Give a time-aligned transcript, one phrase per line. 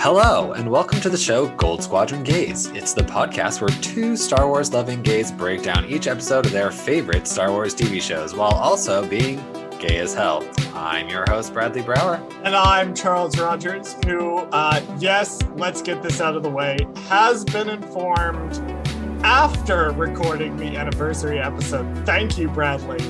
[0.00, 2.66] Hello, and welcome to the show Gold Squadron Gays.
[2.66, 6.70] It's the podcast where two Star Wars loving gays break down each episode of their
[6.70, 9.42] favorite Star Wars TV shows while also being
[9.80, 10.48] gay as hell.
[10.72, 12.24] I'm your host, Bradley Brower.
[12.44, 16.78] And I'm Charles Rogers, who, uh, yes, let's get this out of the way,
[17.08, 18.54] has been informed
[19.24, 22.06] after recording the anniversary episode.
[22.06, 23.00] Thank you, Bradley.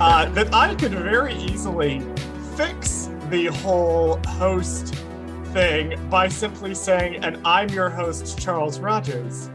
[0.00, 2.00] Uh, that I could very easily
[2.56, 4.94] fix the whole host
[5.52, 9.50] thing by simply saying, and I'm your host, Charles Rogers.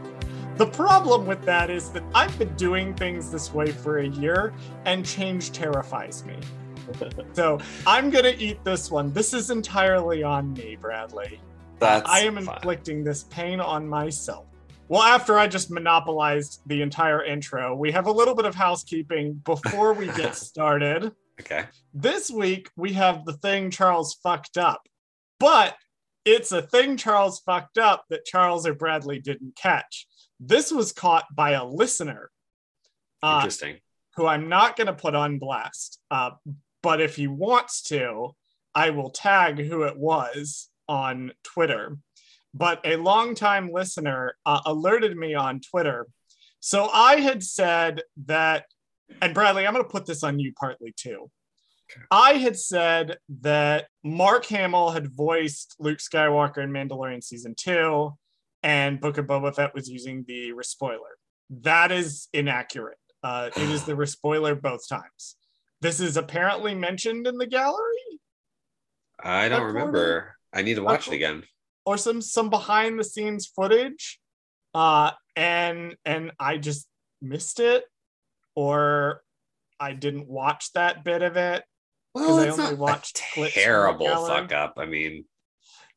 [0.58, 4.52] The problem with that is that I've been doing things this way for a year,
[4.84, 6.36] and change terrifies me.
[7.32, 9.10] so I'm gonna eat this one.
[9.12, 11.40] This is entirely on me, Bradley.
[11.78, 12.54] That's I am fine.
[12.54, 14.44] inflicting this pain on myself.
[14.88, 19.40] Well, after I just monopolized the entire intro, we have a little bit of housekeeping
[19.44, 21.12] before we get started.
[21.40, 21.64] Okay.
[21.94, 24.86] This week we have the thing Charles fucked up,
[25.38, 25.74] but
[26.26, 30.06] it's a thing Charles fucked up that Charles or Bradley didn't catch.
[30.40, 32.30] This was caught by a listener
[33.22, 33.76] uh, Interesting.
[34.16, 36.00] who I'm not going to put on blast.
[36.10, 36.32] Uh,
[36.82, 38.34] but if he wants to,
[38.74, 41.96] I will tag who it was on Twitter.
[42.52, 46.06] But a longtime listener uh, alerted me on Twitter.
[46.58, 48.64] So I had said that,
[49.22, 51.30] and Bradley, I'm going to put this on you partly too.
[51.90, 52.04] Okay.
[52.10, 58.12] I had said that Mark Hamill had voiced Luke Skywalker in Mandalorian season two,
[58.62, 60.98] and Book of Boba Fett was using the Respeecher.
[61.50, 62.98] That is inaccurate.
[63.22, 65.36] Uh, it is the Respeecher both times.
[65.80, 68.20] This is apparently mentioned in the gallery
[69.22, 70.36] I don't remember.
[70.52, 71.44] I need to watch it again.
[71.84, 74.18] or some some behind the scenes footage,
[74.74, 76.88] uh, and and I just
[77.22, 77.84] missed it,
[78.54, 79.22] or
[79.80, 81.64] I didn't watch that bit of it.
[82.16, 84.74] Well, I only watched a clips from the terrible fuck up.
[84.78, 85.24] I mean,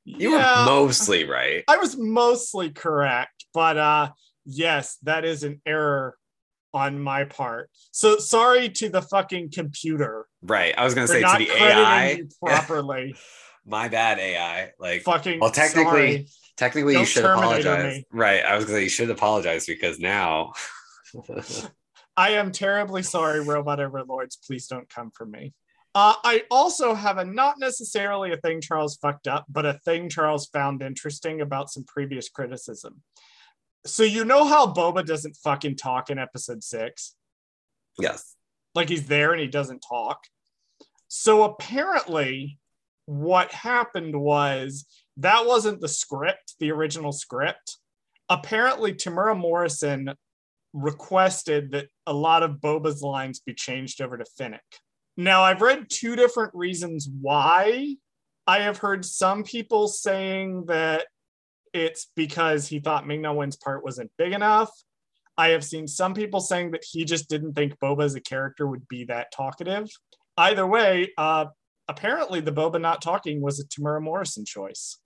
[0.03, 1.63] you Yeah, were mostly right.
[1.67, 4.09] I was mostly correct, but uh,
[4.45, 6.17] yes, that is an error
[6.73, 7.69] on my part.
[7.91, 10.73] So sorry to the fucking computer Right.
[10.77, 12.21] I was gonna say to the AI.
[12.45, 13.15] properly.
[13.65, 14.71] My bad, AI.
[14.79, 16.27] Like fucking Well, technically- sorry.
[16.57, 17.97] technically, you Don't should apologize.
[17.97, 18.05] me.
[18.11, 18.43] Right.
[18.43, 20.53] I was gonna say you should apologize because now.
[22.17, 24.35] I am terribly sorry, robot overlords.
[24.37, 25.53] Please don't come for me.
[25.95, 30.07] Uh, I also have a not necessarily a thing Charles fucked up, but a thing
[30.09, 33.01] Charles found interesting about some previous criticism.
[33.85, 37.15] So you know how Boba doesn't fucking talk in episode six?
[37.99, 38.35] yes.
[38.75, 40.19] Like he's there and he doesn't talk.
[41.07, 42.59] So apparently,
[43.05, 44.85] what happened was
[45.17, 47.77] that wasn't the script, the original script.
[48.29, 50.13] Apparently, Temuera Morrison
[50.71, 54.61] requested that a lot of Boba's lines be changed over to Fennec.
[55.19, 57.97] Now, I've read two different reasons why.
[58.47, 61.07] I have heard some people saying that
[61.73, 64.71] it's because he thought Ming Na Wen's part wasn't big enough.
[65.37, 68.65] I have seen some people saying that he just didn't think Boba as a character
[68.65, 69.89] would be that talkative.
[70.37, 71.47] Either way, uh,
[71.89, 74.99] apparently the Boba not talking was a Temuera Morrison choice.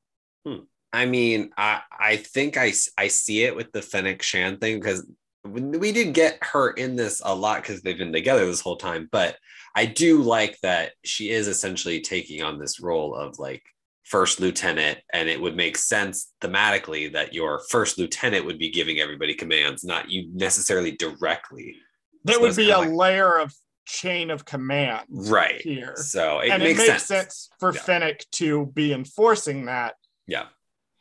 [0.93, 5.07] I mean, I I think I I see it with the Fennec Shan thing because
[5.43, 9.09] we did get her in this a lot because they've been together this whole time.
[9.11, 9.37] But
[9.75, 13.63] I do like that she is essentially taking on this role of like
[14.03, 18.99] first lieutenant, and it would make sense thematically that your first lieutenant would be giving
[18.99, 21.75] everybody commands, not you necessarily directly.
[22.23, 23.53] There So would be a like- layer of
[23.85, 25.59] chain of command Right.
[25.61, 25.93] here.
[25.97, 27.23] So it and makes, it makes sense.
[27.23, 27.81] sense, for Yeah.
[27.81, 29.95] Fennec to be enforcing that.
[30.27, 30.47] Yeah.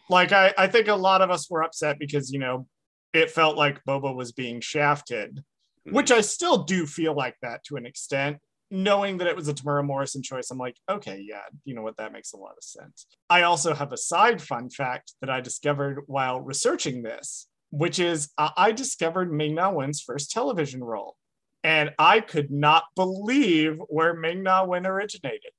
[0.09, 2.66] Like I, I think a lot of us were upset because, you know,
[3.12, 5.44] it felt like Boba was being shafted,
[5.87, 5.93] Mhm.
[5.93, 8.38] which I still do feel like that to an extent.
[8.75, 11.99] Knowing that it was a Temuera Morrison choice, I'm like, okay, yeah, you know what,
[11.99, 13.06] that makes a lot of sense.
[13.28, 18.31] I also have a side fun fact that I discovered while researching this, which is
[18.38, 21.16] uh, I discovered Ming Na Wen's first television role.
[21.62, 25.53] And I could not believe where Ming Na Wen originated.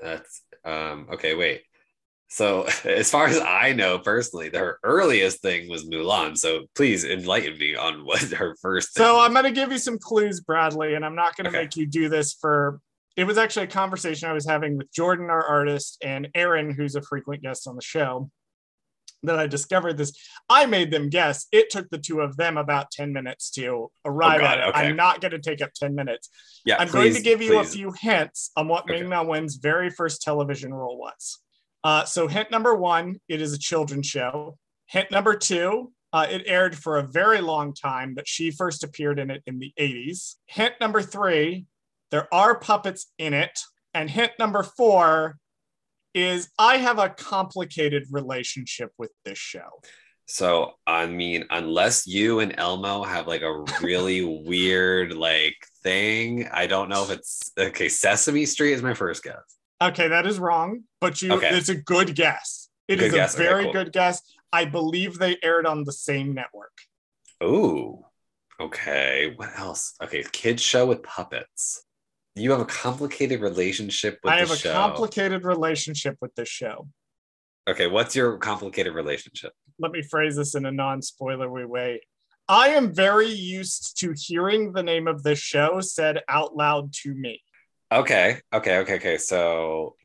[0.00, 1.62] That's um okay, wait.
[2.32, 6.36] So as far as I know personally, her earliest thing was Mulan.
[6.36, 9.20] So please enlighten me on what her first thing So.
[9.20, 11.64] I'm going to give you some clues, Bradley, and I'm not going to Okay.
[11.64, 12.80] make you do this for.
[13.14, 16.94] It was actually a conversation I was having with Jordan, our artist, and Aaron, who's
[16.94, 18.30] a frequent guest on the show.
[19.24, 20.12] That I discovered this.
[20.48, 21.46] I made them guess.
[21.52, 24.68] It took the two of them about 10 minutes to arrive Oh, God, at it.
[24.70, 24.78] okay.
[24.88, 26.28] I'm not going to take up 10 minutes.
[26.64, 29.00] yeah, I'm going to give you a few hints on what Okay.
[29.02, 31.38] Ming Na Wen's very first television role was.
[31.84, 34.56] Uh, so, hint number one, it is a children's show.
[34.86, 39.18] Hint number two, uh, it aired for a very long time, but she first appeared
[39.18, 40.36] in it in the 80s.
[40.46, 41.66] Hint number three,
[42.10, 43.58] there are puppets in it.
[43.94, 45.36] And hint number four,
[46.14, 49.80] is I have a complicated relationship with this show.
[50.26, 56.66] So I mean, unless you and Elmo have like a really weird like thing, I
[56.66, 57.88] don't know if it's okay.
[57.88, 59.36] Sesame Street is my first guess.
[59.88, 61.50] Okay, that is wrong, but you Okay.
[61.50, 62.68] it's a good guess.
[62.88, 63.72] It Good is guess, a okay, very cool.
[63.72, 64.22] good guess.
[64.52, 66.72] I believe they aired on the same network.
[67.42, 68.04] Ooh,
[68.60, 69.32] okay.
[69.36, 69.94] What else?
[70.02, 71.84] Okay, kids show with puppets.
[72.34, 74.72] You have a complicated relationship with I have a show.
[74.72, 76.88] complicated relationship with this show.
[77.68, 79.52] okay, what's your complicated relationship?
[79.78, 82.02] Let me phrase this in a non-spoilery way.
[82.48, 87.14] I am very used to hearing the name of this show said out loud to
[87.14, 87.42] me.
[88.00, 89.18] Okay, okay, okay, okay.
[89.18, 89.96] So,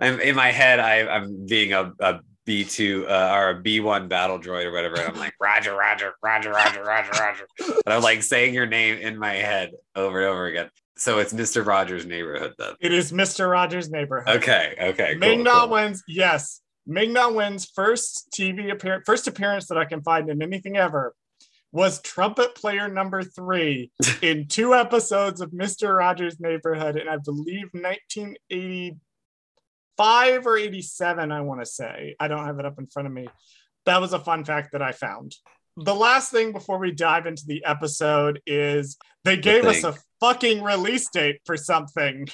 [0.00, 0.80] I'm in my head.
[0.80, 4.72] I, I'm being a, a B two uh, or a B one battle droid or
[4.72, 8.66] whatever, and I'm like Roger, Roger, Roger, Roger, Roger, Roger, and I'm like saying your
[8.66, 10.68] name in my head over and over again.
[10.96, 12.74] So it's Mister Rogers' Neighborhood then.
[12.80, 13.50] It is Mr.
[13.50, 14.36] Rogers' Neighborhood.
[14.36, 15.14] Okay, okay.
[15.18, 15.68] Ming cool, cool.
[15.70, 16.02] wins.
[16.08, 20.76] Yes, Ming Na Wen's first TV appearance, first appearance that I can find in anything
[20.76, 21.14] ever
[21.72, 23.90] was trumpet player number three
[24.22, 31.32] in two episodes of Mister Rogers' Neighborhood, and I believe 1985 or 87.
[31.32, 33.28] I want to say I don't have it up in front of me.
[33.86, 35.34] That was a fun fact that I found.
[35.76, 40.62] The last thing before we dive into the episode is they gave us a fucking
[40.62, 42.28] release date for something.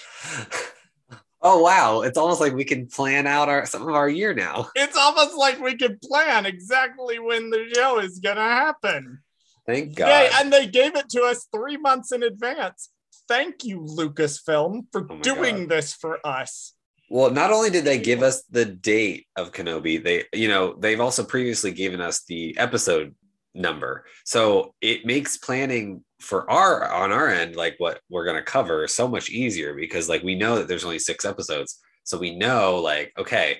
[1.40, 2.00] Oh wow!
[2.00, 4.66] It's almost like we can plan out our some of our year now.
[4.74, 9.20] it's almost like we can plan exactly when the show is gonna happen.
[9.68, 10.08] Thank God.
[10.08, 12.88] They, and they gave it to us three months in advance.
[13.28, 16.72] Thank you, Lucasfilm, for Oh my doing this for us.
[17.10, 21.00] Well, not only did they give us the date of Kenobi, they, you know, they've
[21.00, 23.14] also previously given us the episode
[23.54, 24.06] number.
[24.24, 29.06] So it makes planning for our on our end, like what we're gonna cover, so
[29.06, 31.78] much easier because like we know that there's only six episodes.
[32.04, 33.58] So we know, like, okay,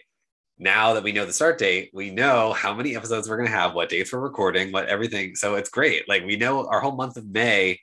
[0.58, 3.74] now that we know the start date, we know how many episodes we're gonna have,
[3.74, 5.34] what dates we're recording, what everything.
[5.36, 6.08] So it's great.
[6.08, 7.80] Like we know our whole month of May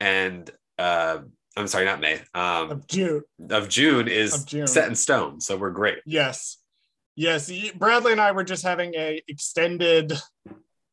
[0.00, 1.18] and uh
[1.56, 2.20] I'm sorry, not May.
[2.34, 3.22] Um Of June.
[3.50, 4.66] of June is Of June.
[4.66, 5.40] set in stone.
[5.40, 5.98] So we're great.
[6.06, 6.58] Yes.
[7.16, 7.50] Yes.
[7.74, 10.12] Bradley and I were just having a extended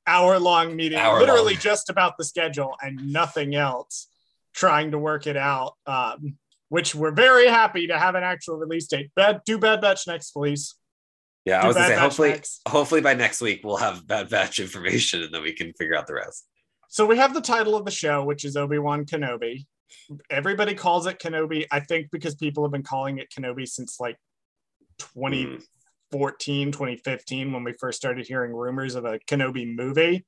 [0.05, 1.61] hour long meeting, Hour literally long.
[1.61, 4.07] just about the schedule and nothing else,
[4.53, 5.73] trying to work it out.
[5.85, 6.37] Um,
[6.69, 9.09] which we're very happy to have an actual release date.
[9.15, 10.75] Bad do Bad Batch next, please.
[11.47, 12.61] Yeah, I was gonna say hopefully next.
[12.67, 16.05] hopefully by next week we'll have bad batch information and then we can figure out
[16.05, 16.45] the rest.
[16.89, 19.65] So we have the title of the show, which is Obi Wan Kenobi.
[20.29, 21.65] Everybody calls it Kenobi.
[21.71, 24.17] I think because people have been calling it Kenobi since like
[24.99, 26.71] 2014, Hmm.
[26.71, 30.25] 2015, when we first started hearing rumors of a Kenobi movie,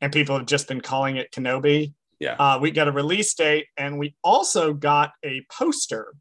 [0.00, 1.92] and people have just been calling it Kenobi.
[2.20, 2.36] Yeah.
[2.38, 6.14] Uh, we got a release date, and we also got a poster,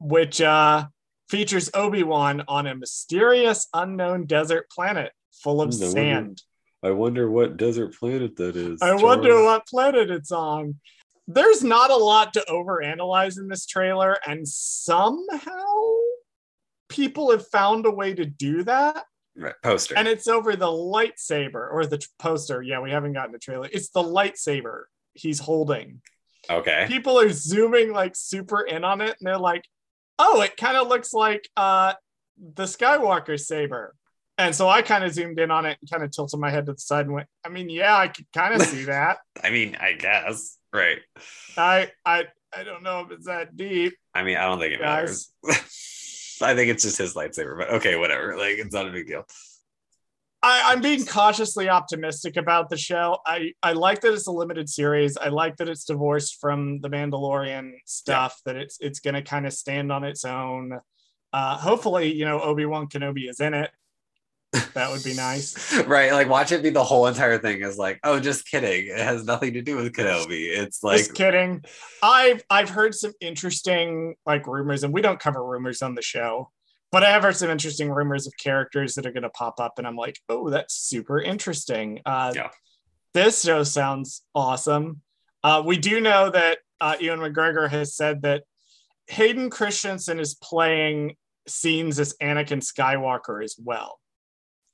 [0.00, 0.86] which uh,
[1.28, 6.42] features Obi Wan on a mysterious, unknown desert planet full of Hmm, I wonder- sand.
[6.82, 8.82] I wonder what desert planet that is.
[8.82, 10.80] I wonder what planet it's on.
[11.26, 15.64] There's not a lot to overanalyze in this trailer, and somehow
[16.88, 19.04] people have found a way to do that.
[19.36, 19.96] right, poster.
[19.96, 22.62] And it's over the lightsaber or the t- poster.
[22.62, 23.68] Yeah, we haven't gotten a trailer.
[23.72, 24.82] It's the lightsaber
[25.14, 26.02] he's holding.
[26.50, 26.84] okay.
[26.86, 29.64] People are zooming like super in on it, and they're like,
[30.18, 31.94] "Oh, it kind of looks like uh,
[32.38, 33.94] the Skywalker saber."
[34.36, 36.66] And so I kind of zoomed in on it and kind of tilted my head
[36.66, 39.50] to the side and went, "I mean, yeah, I could kind of see that." I
[39.50, 40.58] mean, I guess.
[40.72, 40.98] Right.
[41.56, 42.24] I I
[42.56, 45.30] I don't know if it's that deep, I mean, I don't think it matters.
[46.42, 48.36] I think it's just his lightsaber, but okay, whatever.
[48.36, 49.24] Like it's not a big deal.
[50.44, 53.16] I, I'm being cautiously optimistic about the show.
[53.26, 55.16] I, I like that it's a limited series.
[55.16, 58.38] I like that it's divorced from the Mandalorian stuff.
[58.44, 60.78] That it's it's going to kind of stand on its own.
[61.32, 63.70] Uh, hopefully, you know Obi Wan Kenobi is in it.
[64.74, 65.74] That would be nice.
[65.86, 66.12] right.
[66.12, 68.88] Like watch it be the whole entire thing is like, oh, just kidding.
[68.88, 70.56] It has nothing to do with Kenobi.
[70.56, 71.64] It's like Just kidding.
[72.02, 76.50] I've I've heard some interesting like rumors, and we don't cover rumors on the show,
[76.94, 79.78] but I have heard some interesting rumors of characters that are going to pop up,
[79.78, 82.00] and I'm like, oh, that's super interesting.
[82.06, 82.50] Uh, Yeah.
[83.14, 85.00] This show sounds awesome.
[85.42, 88.44] Uh, we do know that uh, Ewan McGregor has said that
[89.08, 91.16] Hayden Christensen is playing
[91.48, 93.98] scenes as Anakin Skywalker as well.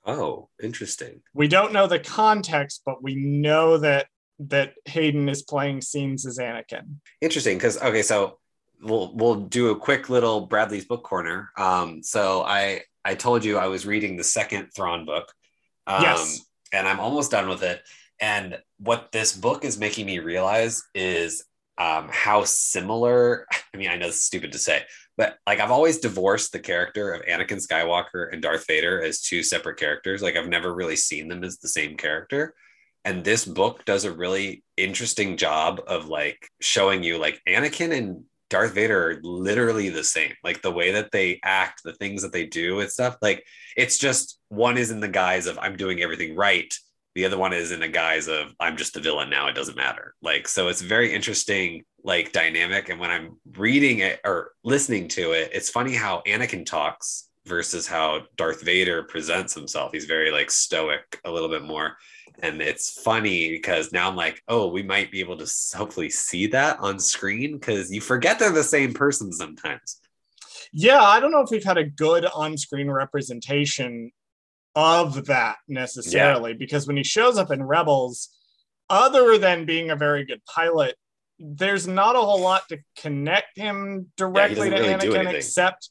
[0.05, 1.23] oh, interesting.
[1.33, 4.09] We don't know the context, but we know that
[4.41, 6.97] that Hayden is playing scenes as Anakin.
[7.23, 8.40] Interesting, because okay, so
[8.83, 11.51] we'll we'll do a quick little Bradley's book corner.
[11.57, 15.33] Um, so I I told you I was reading the second Thrawn book.
[15.87, 16.41] Um, Yes.
[16.73, 17.83] and I'm almost done with it.
[18.21, 21.45] And what this book is making me realize is
[21.79, 23.47] um, how similar.
[23.75, 24.83] I mean, I know it's stupid to say,
[25.17, 29.43] but like I've always divorced the character of Anakin Skywalker and Darth Vader as two
[29.43, 30.21] separate characters.
[30.23, 32.55] Like I've never really seen them as the same character.
[33.07, 38.25] And this book does a really interesting job of like showing you like Anakin and
[38.51, 40.35] Darth Vader are literally the same.
[40.45, 43.17] Like the way that they act, the things that they do and stuff.
[43.23, 46.73] Like it's just one is in the guise of I'm doing everything right.
[47.15, 49.49] The other one is in a guise of i'm just the villain now.
[49.49, 50.15] It doesn't matter.
[50.21, 52.89] Like so it's very interesting like dynamic.
[52.89, 57.87] And when i'm reading it or listening to it it's funny how anakin talks versus
[57.87, 59.93] how darth vader presents himself.
[59.93, 61.97] He's very like stoic a little bit more
[62.43, 66.47] and it's funny because now i'm like oh we might be able to hopefully see
[66.47, 70.01] that on screen because you forget they're the same person sometimes
[70.73, 74.11] yeah i don't know if we've had a good on-screen representation
[74.75, 76.57] of that necessarily yeah.
[76.59, 78.29] because when he shows up in Rebels,
[78.89, 80.97] other than being a very good pilot,
[81.39, 85.89] there's not a whole lot to connect him directly yeah, to really Anakin except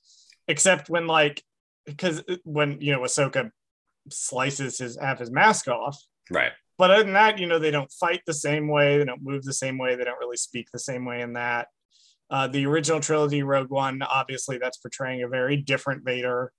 [0.47, 1.43] except when like
[1.85, 3.51] because uh, when you know Ahsoka
[4.09, 5.97] slices his have his mask off.
[6.29, 6.51] Right.
[6.77, 9.43] But other than that, you know, they don't fight the same way, they don't move
[9.43, 11.67] the same way, they don't really speak the same way in that.
[12.29, 16.51] Uh, the original trilogy, Rogue One, obviously that's portraying a very different Vader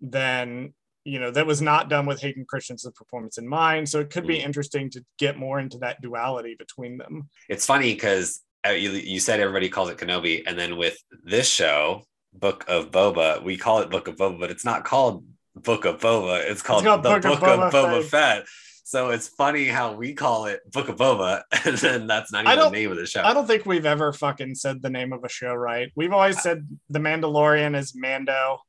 [0.00, 0.74] than
[1.04, 3.88] you know that was not done with Hayden Christensen's performance in mind.
[3.88, 4.44] So it could be mm.
[4.44, 7.28] interesting to get more into that duality between them.
[7.48, 11.48] It's funny because uh, you, you said everybody calls it Kenobi, and then with this
[11.48, 12.02] show,
[12.34, 15.24] Book of Boba, we call it Book of Boba, but it's not called
[15.56, 16.44] Book of Boba.
[16.48, 18.38] It's called, it's called the Book, Book, of Boba, Boba Fett.
[18.40, 18.46] Fett.
[18.88, 22.58] So it's funny how we call it Book of Boba, and then that's not even
[22.58, 23.22] the name of the show.
[23.22, 25.92] I don't think we've ever fucking said the name of a show right.
[25.94, 28.60] We've always said The Mandalorian is Mando.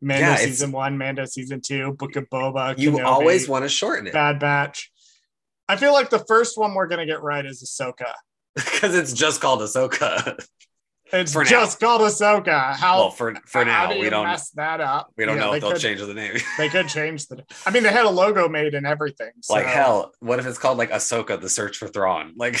[0.00, 2.78] Mando yeah, season one, Mando season two, Book of Boba.
[2.78, 4.12] You Kenobi, always want to shorten it.
[4.12, 4.92] Bad Batch.
[5.68, 8.12] I feel like the first one we're gonna get right is Ahsoka.
[8.54, 10.38] Because it's just called Ahsoka.
[11.12, 11.86] It's for just now.
[11.86, 12.74] called Ahsoka.
[12.74, 15.12] How well for for now do we don't mess that up.
[15.16, 16.36] We don't yeah, know if they will change the name.
[16.58, 17.44] they could change the.
[17.66, 19.30] I mean, they had a logo made and everything.
[19.42, 19.54] So.
[19.54, 22.34] Like hell, what if it's called like Ahsoka: The Search for Thrawn?
[22.44, 22.60] Like,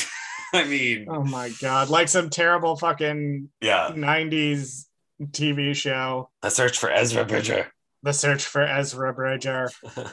[0.54, 4.84] I mean, oh my god, like some terrible fucking yeah '90s
[5.22, 6.30] TV show.
[6.42, 7.72] The Search for Ezra Bridger.
[8.02, 9.70] The Search for Ezra Bridger.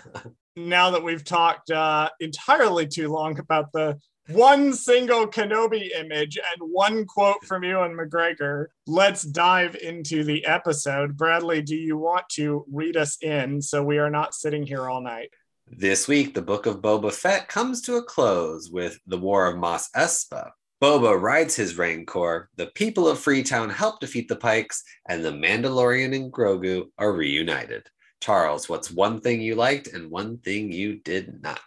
[0.55, 6.72] now that we've talked uh, entirely too long about the one single Kenobi image and
[6.72, 11.18] one quote from Ewan McGregor, let's dive into the episode.
[11.18, 15.01] Bradley, do you want to read us in so we are not sitting here all
[15.01, 15.30] night?
[15.68, 19.58] This week, the Book of Boba Fett comes to a close with the War of
[19.58, 20.51] Mos Espa,
[20.82, 26.16] Boba rides his Rancor, the people of Freetown help defeat the Pikes, and the Mandalorian
[26.16, 27.86] and Grogu are reunited.
[28.20, 31.60] Charles, what's one thing you liked and one thing you did not?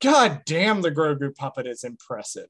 [0.00, 2.48] God damn, the Grogu puppet is impressive.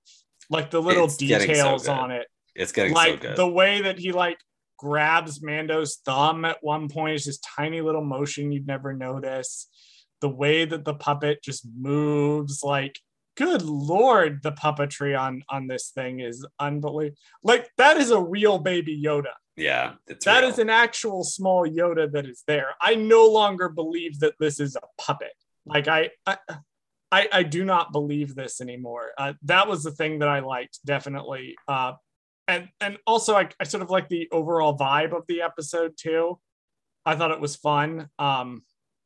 [0.48, 2.26] Like the little it's details so on it.
[2.54, 3.36] It's getting like so good.
[3.36, 4.38] the way that he like
[4.76, 9.68] grabs Mando's thumb at one point is this tiny little motion you'd never notice.
[10.20, 12.98] The way that the puppet just moves, like
[13.36, 18.58] good lord the puppetry on on this thing is unbelievable like that is a real
[18.58, 19.92] baby yoda yeah
[20.24, 20.50] that real.
[20.50, 24.76] is an actual small yoda that is there i no longer believe that this is
[24.76, 25.32] a puppet
[25.64, 26.36] like i i
[27.12, 29.10] i, I do not believe this anymore.
[29.18, 31.56] Uh, that was the thing that i liked definitely.
[31.68, 31.92] Uh
[32.48, 36.38] and and also I, I sort of like the overall vibe of the episode too.
[37.06, 38.08] I thought it was fun.
[38.18, 38.62] Um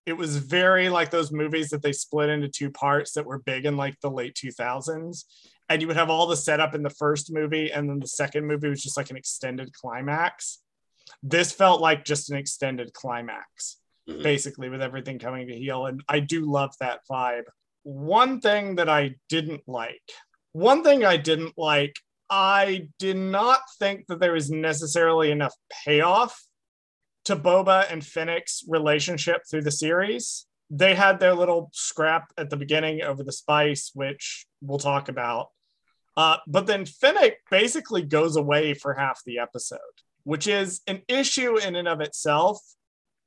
[0.06, 3.64] it was very like those movies that they split into two parts that were big
[3.64, 5.24] in like the late 2000s
[5.70, 8.46] and you would have all the setup in the first movie and then the second
[8.46, 10.60] movie was just like an extended climax.
[11.22, 14.22] This felt like just an extended climax mm-hmm.
[14.22, 15.86] basically with everything coming to heel.
[15.86, 17.44] And i do love that vibe
[17.84, 20.02] one thing that i didn't like
[20.52, 21.94] one thing i didn't like
[22.28, 26.38] i did not think that there was necessarily enough payoff
[27.24, 30.46] to Boba and Fennec's relationship through the series.
[30.70, 35.48] They had their little scrap at the beginning over the spice, which we'll talk about.
[36.16, 39.78] Uh, but then Fennec basically goes away for half the episode,
[40.22, 42.60] which is an issue in and of itself.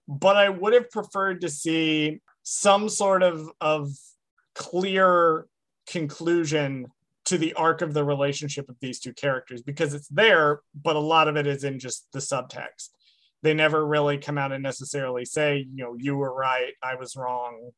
[0.08, 3.90] But I would have preferred to see some sort of, of
[4.58, 5.46] clear
[5.88, 6.88] conclusion
[7.26, 11.00] to the arc of the relationship of these two characters because it's there, but a
[11.00, 12.90] lot of it is in just the subtext
[13.44, 17.16] they never really come out and necessarily say, you know, you were right, I was
[17.16, 17.72] wrong,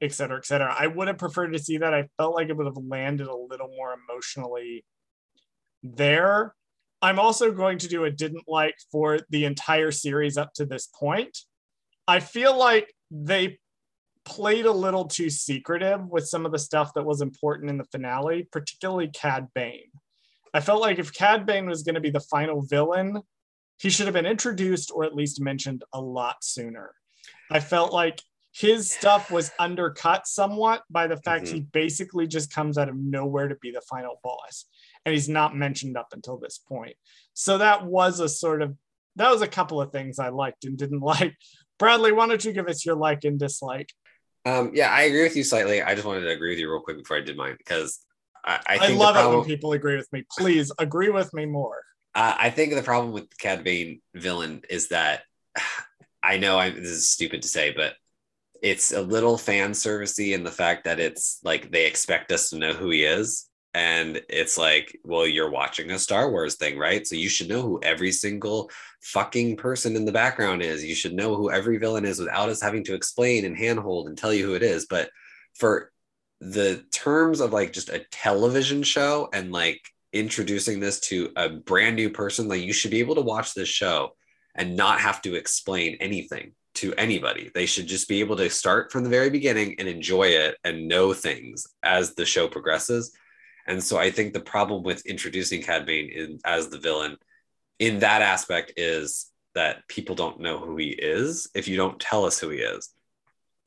[0.00, 0.74] et cetera, et cetera.
[0.76, 1.94] I would have preferred to see that.
[1.94, 4.84] I felt like it would have landed a little more emotionally
[5.82, 6.54] there.
[7.02, 10.86] I'm also going to do a didn't like for the entire series up to this
[10.86, 11.38] point.
[12.08, 13.58] I feel like they
[14.24, 17.84] played a little too secretive with some of the stuff that was important in the
[17.84, 19.90] finale, particularly Cad Bane.
[20.52, 23.20] I felt like if Cad Bane was going to be the final villain,
[23.78, 26.92] he should have been introduced or at least mentioned a lot sooner.
[27.50, 31.52] I felt like his stuff was undercut somewhat by the fact Mhm.
[31.52, 34.66] he basically just comes out of nowhere to be the final boss
[35.04, 36.96] and he's not mentioned up until this point.
[37.32, 38.76] So that was a sort of
[39.16, 41.36] that was a couple of things I liked and didn't like.
[41.78, 43.92] Bradley, why don't you give us your like and dislike?
[44.44, 45.82] Um, yeah, I agree with you slightly.
[45.82, 48.00] I just wanted to agree with you real quick before I did mine because
[48.44, 50.24] I, I I, love the it when people agree with me.
[50.36, 51.80] Please agree with me more.
[52.14, 55.22] Uh, I think the problem with the Cad Bane villain is that
[56.22, 57.94] I know I, this is stupid to say, but
[58.62, 62.56] it's a little fan servicey in the fact that it's like they expect us to
[62.56, 63.48] know who he is.
[63.74, 67.04] And it's like, well, you're watching a Star Wars thing, right?
[67.04, 68.70] So you should know who every single
[69.02, 70.84] fucking person in the background is.
[70.84, 74.16] You should know who every villain is without us having to explain and handhold and
[74.16, 74.86] tell you who it is.
[74.88, 75.10] But
[75.56, 75.90] for
[76.40, 79.80] the terms of like just a television show and like
[80.12, 83.68] introducing this to a brand new person, like you should be able to watch this
[83.68, 84.14] show
[84.54, 87.50] and not have to explain anything to anybody.
[87.52, 90.86] They should just be able to start from the very beginning and enjoy it and
[90.86, 93.12] know things as the show progresses.
[93.66, 97.16] And so I think the problem with introducing Cad Bane in, as the villain
[97.78, 102.24] in that aspect is that people don't know who he is if you don't tell
[102.24, 102.90] us who he is.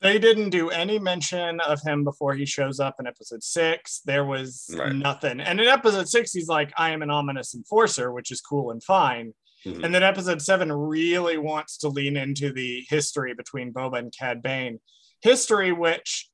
[0.00, 4.00] They didn't do any mention of him before he shows up in episode six.
[4.04, 4.94] There was Right.
[4.94, 5.40] nothing.
[5.40, 8.82] And in episode six, he's like, I am an ominous enforcer, which is cool and
[8.82, 9.34] fine.
[9.64, 9.82] Mhm.
[9.84, 14.40] And then episode seven really wants to lean into the history between Boba and Cad
[14.40, 14.78] Bane.
[15.20, 16.28] History, which,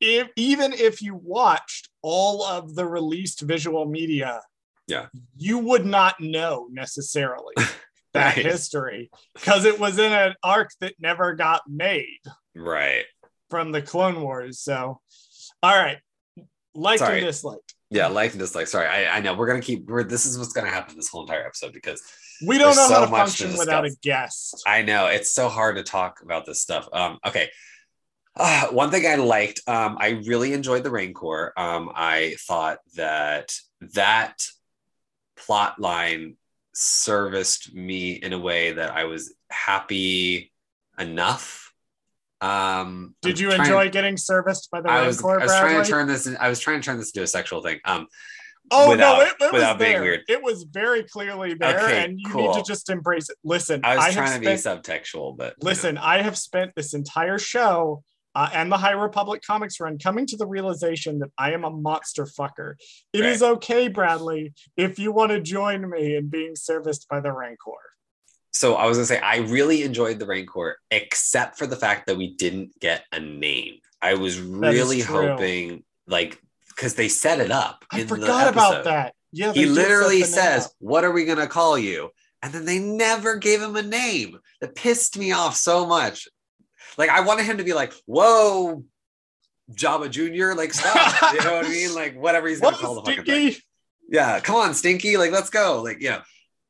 [0.00, 4.40] if, even if you watched all of the released visual media,
[4.86, 5.06] Yeah.
[5.36, 7.54] you would not know necessarily
[8.14, 8.44] that Right.
[8.46, 12.20] history because it was in an arc that never got made
[12.54, 13.04] Right.
[13.50, 14.60] from the Clone Wars.
[14.60, 15.00] So,
[15.62, 15.98] all right,
[16.74, 17.18] liked Sorry.
[17.18, 17.74] and disliked.
[17.90, 18.66] Yeah, like and dislike.
[18.66, 19.88] Sorry, I, I know we're gonna keep.
[19.88, 22.02] We're, this is what's gonna happen this whole entire episode because
[22.46, 24.62] We don't know how to much to function without a guest.
[24.66, 26.86] I know it's so hard to talk about this stuff.
[26.92, 27.48] Um, okay.
[28.38, 31.52] Uh, one thing I liked, um, I really enjoyed the Rancor.
[31.56, 33.52] Um, I thought that
[33.94, 34.42] that
[35.36, 36.36] plot line
[36.74, 40.52] serviced me in a way that I was happy
[40.98, 41.72] enough.
[42.40, 46.06] Um, Did you enjoy getting serviced by the I was, I was trying to turn
[46.06, 46.26] this.
[46.26, 47.80] In, I was trying to turn this into a sexual thing.
[47.84, 48.06] Um,
[48.70, 50.02] oh without- no, it, it was there.
[50.02, 50.20] weird.
[50.28, 52.54] It was very clearly there, Okay, and you cool.
[52.54, 53.36] need to just embrace it.
[53.42, 55.70] Listen, I was have trying to spent, be subtextual, but you know.
[55.70, 55.98] listen.
[55.98, 58.04] I have spent this entire show.
[58.34, 61.70] Uh, and the High Republic comics run coming to the realization that I am a
[61.70, 62.74] monster fucker.
[63.12, 63.50] It is Right.
[63.52, 67.72] okay, Bradley, if you want to join me in being serviced by the Rancor.
[68.52, 72.16] so I was gonna say I really enjoyed the Rancor, except for the fact that
[72.16, 73.78] we didn't get a name.
[74.00, 77.84] I was really hoping, like, because they set it up.
[77.90, 79.14] I in the forgot about that.
[79.32, 80.72] Yeah, He literally says, up.
[80.78, 82.10] "What are we gonna call you?"
[82.42, 84.38] And then they never gave him a name.
[84.60, 86.26] That pissed me off so much.
[86.96, 88.84] Like I wanted him to be like, "Whoa,
[89.72, 91.34] Jabba Junior," like stop.
[91.34, 91.94] you know what I mean?
[91.94, 93.54] Like whatever he's gonna "What, call the fucking thing.
[94.08, 95.82] Yeah, come on, Stinky, like let's go.
[95.82, 96.22] Like, you know,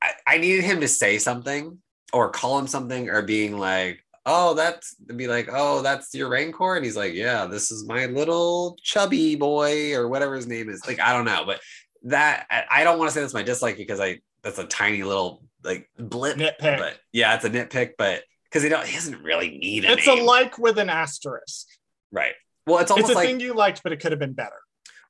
[0.03, 1.79] I, I needed him to say something
[2.13, 6.77] or call him something or being like, oh, that's be like, oh, that's your Rancor.
[6.77, 10.87] And he's like, yeah, this is my little chubby boy or whatever his name is.
[10.87, 11.61] Like, I don't know, but
[12.05, 15.03] that I, I don't want to say that's my dislike because I that's a tiny
[15.05, 16.37] little like blip.
[16.37, 16.79] Nitpick.
[16.79, 19.91] But yeah, it's a nitpick, but because he don't he doesn't really need it.
[19.91, 20.21] It's name.
[20.21, 21.67] a like with an asterisk.
[22.13, 22.35] right.
[22.67, 24.61] Well, it's It's almost a like thing you liked, but it could have been better.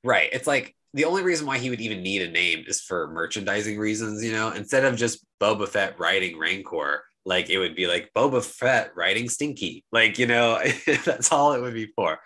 [0.04, 0.28] Right.
[0.32, 3.78] It's like the only reason why he would even need a name is for merchandising
[3.78, 8.10] reasons, you know, instead of just Boba Fett riding Rancor, like it would be like
[8.16, 9.84] Boba Fett riding Stinky.
[9.92, 10.62] Like, you know,
[11.04, 12.18] that's all it would be for.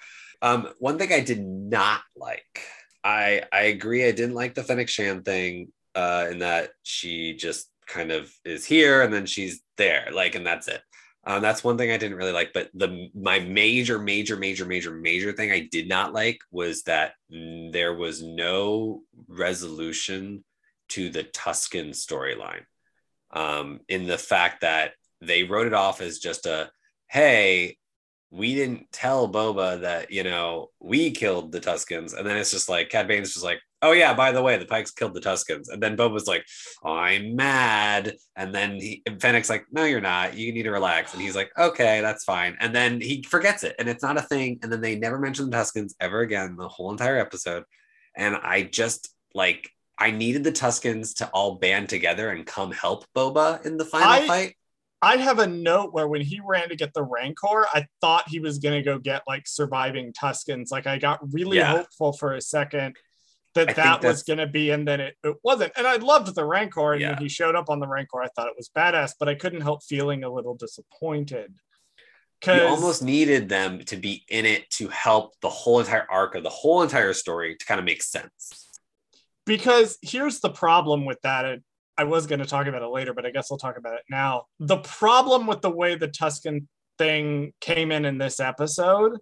[0.43, 2.63] Um, one thing I did not like,
[3.03, 7.69] I I agree, I didn't like the Fennec Shan thing, uh, in that she just
[7.87, 10.83] kind of is here and then she's there, like, and that's it.
[11.25, 12.53] Um, that's one thing I didn't really like.
[12.53, 17.15] But the my major, major, major, major, major thing I did not like was that
[17.31, 20.45] there was no resolution
[20.91, 22.65] to the Tusken storyline.
[23.31, 26.71] Um, in the fact that they wrote it off as just a
[27.09, 27.77] hey,
[28.31, 32.69] we didn't tell Boba that you know we killed the Tuskens, and then it's just
[32.69, 35.69] like Cad Bane's just like, oh yeah, by the way, the Pikes killed the Tuskens,
[35.69, 36.45] and then Boba's like,
[36.85, 40.35] I'm mad, and then he, and Fennec's like, no, you're not.
[40.37, 43.75] You need to relax, and he's like, okay, that's fine, and then he forgets it,
[43.79, 46.69] and it's not a thing, and then they never mention the Tuskens ever again the
[46.69, 47.65] whole entire episode,
[48.17, 49.69] and I just like.
[49.99, 54.09] I needed the Tuskens to all band together and come help Boba in the final
[54.09, 54.57] I- fight.
[55.01, 58.41] I have a note where when he ran to get the Rancor, I thought he
[58.41, 60.73] was going to go get like surviving Tuskens.
[60.73, 61.73] Like I got really Yeah.
[61.73, 62.97] hopeful for a second.
[63.55, 65.73] That I that was going to be, and then it, it wasn't.
[65.77, 67.11] And I loved the Rancor, and Yeah.
[67.11, 69.61] when he showed up on the Rancor, I thought it was badass, but I couldn't
[69.61, 71.55] help feeling a little disappointed.
[72.47, 76.43] You almost needed them to be in it to help the whole entire arc of
[76.43, 78.69] the whole entire story to kind of make sense.
[79.47, 81.45] because here's the problem with that.
[81.45, 81.63] and
[81.99, 84.03] I was going to talk about it later, but I guess I'll talk about it
[84.09, 84.47] now.
[84.59, 86.67] The problem with the way the Tusken
[86.99, 89.19] thing came in in this episode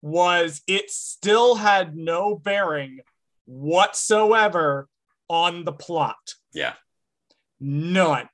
[0.00, 3.00] was it still had no bearing
[3.46, 4.88] whatsoever
[5.28, 6.34] on the plot.
[6.52, 6.74] Yeah.
[7.60, 8.28] None.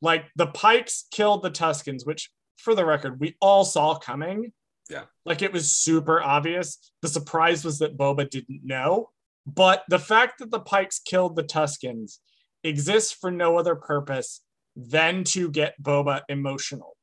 [0.00, 4.52] Like the Pikes killed the Tuskens, which, for the record, we all saw coming.
[4.90, 5.04] Yeah.
[5.24, 6.92] Like it was super obvious.
[7.02, 9.10] The surprise was that Boba didn't know.
[9.46, 12.18] But the fact that the Pikes killed the Tuskens
[12.62, 14.42] exists for no other purpose
[14.76, 16.96] than to get Boba emotional.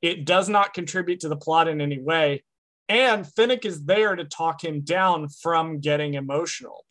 [0.00, 2.44] It does not contribute to the plot in any way.
[2.88, 6.84] And Fennec is there to talk him down from getting emotional.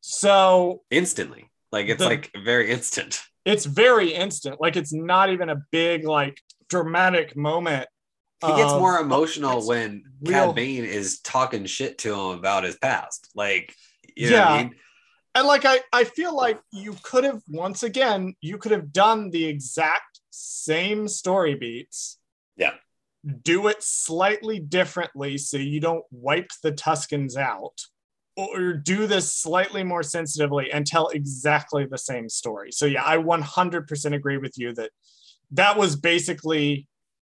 [0.00, 1.50] So Instantly.
[1.70, 3.22] Like it's The- like very instant.
[3.44, 4.60] it's very instant.
[4.60, 7.88] Like it's not even a big, like dramatic moment.
[8.44, 12.38] He gets more um, emotional it's when real- Cad Bane is talking shit to him
[12.38, 13.28] about his past.
[13.36, 13.74] Like,
[14.16, 14.62] you know what I Yeah.
[14.64, 14.74] mean?
[15.34, 19.30] and like I, I feel like you could have once again you could have done
[19.30, 22.18] the exact same story beats
[22.56, 22.72] Yeah.
[23.42, 27.80] Do it slightly differently so you don't wipe the tuskens out
[28.36, 32.72] or do this slightly more sensitively and tell exactly the same story.
[32.72, 34.90] So yeah i 100% agree with you that
[35.52, 36.88] that was basically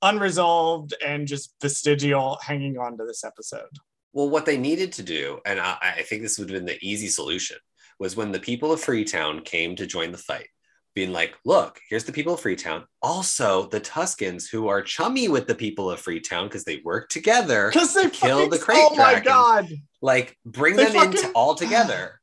[0.03, 3.71] unresolved and just vestigial hanging on to this episode.
[4.13, 6.79] Well, what they needed to do, and I, I think this would have been the
[6.87, 7.57] easy solution,
[7.99, 10.49] was when the people of Freetown came to join the fight,
[10.95, 12.85] being like, look, here's the people of Freetown.
[13.03, 17.69] Also, the Tuskens who are chummy with the people of Freetown because they work together.
[17.73, 19.69] because they Kill the crate oh my god
[20.01, 22.21] Like, bring They them in fucking- all together.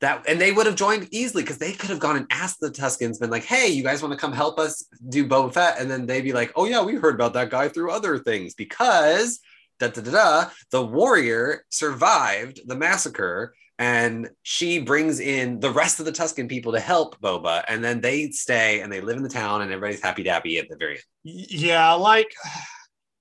[0.00, 2.70] That and they would have joined easily because they could have gone and asked the
[2.70, 5.90] Tuskens, been like, "Hey, you guys want to come help us do Boba Fett?" And
[5.90, 9.40] then they'd be like, "Oh yeah, we heard about that guy through other things because
[9.80, 10.50] da da da da.
[10.70, 16.72] The warrior survived the massacre, and she brings in the rest of the Tusken people
[16.72, 20.02] to help Boba, and then they stay and they live in the town, and everybody's
[20.02, 21.02] happy dappy at the very end.
[21.24, 22.32] yeah like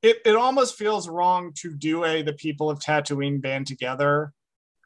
[0.04, 4.32] it, it almost feels wrong to do a the people of tatooine band together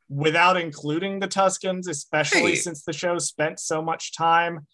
[0.10, 2.55] without including the tuskens especially Hey.
[2.55, 4.67] since the show spent so much time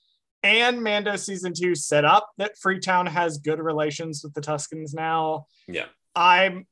[0.44, 5.46] and mando season two set up that freetown has good relations with the tuskens now
[5.68, 5.86] Yeah.
[6.16, 6.66] i'm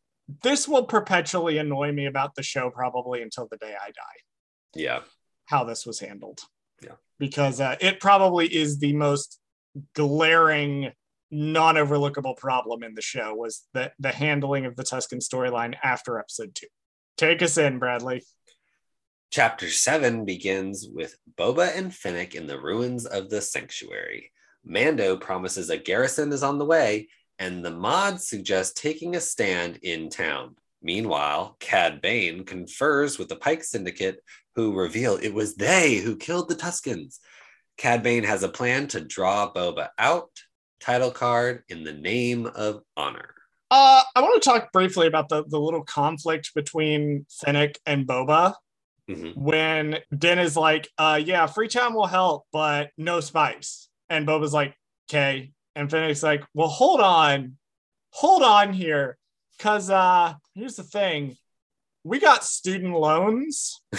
[0.43, 4.19] this will perpetually annoy me about the show probably until the day i die
[4.75, 5.01] Yeah,
[5.45, 6.41] how this was handled.
[6.81, 6.95] Yeah.
[7.19, 9.39] Because uh, it probably is the most
[9.93, 10.91] glaring,
[11.31, 16.19] non overlookable problem in the show was that the handling of the Tusken storyline after
[16.19, 16.67] episode two.
[17.17, 18.23] Take us in, Bradley.
[19.31, 24.31] Chapter 7 begins with Boba and Fennec in the ruins of the sanctuary.
[24.63, 27.09] Mando promises a garrison is on the way,
[27.39, 30.56] and the mods suggest taking a stand in town.
[30.82, 34.19] Meanwhile, Cad Bane confers with the Pike Syndicate,
[34.56, 37.19] who reveal it was they who killed the Tuskens.
[37.78, 40.30] Cad Bane has a plan to draw Boba out.
[40.80, 43.34] Title card in the name of honor.
[43.71, 48.54] Uh, I want to talk briefly about the, the little conflict between Fennec and Boba
[49.10, 49.36] Mhm.
[49.36, 53.88] when Din is like, uh, yeah, Freetown will help, but no spice.
[54.10, 54.76] And Boba's like,
[55.10, 55.52] okay.
[55.75, 57.57] And Fennec's like, well, hold on.
[58.11, 59.17] Hold on here.
[59.59, 61.38] Cause uh here's the thing.
[62.03, 63.81] We got student loans,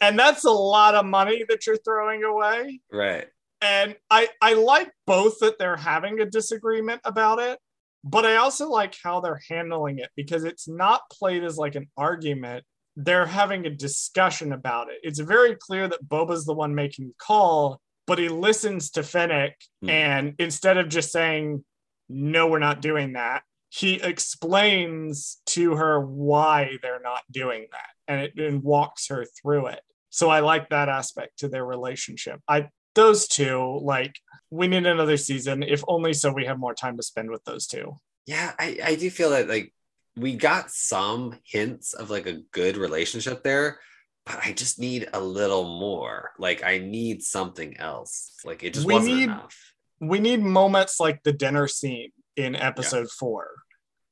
[0.00, 3.26] and that's a lot of money that you're throwing away right.
[3.60, 7.58] and I I like both that they're having a disagreement about it,
[8.04, 11.88] but I also like how they're handling it because it's not played as like an
[11.96, 12.64] argument.
[12.96, 14.98] They're having a discussion about it.
[15.02, 19.56] It's very clear that Boba's the one making the call, but he listens to Fennec
[19.82, 19.90] Hmm.
[19.90, 21.64] and instead of just saying
[22.08, 28.20] no, we're not doing that, he explains to her why they're not doing that and
[28.20, 29.80] it and walks her through it.
[30.10, 32.40] So I like that aspect to their relationship.
[32.46, 34.14] I those two, like,
[34.50, 37.66] we need another season, if only so we have more time to spend with those
[37.66, 37.98] two.
[38.26, 39.72] Yeah, I, I do feel that like
[40.16, 43.80] we got some hints of like a good relationship there,
[44.26, 46.32] but I just need a little more.
[46.38, 48.34] Like I need something else.
[48.44, 49.72] Like it just We wasn't need- enough.
[50.00, 53.48] We need moments like the dinner scene in episode four.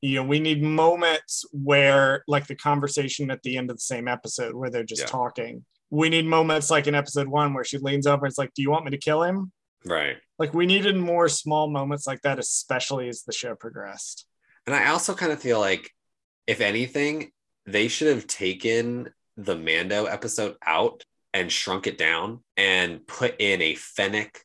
[0.03, 4.09] You know, we need moments where, like, the conversation at the end of the same
[4.09, 5.07] episode where they're just Yeah.
[5.09, 5.65] talking.
[5.91, 8.63] We need moments like in episode one where she leans over and it's like, Do
[8.63, 9.53] you want me to kill him?
[9.85, 10.17] Right.
[10.39, 14.27] Like, we needed more small moments like that, especially as the show progressed.
[14.67, 15.91] And I also kind of feel like,
[16.47, 17.33] if anything,
[17.67, 19.13] they should have taken
[19.45, 24.45] the Mando episode out and shrunk it down and put in a Fennec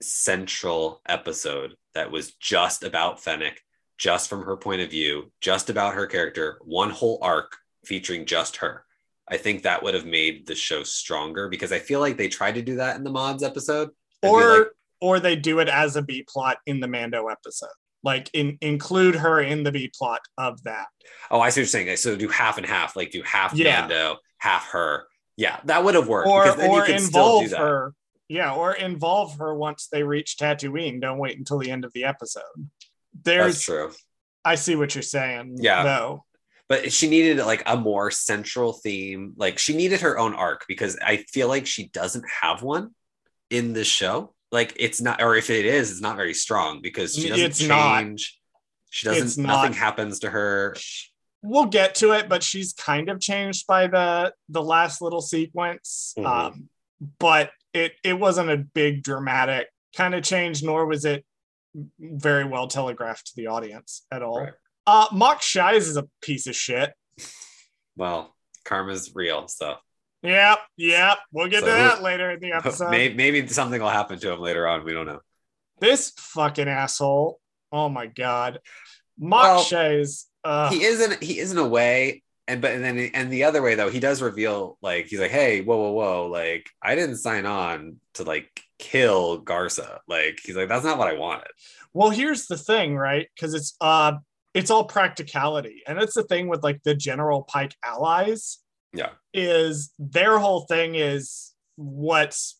[0.00, 3.60] central episode that was just about Fennec,
[3.96, 8.56] just from her point of view, just about her character, one whole arc featuring just
[8.58, 8.84] her.
[9.28, 12.54] I think that would have made the show stronger because I feel like they tried
[12.54, 13.90] to do that in the mods episode.
[14.22, 14.66] or like,
[15.00, 17.68] or they do it as a B plot in the Mando episode.
[18.04, 20.86] Like in, include her in the B plot of that.
[21.30, 21.96] oh, I see what you're saying.
[21.96, 23.80] So do half and half, like do half Yeah.
[23.80, 25.06] Mando, half her.
[25.36, 26.28] Yeah, that would have worked.
[26.28, 27.94] Or because then you or could still do involve her.
[28.28, 31.00] Yeah, or involve her once they reach Tatooine.
[31.00, 32.42] Don't wait until the end of the episode.
[32.56, 33.92] That's There's true.
[34.44, 35.58] I see what you're saying.
[35.60, 35.82] Yeah.
[35.84, 36.24] Though.
[36.68, 40.98] but she needed like a more central theme like she needed her own arc because
[41.02, 42.90] i feel like she doesn't have one
[43.48, 47.14] in this show like it's not or if it is it's not very strong because
[47.14, 48.00] she doesn't It's not.
[48.00, 48.38] change
[48.90, 49.78] she doesn't nothing not.
[49.78, 50.76] happens to her
[51.42, 56.14] We'll get to it, but she's kind of changed by the the last little sequence.
[56.18, 56.26] Mhm.
[56.26, 56.68] Um,
[57.18, 61.24] but it it wasn't a big dramatic kind of change, nor was it
[62.00, 64.40] very well telegraphed to the audience at all.
[64.40, 64.52] Right.
[64.86, 66.92] Uh, Mok Shaiz is a piece of shit.
[67.96, 69.74] well karma's real so
[70.22, 71.18] Yep, yep.
[71.30, 72.90] We'll get So to that later in the episode.
[72.90, 75.20] maybe, maybe something will happen to him later on we don't know
[75.80, 77.38] This fucking asshole.
[77.70, 78.58] Oh my god.
[79.18, 80.27] Mock Well, Shies.
[80.44, 82.22] Uh, he isn't he isn't away.
[82.46, 85.30] and but and then and the other way though he does reveal like he's like
[85.30, 90.56] hey whoa whoa whoa like i didn't sign on to like kill Garsa like he's
[90.56, 91.50] like that's not what i wanted
[91.92, 93.26] Well, here's the thing, right?
[93.34, 94.12] Because it's uh
[94.54, 95.82] it's all practicality.
[95.86, 98.58] And it's the thing with like the general Pike allies
[98.94, 102.58] yeah is their whole thing is what's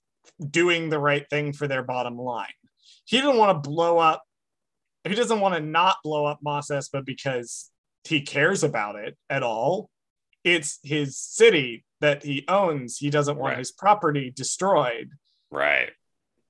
[0.51, 2.53] doing the right thing for their bottom line.
[3.05, 4.23] He didn't want to blow up,
[5.07, 7.71] he doesn't want to not blow up Mos Espa because
[8.05, 9.91] he cares about it at all.
[10.45, 12.99] It's his city that he owns.
[12.99, 13.59] He doesn't want Right.
[13.59, 15.11] his property destroyed
[15.51, 15.91] right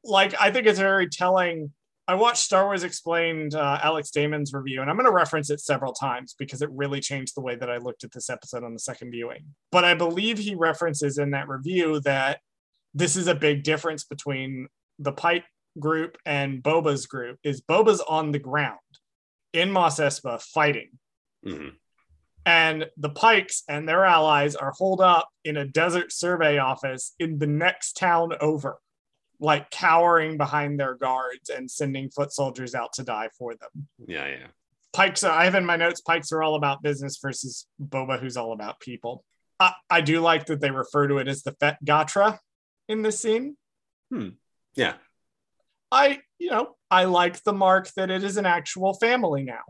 [0.05, 1.73] like I think it's very telling.
[2.07, 5.61] I watched Star Wars Explained, uh, Alex Damon's review, and I'm going to reference it
[5.61, 8.73] several times because it really changed the way that I looked at this episode on
[8.73, 9.45] the second viewing.
[9.71, 12.41] But I believe he references in that review that
[12.95, 15.45] this is a big difference between the Pike
[15.81, 17.39] group and Boba's group.
[17.43, 18.79] Is Boba's on the ground
[19.53, 20.99] in Mos Espa fighting,
[21.45, 21.77] Mhm.
[22.45, 27.39] and the Pikes and their allies are holed up in a desert survey office in
[27.39, 28.79] the next town over,
[29.41, 33.89] like cowering behind their guards and sending foot soldiers out to die for them.
[34.07, 34.47] Yeah, yeah.
[34.93, 38.37] Pikes, are, I have in my notes, Pikes are all about business versus Boba, who's
[38.37, 39.25] all about people.
[39.61, 42.39] I, I do like that they refer to it as the Fet Gatra
[42.89, 43.57] in this scene.
[44.11, 44.31] Hmm.
[44.75, 44.95] Yeah.
[45.91, 49.63] I, you know, I like the mark that it is an actual family now,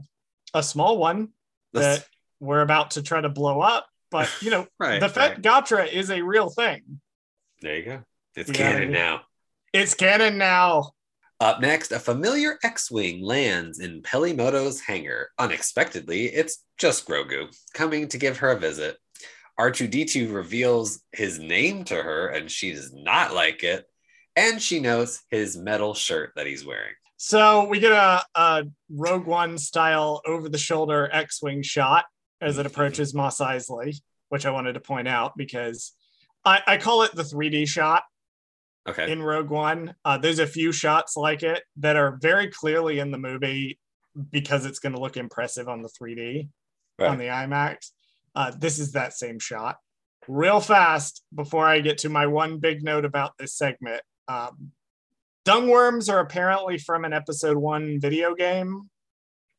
[0.54, 1.28] a small one
[1.72, 2.09] That's, that
[2.40, 3.87] we're about to try to blow up.
[4.11, 5.00] But you know, right.
[5.00, 5.42] the Fet right.
[5.42, 7.00] Gatra is a real thing.
[7.61, 8.02] There you go.
[8.37, 9.22] It's You canon now.
[9.72, 10.92] It's canon now.
[11.40, 15.31] Up next, a familiar X-wing lands in Peli Motto's hangar.
[15.38, 18.96] Unexpectedly, it's just Grogu coming to give her a visit.
[19.59, 23.85] R2D2 reveals his name to her, and she does not like it.
[24.38, 26.94] And she knows his metal shirt that he's wearing.
[27.16, 32.05] So we get a, a Rogue One style over the shoulder X Wing shot
[32.40, 33.96] as it approaches Mos Eisley,
[34.29, 35.92] which I wanted to point out because
[36.44, 38.05] I, I call it the 3D shot
[38.88, 39.11] Okay.
[39.11, 39.94] in Rogue One.
[40.05, 43.79] Uh, there's a few shots like it that are very clearly in the movie
[44.31, 46.48] because it's going to look impressive on the 3D
[46.98, 47.11] Right.
[47.11, 47.90] on the IMAX.
[48.35, 49.77] Uh, this is that same shot.
[50.29, 54.01] Real fast before I get to my one big note about this segment.
[54.29, 54.73] Um,
[55.45, 58.91] dung worms are apparently from an episode one video game.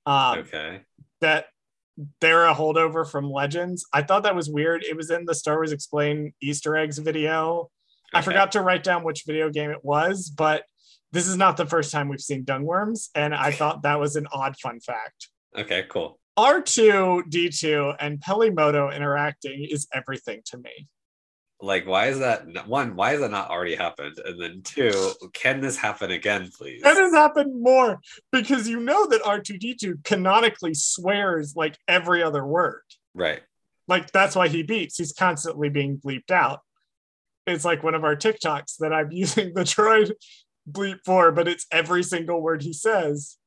[0.06, 0.82] Um, okay.
[1.22, 1.48] That
[2.22, 3.86] they're a holdover from Legends.
[3.94, 4.84] I thought that was weird.
[4.84, 7.70] It was in the Star Wars Explain Easter eggs video.
[8.14, 10.64] I forgot to write down which video game it was, but
[11.12, 14.16] this is not the first time we've seen dung worms, and I thought that was
[14.16, 15.30] an odd fun fact.
[15.58, 16.20] Okay, cool.
[16.38, 20.88] R2D2 and Peli Motto interacting is everything to me.
[21.62, 22.68] Like, why is that?
[22.68, 24.18] One, why has that not already happened?
[24.24, 26.82] And then two, can this happen again, please?
[26.84, 28.00] That has happened more
[28.32, 32.84] because you know that R2D2 canonically swears like every other word.
[33.14, 33.42] Right.
[33.90, 34.98] Like that's why he beats.
[34.98, 36.62] He's constantly being bleeped out.
[37.46, 40.14] It's like one of our TikToks that I'm using the droid
[40.70, 43.38] bleep for, but it's every single word he says.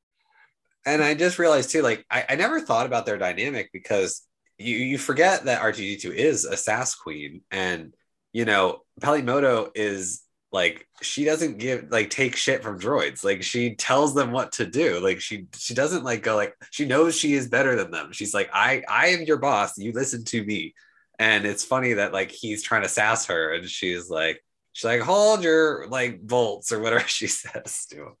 [0.85, 4.21] and I just realized too, like I, I never thought about their dynamic because
[4.59, 7.93] you you forget that R2D2 is a sass queen, and
[8.33, 13.23] you know Peli Motto is like she doesn't give like take shit from droids.
[13.23, 14.99] Like she tells them what to do.
[14.99, 18.11] Like she she doesn't like go like she knows she is better than them.
[18.11, 19.77] She's like i i am your boss.
[19.77, 20.75] You listen to me.
[21.17, 24.43] And it's funny that like he's trying to sass her and she's like
[24.73, 28.13] she's like hold your like bolts or whatever she says to him.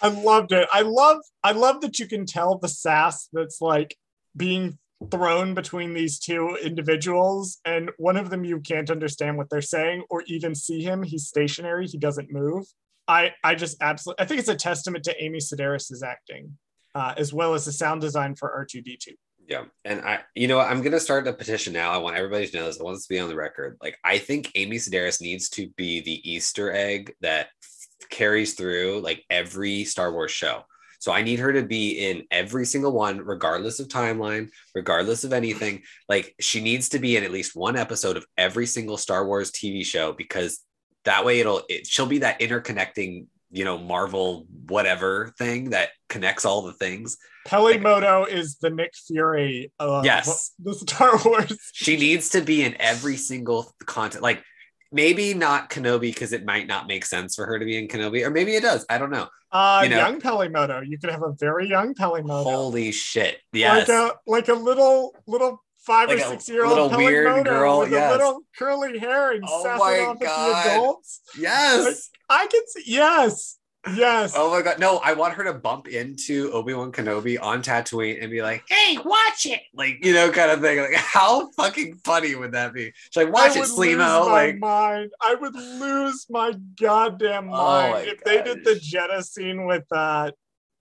[0.00, 0.68] I loved it.
[0.72, 3.96] I love I love that you can tell the sass that's like
[4.36, 4.78] being
[5.10, 10.04] thrown between these two individuals and one of them you can't understand what they're saying
[10.10, 11.02] or even see him.
[11.02, 11.86] He's stationary.
[11.86, 12.66] He doesn't move.
[13.08, 16.56] I i just absolutely i think it's a testament to amy sedaris's acting
[16.94, 19.08] uh, as well as the sound design for r2d2
[19.48, 21.90] yeah and i you know i'm gonna start a petition now.
[21.90, 22.80] I want everybody to know this.
[22.80, 23.76] I want this to be on the record.
[23.82, 27.48] Like i think amy sedaris needs to be the easter egg that
[28.10, 30.64] carries through like every star wars show
[31.02, 35.32] so I need her to be in every single one, regardless of timeline, regardless of
[35.32, 35.82] anything.
[36.08, 39.50] Like she needs to be in at least one episode of every single Star Wars
[39.50, 40.60] TV show because
[41.04, 46.44] that way it'll it, she'll be that interconnecting, you know, Marvel whatever thing that connects
[46.44, 47.18] all the things.
[47.48, 50.52] Peli Motto is the Nick Fury of yes.
[50.60, 51.58] the Star Wars.
[51.72, 54.22] She needs to be in every single content.
[54.22, 54.44] Like
[54.92, 58.24] maybe not Kenobi because it might not make sense for her to be in Kenobi,
[58.24, 58.84] or maybe it does.
[58.88, 59.28] I don't know.
[59.50, 60.80] Uh, you know, young Peli Motto.
[60.80, 62.50] You could have a very young Peli Motto.
[62.50, 63.38] Holy shit!
[63.52, 67.44] Yes, like a like a little little five like or six year old little weird
[67.44, 68.10] girl with yes.
[68.10, 70.56] a little curly hair and oh sassing off God.
[70.56, 71.20] at the adults.
[71.38, 72.82] Yes, like, I can see.
[72.86, 73.58] Yes,
[73.94, 74.34] Yes.
[74.36, 74.78] Oh my god.
[74.78, 78.96] No, I want her to bump into Obi-Wan Kenobi on Tatooine and be like, hey,
[79.04, 79.60] watch it.
[79.74, 80.78] Like, you know, kind of thing.
[80.78, 82.92] Like, how fucking funny would that be?
[83.10, 84.26] She's like, watch it, Sleemo.
[84.26, 85.10] Like mind.
[85.20, 88.82] I would lose my goddamn Oh mind my if they did the gosh.
[88.82, 90.30] Jetta scene with uh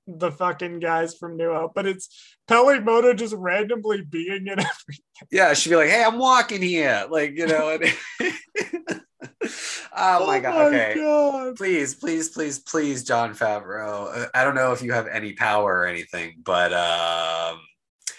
[0.08, 5.00] the fucking guys from New Hope, but it's Peli Motto just randomly being in every
[5.32, 7.06] Yeah, she'd be like, hey, I'm walking here.
[7.10, 7.80] Like, you know,
[8.20, 9.02] and
[9.96, 10.74] oh my god.
[10.74, 10.94] okay.
[10.96, 11.56] God.
[11.56, 14.16] Please, please, please, please, Jon Favreau.
[14.16, 17.60] Uh, I don't know if you have any power or anything, but um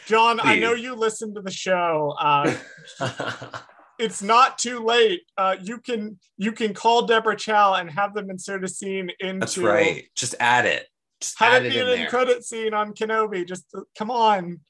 [0.06, 2.14] Jon, I know you listen to the show.
[2.18, 2.54] Uh
[3.98, 5.22] it's not too late.
[5.38, 9.40] Uh, you can you can call Deborah Chow and have them insert a scene into
[9.40, 10.04] That's right.
[10.14, 10.86] Just add it.
[11.20, 13.46] Just have add it it be an credit scene on Kenobi.
[13.46, 14.60] Just uh, come on,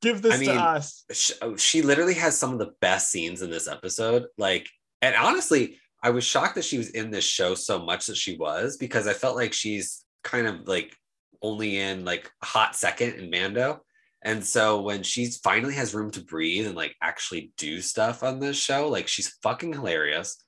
[0.00, 1.04] give this I mean, to us.
[1.12, 4.26] She, she literally has some of the best scenes in this episode.
[4.38, 4.68] Like,
[5.02, 8.36] and honestly, I was shocked that she was in this show so much that she
[8.36, 10.96] was because I felt like she's kind of like
[11.42, 13.82] only in like hot second in Mando.
[14.22, 18.38] And so when she finally has room to breathe and like actually do stuff on
[18.38, 20.42] this show, like she's fucking hilarious.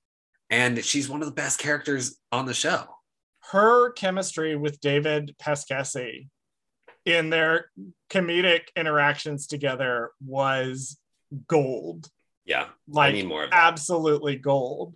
[0.50, 2.84] And she's one of the best characters on the show.
[3.50, 6.28] Her chemistry with David Pasquesi
[7.06, 7.70] in their
[8.10, 10.98] comedic interactions together was
[11.48, 12.08] gold.
[12.44, 12.66] Yeah.
[12.88, 14.94] Like I need more absolutely gold.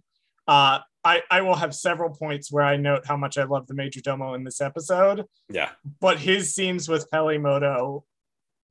[0.48, 3.74] Uh, I, I will have several points where I note how much I love the
[3.74, 5.70] Major Domo in this episode, yeah.
[6.00, 8.04] but his scenes with Peli Motto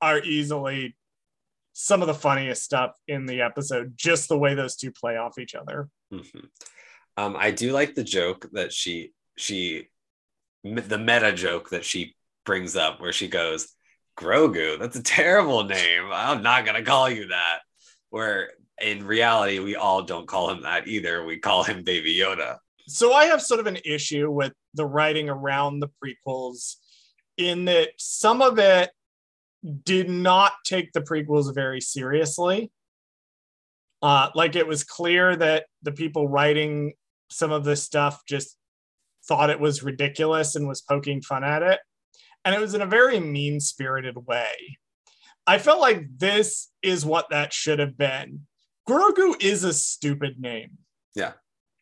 [0.02, 0.98] are easily
[1.72, 5.38] some of the funniest stuff in the episode, just the way those two play off
[5.38, 5.90] each other.
[6.12, 6.50] Mhm.
[7.18, 9.90] Um, I do like the joke that she she
[10.64, 13.68] the meta joke that she brings up where she goes,
[14.18, 16.10] Grogu, that's a terrible name.
[16.12, 17.60] I'm not gonna call you that.
[18.10, 21.24] Where in reality, we all don't call him that either.
[21.24, 22.58] We call him Baby Yoda.
[22.88, 26.76] So I have sort of an issue with the writing around the prequels
[27.38, 28.92] in that some of it
[29.84, 32.72] did not take the prequels very seriously.
[34.02, 36.94] Uh, like it was clear that the people writing
[37.30, 38.56] some of this stuff just
[39.28, 41.80] thought it was ridiculous and was poking fun at it.
[42.44, 44.78] And it was in a very mean spirited way.
[45.48, 48.46] I felt like this is what that should have been.
[48.88, 50.78] Grogu is a stupid name.
[51.16, 51.34] Yeah.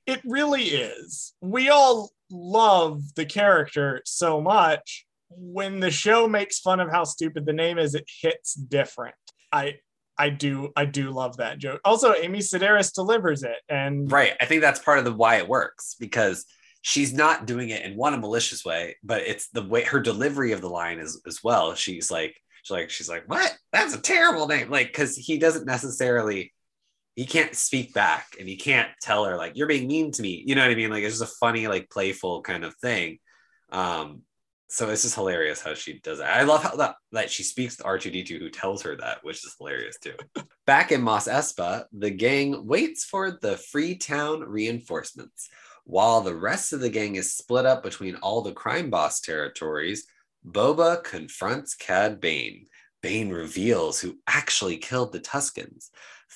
[0.05, 1.33] It really is.
[1.41, 5.05] We all love the character so much.
[5.29, 9.15] When the show makes fun of how stupid the name is, it hits different.
[9.51, 9.75] I
[10.17, 11.81] I do I do love that joke.
[11.83, 14.33] Also, Amy Sedaris delivers it, and Right.
[14.39, 16.45] I think that's part of the why it works because
[16.83, 20.51] she's not doing it in one a malicious way, but it's the way her delivery
[20.51, 21.73] of the line is as well.
[21.73, 23.57] She's like, she's like, she's like, what?
[23.71, 24.69] That's a terrible name.
[24.69, 26.53] Like, because he doesn't necessarily,
[27.15, 30.43] he can't speak back and he can't tell her like you're being mean to me.
[30.45, 30.89] You know what I mean?
[30.89, 33.19] Like it's just a funny, like playful kind of thing.
[33.71, 34.23] Um,
[34.69, 36.23] so it's just hilarious how she does it.
[36.23, 39.55] I love how that, that she speaks to R2D2 who tells her that, which is
[39.59, 40.15] hilarious too.
[40.65, 45.49] Back in Mos Espa, the gang waits for the Freetown reinforcements.
[45.85, 50.07] While the rest of the gang is split up between all the crime boss territories,
[50.43, 52.65] Boba confronts Cad Bane.
[53.03, 55.89] Bane reveals who actually killed the Tuskens.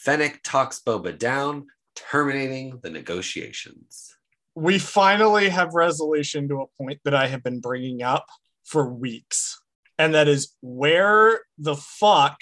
[0.03, 4.13] Fennec talks Boba down, terminating the negotiations.
[4.55, 8.25] we finally have resolution to a point that I have been bringing up
[8.63, 9.59] for weeks.
[9.99, 12.37] And that is where the fuck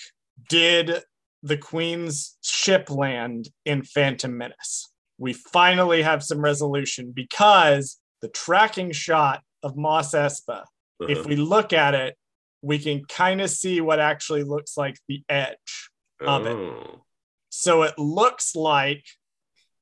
[0.50, 1.04] did
[1.44, 4.90] the Queen's ship land in Phantom Menace?
[5.18, 10.64] We finally have some resolution because the tracking shot of Mos Espa,
[11.02, 11.28] if Uh-huh.
[11.28, 12.16] we look at it,
[12.62, 15.90] we can kind of see what actually looks like the edge.
[16.22, 17.00] of it.
[17.58, 19.06] So it looks like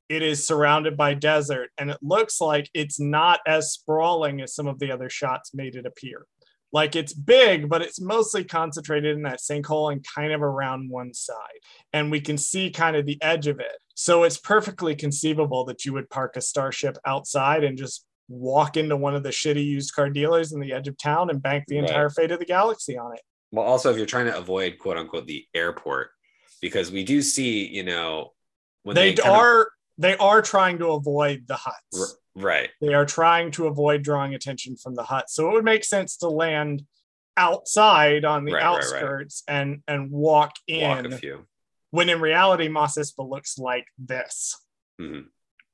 [0.08, 4.68] it is surrounded by desert, and it looks like it's not as sprawling as some
[4.68, 6.24] of the other shots made it appear.
[6.72, 11.12] Like it's big, but it's mostly concentrated in that sinkhole and kind of around one
[11.14, 11.60] side.
[11.92, 13.76] And we can see kind of the edge of it.
[13.96, 18.96] So it's perfectly conceivable that you would park a starship outside and just walk into
[18.96, 21.76] one of the shitty used car dealers in the edge of town and bank the
[21.80, 21.88] Right.
[21.88, 23.22] entire fate of the galaxy on it.
[23.50, 26.10] Well, also, if you're trying to avoid quote unquote the airport,
[26.64, 28.32] because we do see, you know,
[28.84, 31.98] when they, they, kind of- are they are trying to avoid the Hutts.
[32.00, 32.06] R-
[32.42, 32.70] right.
[32.80, 35.28] They are trying to avoid drawing attention from the Hutt.
[35.28, 36.84] So it would make sense to land
[37.36, 38.78] outside on the Right, right, right.
[38.78, 41.46] outskirts and and walk in Walk a few.
[41.90, 44.56] when in reality Mos looks like this.
[44.98, 45.26] Mhm.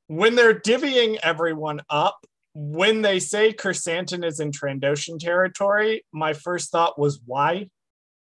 [0.09, 2.19] When they're divvying everyone up,
[2.55, 7.71] when they say Krrsantan is in Trandoshan territory, my first thought was why?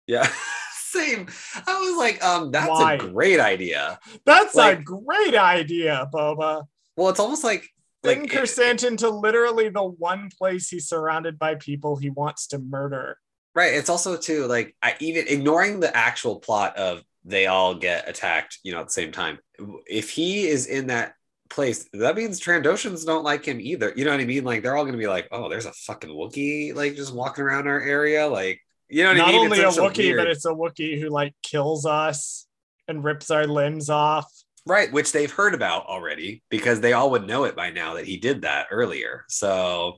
[0.06, 0.32] Yeah.
[0.90, 1.28] Same.
[1.68, 2.94] I was like, um, that's Why?
[2.94, 4.00] a great idea.
[4.26, 6.66] That's a great idea, Boba.
[6.98, 7.70] Well, it's almost like
[8.04, 12.60] Send like Krrsantan to literally the one place he's surrounded by people he wants to
[12.60, 13.18] murder.
[13.54, 13.74] Right.
[13.74, 18.60] It's also too like I even ignoring the actual plot of they all get attacked,
[18.64, 19.40] you know, at the same time.
[19.86, 21.14] If he is in that
[21.50, 23.92] place, that means Trandoshans don't like him either.
[23.96, 24.46] You know what I mean?
[24.46, 27.68] Like they're all gonna be like, oh, there's a fucking Wookiee like just walking around
[27.68, 28.28] our area.
[28.28, 29.40] Like, you know what Not I mean?
[29.46, 32.48] only a Wookiee, but it's a Wookiee who like kills us
[32.88, 34.26] and rips our limbs off.
[34.66, 38.06] right, which they've heard about already because they all would know it by now that
[38.06, 39.26] he did that earlier.
[39.30, 39.98] So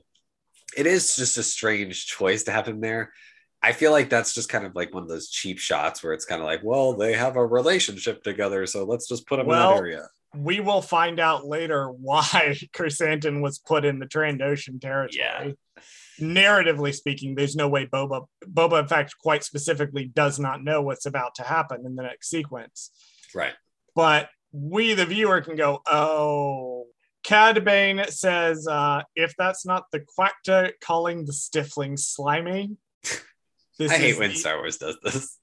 [0.76, 3.12] it is just a strange choice to have him there.
[3.62, 6.24] I feel like that's just kind of like one of those cheap shots where it's
[6.24, 9.52] kind of like, well, they have a relationship together, so let's just put them in
[9.52, 10.08] that area.
[10.34, 15.18] We will find out later why Krrsantan was put in the Trandoshan territory.
[15.18, 15.52] Yeah.
[16.20, 21.06] Narratively speaking, there's no way Boba Boba, in fact, quite specifically does not know what's
[21.06, 22.90] about to happen in the next sequence.
[23.34, 23.54] Right.
[23.94, 26.84] but we the viewer can go oh
[27.22, 32.76] cad bane says uh if that's not the quacta calling the stifling slimy
[33.78, 35.38] this I hate when the- Star Wars does this.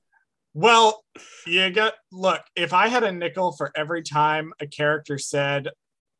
[0.54, 1.04] well
[1.48, 5.70] you got look if i had a nickel for every time a character said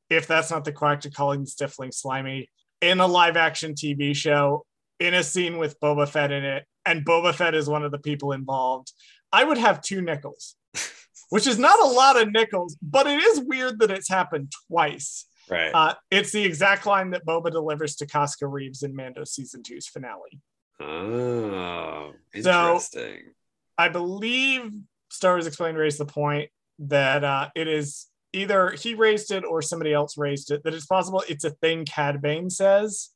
[0.10, 2.50] if that's not the quacta calling the stifling slimy
[2.82, 4.66] in a live action tv show
[5.00, 8.00] in a scene with boba fett in it and boba fett is one of the
[8.00, 8.92] people involved
[9.32, 10.56] i would have two nickels
[11.30, 15.26] which is not a lot of nickels, but it is weird that it's happened twice.
[15.48, 15.72] Right.
[15.74, 19.88] Uh, it's the exact line that Boba delivers to Casca Reeves in Mando season two's
[19.88, 20.40] finale.
[20.80, 23.34] oh, So- interesting.
[23.78, 24.72] I believe
[25.10, 26.50] Star Wars Explained raised the point
[26.80, 30.86] that uh, it is either he raised it or somebody else raised it, that it's
[30.86, 33.10] possible it's a thing Cad Bane says,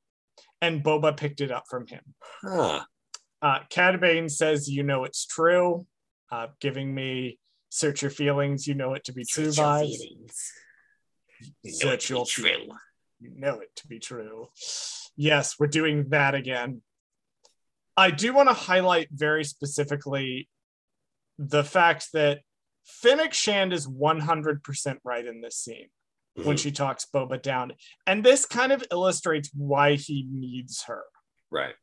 [0.61, 2.01] and Boba picked it up from him.
[2.41, 2.82] huh.
[3.41, 5.86] Uh, Cad Bane says, You know it's true,
[6.32, 7.38] uh, giving me
[7.70, 9.51] search your feelings, you know it to be true vibes.
[11.66, 12.72] Search your feelings.
[13.20, 14.47] You know it to be true.
[15.16, 16.82] Yes, we're doing that again.
[17.95, 20.49] I do want to highlight very specifically
[21.38, 22.39] the fact that
[22.86, 25.90] Fennec Shand is 100% right in this scene
[26.36, 26.60] when Mhm.
[26.60, 27.74] she talks Boba down.
[28.08, 31.04] And this kind of illustrates why he needs her.
[31.52, 31.76] Right.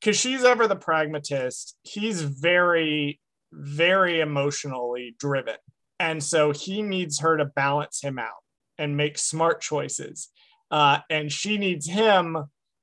[0.00, 1.76] Because she's ever the pragmatist.
[1.82, 3.20] He's very,
[3.52, 5.56] very emotionally driven.
[5.98, 8.42] And so he needs her to balance him out
[8.78, 10.30] and make smart choices.
[10.70, 12.36] Uh, and she needs him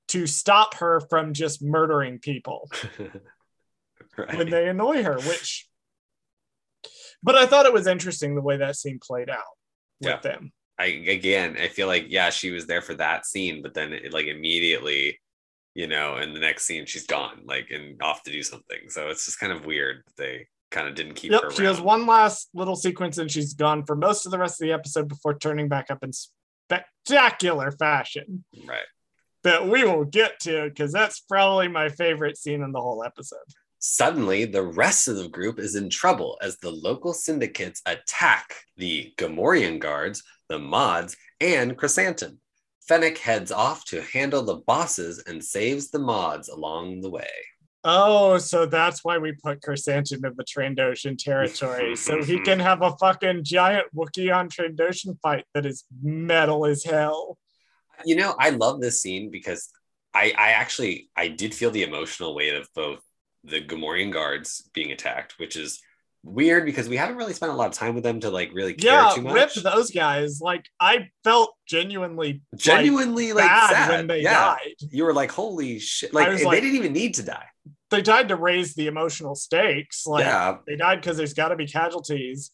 [0.09, 2.69] to stop her from just murdering people
[4.17, 4.37] right.
[4.37, 5.67] when they annoy her, which,
[7.23, 9.43] but I thought it was interesting the way that scene played out
[10.01, 10.19] with Yeah.
[10.19, 10.51] them.
[10.79, 14.13] I again, I feel like yeah, she was there for that scene, but then it,
[14.13, 15.19] like immediately,
[15.73, 18.89] you know, in the next scene, she's gone, like and off to do something.
[18.89, 20.03] So it's just kind of weird.
[20.05, 23.31] that They kind of didn't keep her Yep, she has one last little sequence and
[23.31, 26.11] she's gone for most of the rest of the episode before turning back up in
[26.13, 28.85] spectacular fashion Right.
[29.43, 33.39] that we will get to because that's probably my favorite scene in the whole episode.
[33.79, 39.13] Suddenly, the rest of the group is in trouble as the local syndicates attack the
[39.17, 42.39] Gamorrean guards, the mods, and Chrysanthemum.
[42.87, 47.27] Fennec heads off to handle the bosses and saves the mods along the way.
[47.83, 51.95] Oh, so that's why we put Krrsantan in the Trandoshan territory.
[51.95, 56.83] so he can have a fucking giant Wookiee on Trandoshan fight that is metal as
[56.83, 57.37] hell.
[58.05, 59.69] You know, I love this scene because
[60.13, 62.99] I, I actually I did feel the emotional weight of both
[63.47, 65.81] the Gamorrean guards being attacked, which is
[66.23, 68.73] weird because we haven't really spent a lot of time with them to like really
[68.73, 69.33] care Yeah, too much.
[69.33, 70.41] rip those guys.
[70.41, 73.89] Like I felt genuinely Genuinely like, bad sad.
[73.91, 74.55] when they yeah.
[74.55, 74.75] died.
[74.91, 76.13] You were like, holy shit.
[76.13, 77.45] Like, they like- didn't even need to die.
[77.89, 80.05] They died to raise the emotional stakes.
[80.05, 80.57] Like yeah.
[80.67, 82.51] they died because there's got to be casualties.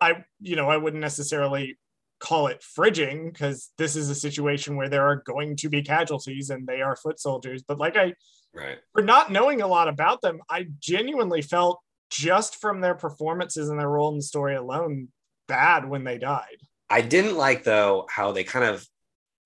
[0.00, 1.78] I, you know, I wouldn't necessarily
[2.24, 6.48] call it fridging because this is a situation where there are going to be casualties
[6.50, 7.62] and they are foot soldiers.
[7.66, 8.14] But like I,
[8.54, 8.78] Right.
[8.94, 13.78] for not knowing a lot about them, I genuinely felt just from their performances and
[13.80, 15.08] their role in the story alone
[15.48, 16.58] bad when they died.
[16.88, 18.86] I didn't like though how they kind of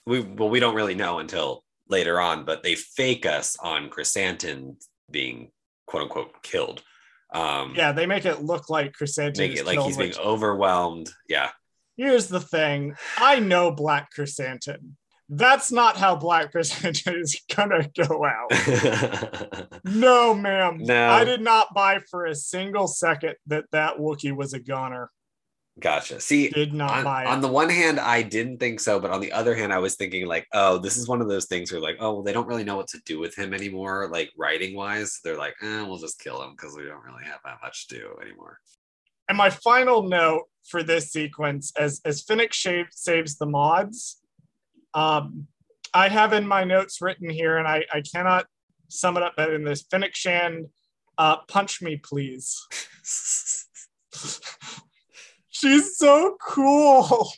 [0.07, 4.77] we well we don't really know until later on, but they fake us on Chrysanthemum
[5.11, 5.51] being
[5.87, 6.83] quote unquote killed.
[7.35, 10.11] Um Yeah, they make it look like Chrysanthemum make is it like killed, he's being
[10.11, 11.11] which- overwhelmed.
[11.29, 11.51] Yeah.
[11.99, 12.95] Here's the thing.
[13.19, 14.97] I know Black Chrysanthemum.
[15.29, 19.69] That's not how Black Chrysanthemum is gonna go out.
[19.85, 20.79] No, ma'am.
[20.81, 21.11] No.
[21.11, 25.11] I did not buy for a single second that that Wookiee was a goner.
[25.81, 26.21] gotcha.
[26.21, 27.29] See, I Did not on, buy it.
[27.29, 29.95] on the one hand, I didn't think so, but on the other hand, I was
[29.97, 32.47] thinking like, oh, this is one of those things where like, oh, well, they don't
[32.49, 35.21] really know what to do with him anymore, like writing wise.
[35.25, 37.97] They're like, eh, we'll just kill him because we don't really have that much to
[37.99, 38.59] do anymore.
[39.29, 44.21] And my final note for this sequence, as as Fennec Shand, saves the mods,
[44.95, 45.47] um,
[45.95, 48.47] I have in my notes written here, and I, I cannot
[48.89, 49.83] sum it up better than this.
[49.83, 50.67] Fennec Shand,
[51.17, 52.67] uh, punch me, please.
[55.51, 57.31] She's so cool.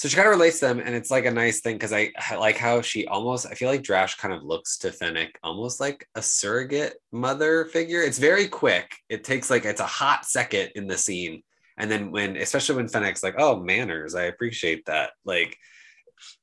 [0.00, 2.10] So she kind of relates to them, and it's like a nice thing because I,
[2.30, 3.46] I like how she almost.
[3.46, 8.00] I feel like Drash kind of looks to Fennec almost like a surrogate mother figure.
[8.00, 8.96] It's very quick.
[9.10, 11.42] It takes like it's a hot second in the scene,
[11.76, 15.58] and then when, especially when Fennec's like, "Oh, manners, I appreciate that." Like,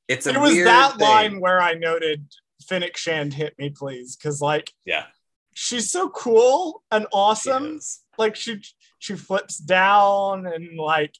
[0.06, 1.00] it's a it was that thing.
[1.00, 2.28] line where I noted
[2.68, 5.06] Fennec Shand hit me, please, because like Yeah,
[5.52, 7.78] she's so cool and awesome.
[7.78, 8.04] is.
[8.18, 8.62] Like she
[9.00, 11.16] she flips down and like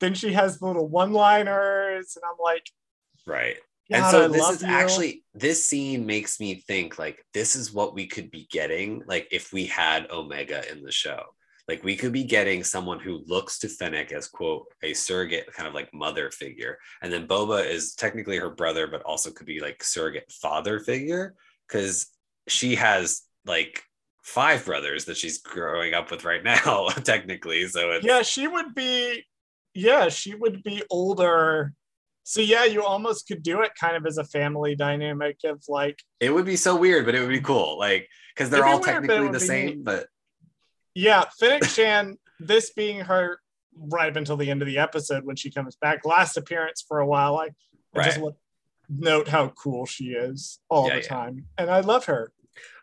[0.00, 2.66] then she has the little one-liners, and I'm like,
[3.26, 3.56] right.
[3.90, 4.68] And so I this is you.
[4.68, 9.28] actually this scene makes me think like this is what we could be getting like
[9.30, 11.22] if we had omega in the show
[11.68, 15.68] like we could be getting someone who looks to fennec as quote a surrogate kind
[15.68, 19.60] of like mother figure and then boba is technically her brother but also could be
[19.60, 21.34] like surrogate father figure
[21.68, 22.06] because
[22.48, 23.82] she has like
[24.22, 28.74] five brothers that she's growing up with right now technically so it's yeah, she would
[28.74, 29.24] be,
[29.74, 31.72] yeah, she would be older.
[32.22, 36.02] So yeah, you almost could do it kind of as a family dynamic of like,
[36.20, 38.84] it would be so weird but it would be cool like because they're all weird,
[39.04, 39.84] technically the same neat.
[39.84, 40.06] but
[40.94, 43.40] yeah, Fennec Shand, this being her
[43.76, 47.00] right up until the end of the episode when she comes back, last appearance for
[47.00, 47.48] a while, I,
[47.94, 48.20] I just Right.
[48.22, 48.36] want
[48.88, 51.08] note how cool she is all Yeah, the yeah.
[51.08, 52.32] time, and I love her.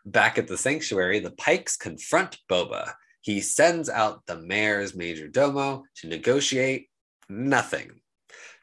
[0.05, 2.93] Back at the sanctuary, the Pikes confront Boba.
[3.21, 6.89] He sends out the mayor's major domo to negotiate
[7.29, 8.01] nothing.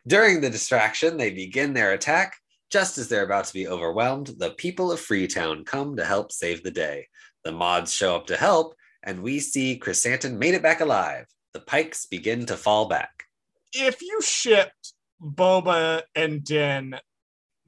[0.06, 2.34] During the distraction, they begin their attack.
[2.70, 6.62] Just as they're about to be overwhelmed, the people of Freetown come to help save
[6.62, 7.08] the day.
[7.44, 11.26] The mods show up to help, and we see Chrysanthemum made it back alive.
[11.54, 13.24] The Pikes begin to fall back.
[13.72, 14.92] If you shipped
[15.22, 16.94] Boba and Din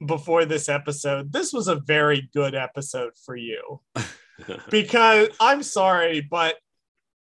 [0.05, 3.81] before this episode, this was a very good episode for you.
[4.69, 6.55] because I'm sorry, but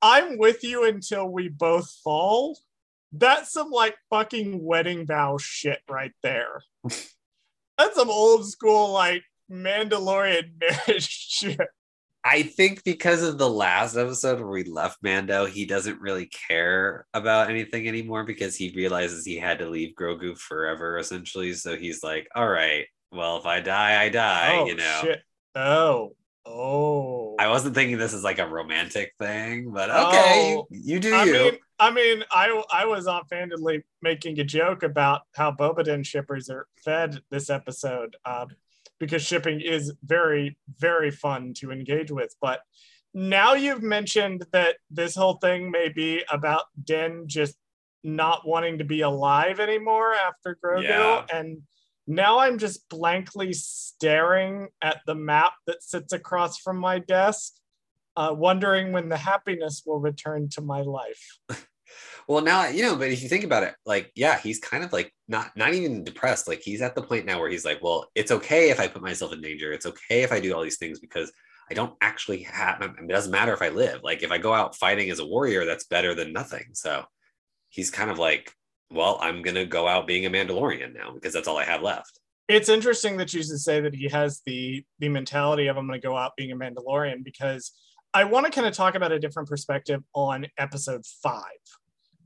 [0.02, 2.58] I'm with you until we both fall.
[3.12, 6.62] That's some like fucking wedding vow shit right there.
[7.78, 11.60] That's some old school like Mandalorian marriage shit.
[12.24, 17.08] I think because of the last episode where we left Mando, he doesn't really care
[17.14, 21.54] about anything anymore because he realizes he had to leave Grogu forever, essentially.
[21.54, 25.00] So he's like, all right, well, if I die, I die, oh you know.
[25.02, 25.22] shit.
[25.56, 26.16] Oh.
[26.46, 27.36] Oh.
[27.40, 31.14] I wasn't thinking this is like a romantic thing, but okay, Oh, you, you do
[31.14, 31.34] I you.
[31.34, 36.50] mean, I mean, I I was offhandedly making a joke about how Boba Din shippers
[36.50, 38.46] are fed this episode, uh,
[39.00, 42.36] because shipping is very very fun to engage with.
[42.42, 42.60] But
[43.14, 47.56] now you've mentioned that this whole thing may be about Din just
[48.04, 51.26] not wanting to be alive anymore after Grogu, Yeah.
[51.34, 51.62] and
[52.10, 57.54] now I'm just blankly staring at the map that sits across from my desk
[58.18, 61.40] uh, wondering when the happiness will return to my life.
[62.28, 64.94] Well, now you know, but if you think about it, like, yeah, he's kind of
[64.94, 66.48] like not not even depressed.
[66.48, 69.02] Like he's at the point now where he's like, well, it's okay if I put
[69.02, 69.74] myself in danger.
[69.74, 71.32] It's okay if I do all these things because
[71.72, 72.84] I don't actually have.
[72.84, 74.02] It doesn't matter if I live.
[74.04, 76.66] Like if I go out fighting as a warrior, that's better than nothing.
[76.74, 77.04] So
[77.70, 78.54] he's kind of like,
[78.92, 82.20] well, I'm gonna go out being a Mandalorian now because that's all I have left.
[82.48, 86.02] it's interesting that you should say that he has the the mentality of I'm going
[86.02, 87.72] to go out being a Mandalorian because
[88.14, 91.44] I want to kind of talk about a different perspective on episode five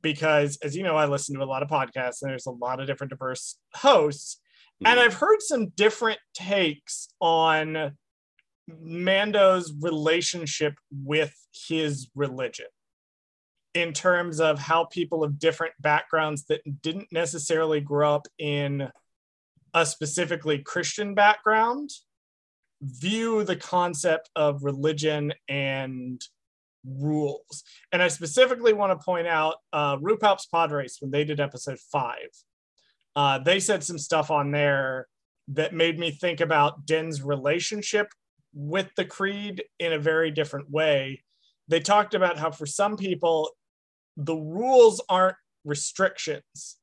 [0.01, 2.79] because as you know I listen to a lot of podcasts and there's a lot
[2.79, 4.39] of different diverse hosts
[4.85, 5.03] and Mhm.
[5.03, 7.97] I've heard some different takes on
[8.67, 11.33] Mando's relationship with
[11.67, 12.67] his religion
[13.73, 18.89] in terms of how people of different backgrounds that didn't necessarily grow up in
[19.73, 21.89] a specifically Christian background
[22.81, 26.21] view the concept of religion and
[26.85, 27.63] rules.
[27.91, 31.79] And I specifically want to point out uh, RuPaul's Pod Race when they did episode
[31.91, 32.29] five.
[33.15, 35.07] Uh, they said some stuff on there
[35.49, 38.07] that made me think about Din's relationship
[38.53, 41.23] with the creed in a very different way.
[41.67, 43.49] They talked about how for some people,
[44.17, 46.77] the rules aren't restrictions,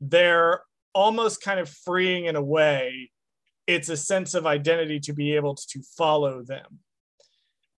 [0.00, 0.62] they're
[0.94, 3.10] almost kind of freeing in a way.
[3.66, 6.80] It's a sense of identity to be able to follow them.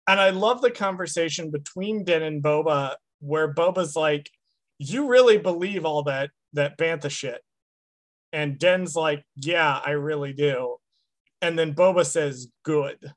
[0.07, 4.31] And I love the conversation between Din and Boba, where Boba's like,
[4.79, 7.41] You really believe all that that Bantha shit.
[8.33, 10.77] And Din's like, Yeah, I really do.
[11.43, 13.13] And then Boba says, Good.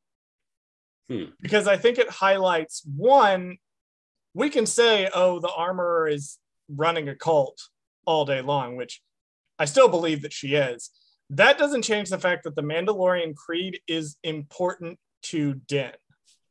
[1.10, 1.26] Hmm.
[1.42, 3.58] Because I think it highlights one,
[4.34, 7.62] we can say, oh, the armorer is running a cult
[8.06, 9.02] all day long, which
[9.60, 10.90] I still believe that she is.
[11.30, 15.92] That doesn't change the fact that the Mandalorian creed is important to Din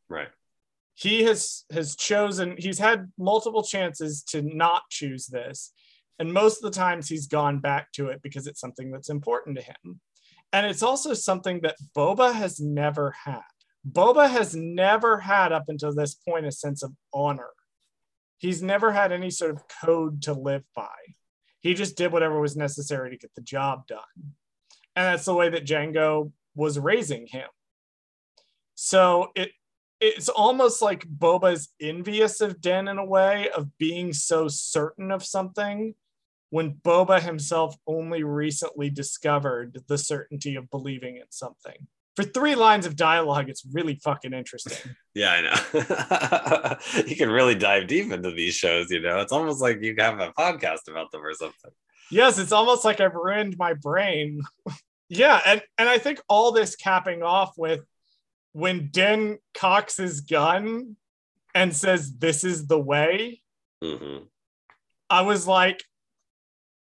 [0.08, 0.28] Right.
[0.94, 5.72] he has has chosen he's had multiple chances to not choose this
[6.18, 9.56] and most of the times he's gone back to it because it's something that's important
[9.56, 10.00] to him
[10.52, 13.40] and it's also something that boba has never had
[13.90, 17.50] boba has never had up until this point a sense of honor
[18.42, 20.88] he's never had any sort of code to live by.
[21.60, 24.00] He just did whatever was necessary to get the job done.
[24.96, 27.48] And that's the way that Jango was raising him.
[28.74, 29.52] So it
[30.00, 35.24] it's almost like Boba's envious of Din in a way of being so certain of
[35.24, 35.94] something
[36.50, 41.86] when Boba himself only recently discovered the certainty of believing in something.
[42.16, 44.94] For three lines of dialogue, it's really fucking interesting.
[45.14, 47.02] Yeah, I know.
[47.06, 49.20] you can really dive deep into these shows, you know.
[49.20, 51.70] It's almost like you have a podcast about them or something.
[52.10, 54.40] yes, it's almost like I've ruined my brain.
[55.10, 57.80] yeah, and, and I think all this capping off with
[58.52, 60.96] when Din cocks his gun
[61.54, 63.42] and says, This is the way.
[63.82, 64.18] hmm
[65.10, 65.84] I was like,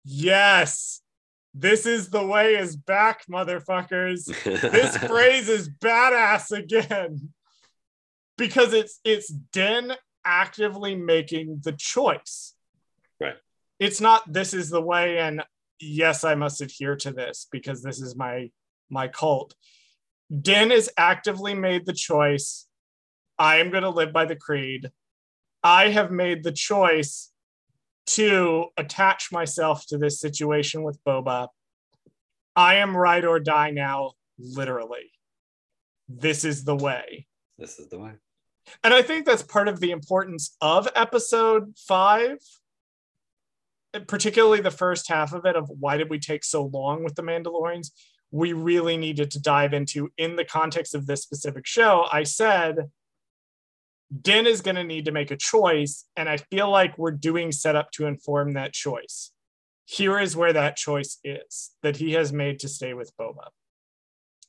[0.04, 1.02] yes,
[1.54, 4.26] this is the way is back, motherfuckers.
[4.44, 7.30] This phrase is badass again.
[8.38, 9.94] Because it's it's Din
[10.24, 12.54] actively making the choice.
[13.20, 13.36] Right.
[13.80, 15.44] It's not this is the way and
[15.80, 18.52] yes, I must adhere to this because this is my
[18.90, 19.56] my cult.
[20.42, 22.68] Din has actively made the choice.
[23.38, 24.92] I am going to live by the creed.
[25.64, 27.32] I have made the choice
[28.10, 31.48] to attach myself to this situation with Boba.
[32.56, 35.12] I am right or die now, literally.
[36.08, 37.28] This is the way.
[37.58, 38.14] this is the way.
[38.84, 42.38] And I think that's part of the importance of episode five,
[44.08, 47.24] particularly the first half of it, of why did we take so long with the
[47.24, 47.92] Mandalorians?
[48.32, 52.08] We really needed to dive into in the context of this specific show.
[52.12, 52.90] I said,
[54.22, 57.52] Din is going to need to make a choice, and I feel like we're doing
[57.52, 59.32] setup to inform that choice.
[59.86, 63.50] Here is where that choice is that he has made to stay with Boba.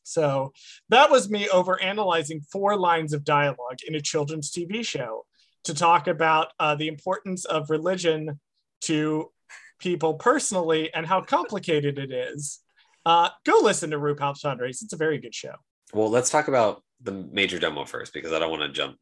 [0.02, 0.52] So
[0.88, 5.24] that was me over analyzing four lines of dialogue in a children's TV show
[5.64, 8.40] to talk about uh, the importance of religion
[8.82, 9.30] to
[9.78, 12.60] people personally and how complicated it is.
[13.06, 14.82] Uh, go listen to RuPaul's Pod Race.
[14.82, 15.54] It's a very good show.
[15.92, 18.96] Well, let's talk about the major domo first because I don't want to jump.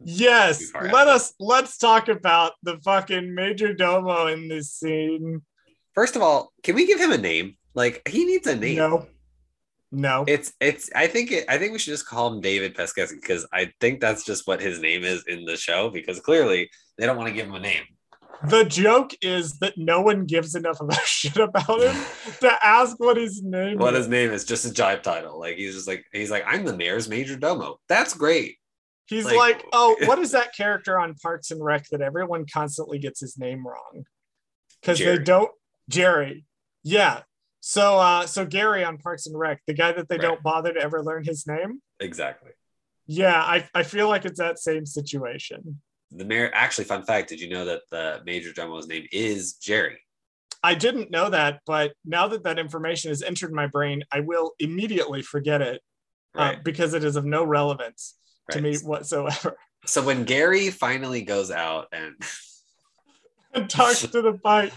[0.00, 5.42] Yes, let us let's talk about the fucking major domo in this scene.
[5.94, 7.56] First of all, can we give him a name?
[7.74, 8.76] Like he needs a name.
[8.76, 9.06] No,
[9.92, 10.24] no.
[10.26, 10.90] It's it's.
[10.94, 14.00] I think it, I think we should just call him David Pasquesi because I think
[14.00, 17.34] that's just what his name is in the show because clearly they don't want to
[17.34, 17.82] give him a name.
[18.48, 21.96] The joke is that no one gives enough of a shit about him
[22.40, 24.00] to ask what his name What is.
[24.00, 25.38] his name is, just a jive title.
[25.38, 27.78] Like he's just like he's like I'm the mayor's major domo.
[27.88, 28.58] That's great.
[29.06, 32.98] He's Like- like, oh, what is that character on Parks and Rec that everyone constantly
[32.98, 34.04] gets his name wrong?
[34.80, 35.50] Because they don't
[35.88, 36.46] Jerry.
[36.82, 37.22] Yeah.
[37.60, 40.22] So uh so Gary on Parks and Rec, the guy that they Right.
[40.22, 41.80] don't bother to ever learn his name.
[42.00, 42.50] Exactly.
[43.06, 45.80] Yeah, I, I feel like it's that same situation.
[46.10, 46.50] The mayor.
[46.54, 49.98] Actually, fun fact: Did you know that the major domo's name is Jerry?
[50.62, 54.52] I didn't know that, but now that that information has entered my brain, I will
[54.58, 55.82] immediately forget it
[56.34, 58.14] uh, because it is of no relevance
[58.50, 59.56] to me whatsoever.
[59.86, 62.14] So when Gary finally goes out and
[63.52, 64.72] and talks to the Pike,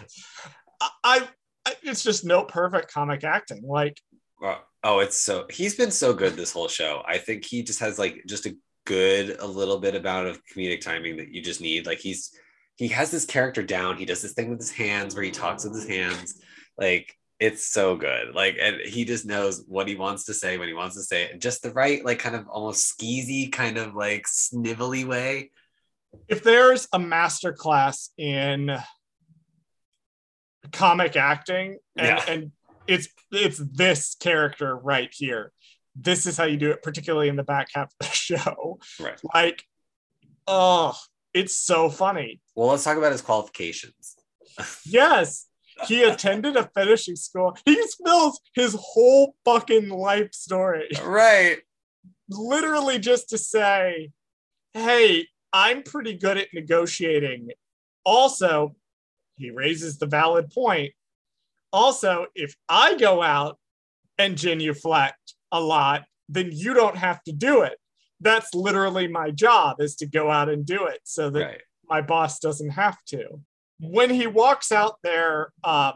[0.82, 1.26] I,
[1.66, 3.64] I it's just no perfect comic acting.
[3.64, 4.02] Like
[4.42, 7.04] Oh, oh, it's so he's been so good this whole show.
[7.08, 8.56] I think he just has like just a
[8.86, 11.86] good a little bit amount of comedic timing that you just need.
[11.86, 12.32] Like he's
[12.76, 13.98] he has this character down.
[13.98, 16.40] He does this thing with his hands where he talks with his hands.
[16.78, 18.34] Like it's so good.
[18.34, 21.24] Like and he just knows what he wants to say when he wants to say
[21.24, 25.52] it in just the right, like kind of almost skeezy, kind of like snivelly way.
[26.28, 28.76] if there's a master class in
[30.72, 32.26] comic acting and, Yeah.
[32.28, 32.52] and
[32.88, 35.52] it's it's this character right here
[35.96, 39.20] this is how you do it particularly in the back half of the show Right.
[39.34, 39.64] like
[40.48, 40.98] oh
[41.34, 44.16] it's so funny Well, let's talk about his qualifications.
[44.86, 45.47] yes
[45.86, 51.60] he attended a finishing school he spills his whole fucking life story Right.
[52.30, 54.12] literally just to say,
[54.74, 57.50] hey, I'm pretty good at negotiating.
[58.04, 58.76] Also,
[59.38, 60.94] he raises the valid point.
[61.72, 63.58] Also, if I go out
[64.18, 67.78] and genuflect a lot, then you don't have to do it.
[68.20, 71.62] That's literally my job is to go out and do it so that Right.
[71.88, 73.42] my boss doesn't have to.
[73.80, 75.94] When he walks out there, uh,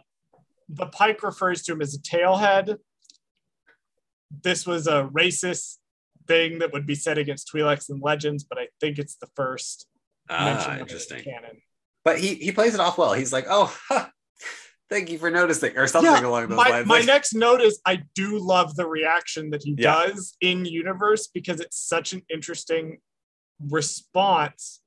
[0.70, 2.78] the pike refers to him as a tailhead.
[4.44, 5.78] This was a racist
[6.28, 9.88] thing that would be said against Twi'leks and Legends, but I think it's the first
[10.30, 11.24] mention Ah, in interesting.
[11.24, 11.62] canon.
[12.06, 13.14] But he he plays it off well.
[13.14, 14.08] He's like, oh, huh,
[14.90, 16.88] thank you for noticing, or something Yeah, along those My, lines.
[16.88, 20.06] my Like, next note is I do love the reaction that he Yeah.
[20.08, 23.00] does in universe because it's such an interesting
[23.70, 24.82] response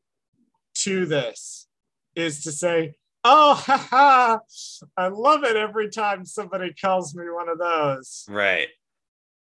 [0.77, 1.69] to this
[2.15, 2.95] is to say,
[3.25, 4.39] oh, haha,
[4.97, 8.25] I love it every time somebody calls me one of those.
[8.29, 8.69] right.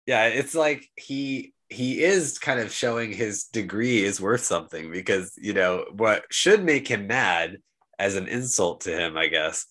[0.06, 5.32] Yeah, it's like he he is kind of showing his degree is worth something because
[5.36, 7.56] you know what should make him mad
[7.98, 9.66] as an insult to him, I guess,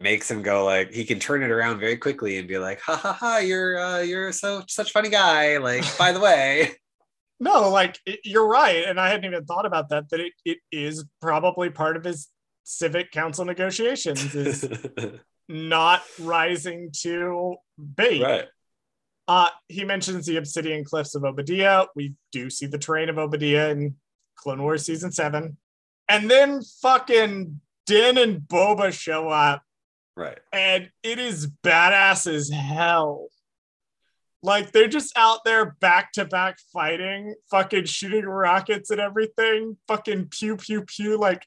[0.00, 2.96] makes him go like he can turn it around very quickly and be like, ha
[2.96, 5.58] ha ha, you're uh, you're so such funny guy.
[5.58, 6.70] Like, by the way,
[7.40, 8.84] No, like it- you're right.
[8.86, 12.28] And I hadn't even thought about that, that it, it is probably part of his
[12.64, 14.68] civic council negotiations is
[15.48, 18.22] not rising to bait.
[18.22, 18.46] right.
[19.26, 21.84] Uh, he mentions the obsidian cliffs of Oba Diah.
[21.94, 23.94] We do see the terrain of Oba Diah in
[24.36, 25.58] Clone Wars season seven.
[26.08, 29.62] And then fucking Din and Boba show up,
[30.16, 30.38] Right.
[30.52, 33.28] and it is badass as hell.
[34.42, 40.28] Like they're just out there back to back fighting, fucking shooting rockets and everything, fucking
[40.30, 41.18] pew pew pew.
[41.18, 41.44] Like,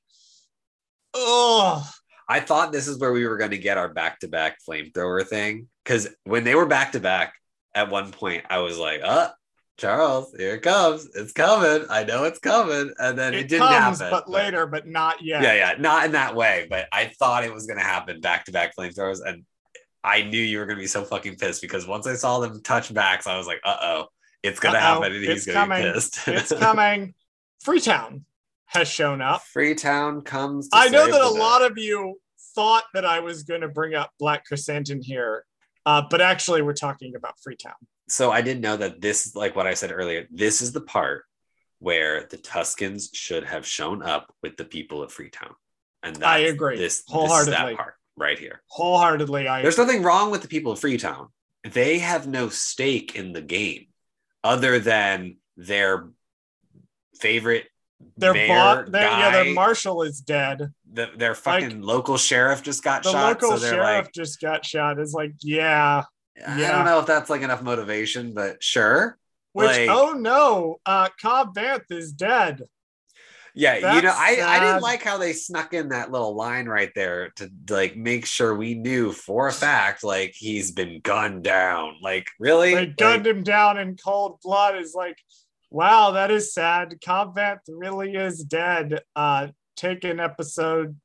[1.14, 1.90] oh,
[2.28, 5.26] I thought this is where we were going to get our back to back flamethrower
[5.26, 5.68] thing.
[5.84, 7.34] Because when they were back to back
[7.74, 9.30] at one point, I was like, uh,
[9.78, 11.10] Charles, here it comes.
[11.16, 11.88] It's coming.
[11.90, 12.94] I know it's coming.
[13.00, 14.12] And then it, it, didn't comes, happen.
[14.12, 15.42] but later, but not yet.
[15.42, 15.74] Yeah, yeah.
[15.80, 16.68] Not in that way.
[16.70, 19.20] But I thought it was going to happen back to back flamethrowers.
[19.26, 19.44] And
[20.04, 22.62] I knew you were going to be so fucking pissed because once I saw them
[22.64, 24.06] touch backs, I was like, uh oh,
[24.44, 25.14] it's going to Uh-oh, happen.
[25.14, 25.94] And it's he's going to be coming.
[25.94, 26.28] pissed.
[26.28, 27.14] it's coming.
[27.64, 28.26] Freetown
[28.66, 29.44] has shown up.
[29.44, 30.70] Freetown comes.
[30.70, 31.40] to I know that a the day.
[31.40, 32.20] lot of you
[32.56, 35.46] thought that I was going to bring up Black Chrysanthemum here,
[35.86, 37.74] uh, but actually, we're talking about Freetown.
[38.08, 41.26] so I didn't know that this, like what I said earlier, this is the part
[41.80, 45.54] where the Tuskens should have shown up with the people of Freetown.
[46.04, 46.78] And that's I agree.
[46.78, 48.62] This, this is that part right here.
[48.68, 51.28] Wholeheartedly, I There's nothing wrong with the people of Freetown.
[51.70, 53.88] They have no stake in the game
[54.44, 56.08] other than their
[57.20, 57.66] favorite
[58.18, 59.44] their mayor bot, their, yeah, guy.
[59.44, 60.72] their marshal is dead.
[60.92, 63.42] the, their fucking local sheriff just got The shot.
[63.42, 64.98] local so sheriff like, just got shot.
[65.00, 66.04] It's like, yeah.
[66.48, 66.72] I yeah.
[66.72, 69.18] don't know if that's like enough motivation, but sure.
[69.54, 72.64] Which, Like- oh no, uh, Cobb Vanth is dead.
[73.54, 76.92] Yeah, you know, I, I didn't like how they snuck in that little line right
[76.96, 81.96] there to like make sure we knew for a fact like he's been gunned down.
[82.02, 82.74] Like, really?
[82.74, 84.78] They Like, gunned him down in cold blood.
[84.78, 85.18] Is like,
[85.70, 86.96] wow, that is sad.
[87.04, 89.02] Cobb Vanth really is dead.
[89.16, 90.98] Uh, take an episode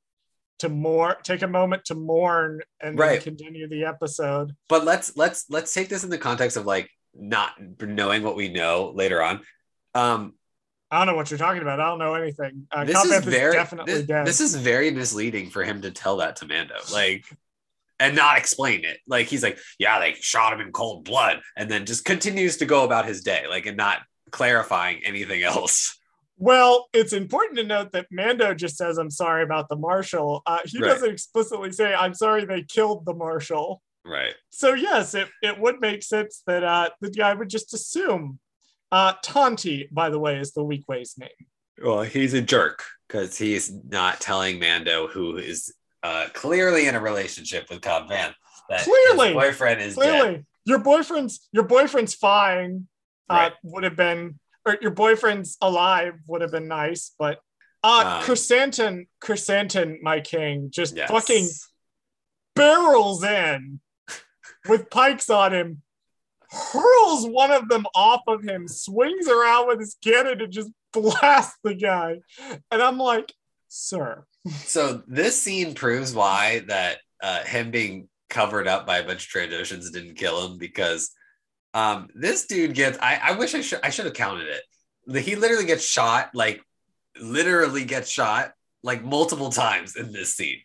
[0.60, 1.16] to mourn.
[1.22, 3.22] Take a moment to mourn, and then Right.
[3.22, 4.54] continue the episode.
[4.68, 8.48] but let's let's let's take this in the context of like not knowing what we
[8.48, 9.40] know later on.
[9.94, 10.34] Um,
[10.96, 11.78] I don't know what you're talking about.
[11.78, 12.66] I don't know anything.
[12.72, 14.26] Uh, this is very definitely this, dead.
[14.26, 17.26] this is very misleading for him to tell that to Mando, like,
[18.00, 18.98] and not explain it.
[19.06, 22.66] Like he's like, yeah, they shot him in cold blood, and then just continues to
[22.66, 23.98] go about his day, like, and not
[24.30, 25.98] clarifying anything else.
[26.38, 30.42] Well, it's important to note that Mando just says, I'm sorry about the marshal.
[30.46, 30.88] Uh, he Right.
[30.88, 33.82] doesn't explicitly say, I'm sorry they killed the marshal.
[34.04, 34.34] Right.
[34.50, 38.38] So, yes, it, it would make sense that uh, the guy would just assume.
[38.96, 41.28] Uh, Tonti, by the way, is the Weequay's name.
[41.84, 45.70] Well, he's a jerk because he's not telling Mando, who is
[46.02, 48.32] uh, clearly in a relationship with Cobb Vanth,
[48.70, 49.26] that Clearly.
[49.28, 50.02] his boyfriend is dead.
[50.20, 52.88] Clearly, your boyfriend's your boyfriend's fine.
[53.28, 53.52] Right.
[53.52, 57.38] Uh, would have been, or your boyfriend's alive would have been nice, but
[57.84, 61.10] uh, Um, Chrysanthemum, Chrysanthemum, my king, just Yes.
[61.10, 61.48] fucking
[62.54, 63.80] barrels in
[64.68, 65.82] with pikes on him,
[66.50, 71.58] hurls one of them off of him, swings around with his cannon and just blasts
[71.62, 72.20] the guy.
[72.70, 73.32] And I'm like,
[73.68, 74.24] sir,
[74.64, 79.32] So this scene proves why that uh, him being covered up by a bunch of
[79.32, 81.10] Trandoshans didn't kill him because
[81.74, 82.98] um, this dude gets.
[83.00, 83.80] I, I wish I should.
[83.82, 85.22] I should have counted it.
[85.22, 86.62] He literally gets shot, like
[87.20, 90.60] literally gets shot, like multiple times in this scene.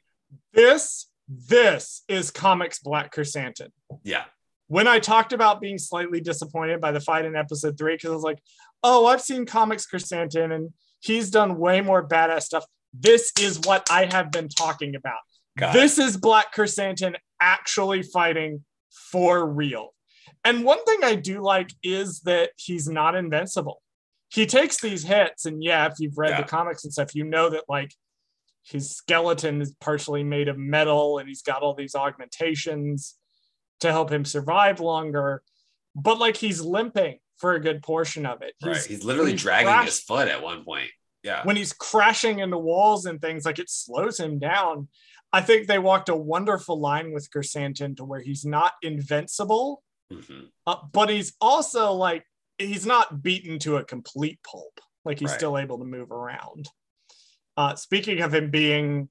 [0.53, 3.71] this, this is comics Black Chrysanthemum.
[4.03, 4.23] Yeah,
[4.71, 8.13] when I talked about being slightly disappointed by the fight in episode three, because I
[8.13, 8.39] was like,
[8.83, 10.69] oh, I've seen comics Chrysanthemum and
[11.01, 12.63] he's done way more badass stuff.
[12.93, 15.19] This is what I have been talking about.
[15.57, 15.73] God.
[15.73, 18.63] This is Black Chrysanthemum actually fighting
[19.11, 19.93] for real.
[20.45, 23.81] And one thing I do like is that he's not invincible.
[24.29, 26.43] He takes these hits, and yeah, if you've read Yeah.
[26.43, 27.93] the comics and stuff, you know that like
[28.63, 33.17] his skeleton is partially made of metal and he's got all these augmentations
[33.81, 35.43] to help him survive longer.
[35.95, 38.53] But like he's limping for a good portion of it.
[38.63, 38.77] right.
[38.83, 40.89] He's literally he's dragging crashed- his foot at one point.
[41.23, 44.87] Yeah, when he's crashing into walls and things like it slows him down
[45.31, 50.47] i think they walked a wonderful line with Krrsantan to where he's not invincible Mhm.
[50.65, 52.25] uh, but he's also like
[52.57, 55.37] he's not beaten to a complete pulp like he's Right.
[55.39, 56.67] still able to move around
[57.55, 59.07] uh, speaking of him being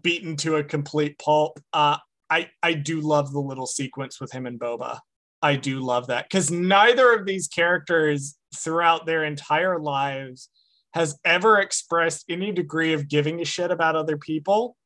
[0.00, 1.98] beaten to a complete pulp uh,
[2.32, 4.98] I, I do love the little sequence with him and boba
[5.42, 10.48] i do love that because neither of these characters throughout their entire lives
[10.94, 14.76] has ever expressed any degree of giving a shit about other people.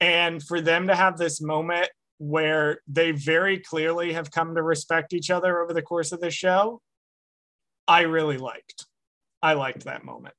[0.00, 1.88] And for them to have this moment
[2.18, 6.30] where they very clearly have come to respect each other over the course of the
[6.30, 6.80] show,
[7.86, 8.86] I really liked.
[9.42, 10.34] I liked that moment.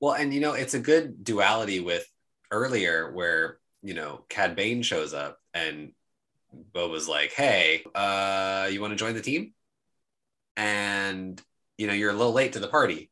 [0.00, 2.06] Well, and you know, it's a good duality with
[2.50, 5.92] earlier where, you know, Cad Bane shows up and
[6.74, 9.52] Boba's like, hey, uh, you want to join the team?
[10.56, 11.40] And,
[11.76, 13.10] you know, you're a little late to the party,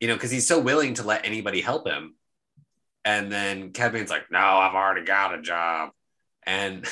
[0.00, 2.16] you know, because he's so willing to let anybody help him.
[3.04, 5.90] And then Cad Bane's like, no, I've already got a job.
[6.44, 6.84] And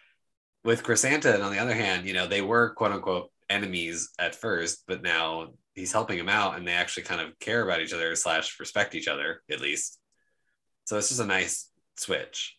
[0.64, 4.84] with Krrsantan, on the other hand, you know, they were quote unquote enemies at first,
[4.86, 8.14] but now he's helping him out and they actually kind of care about each other
[8.14, 9.98] slash respect each other at least.
[10.84, 12.56] So it's just a nice switch.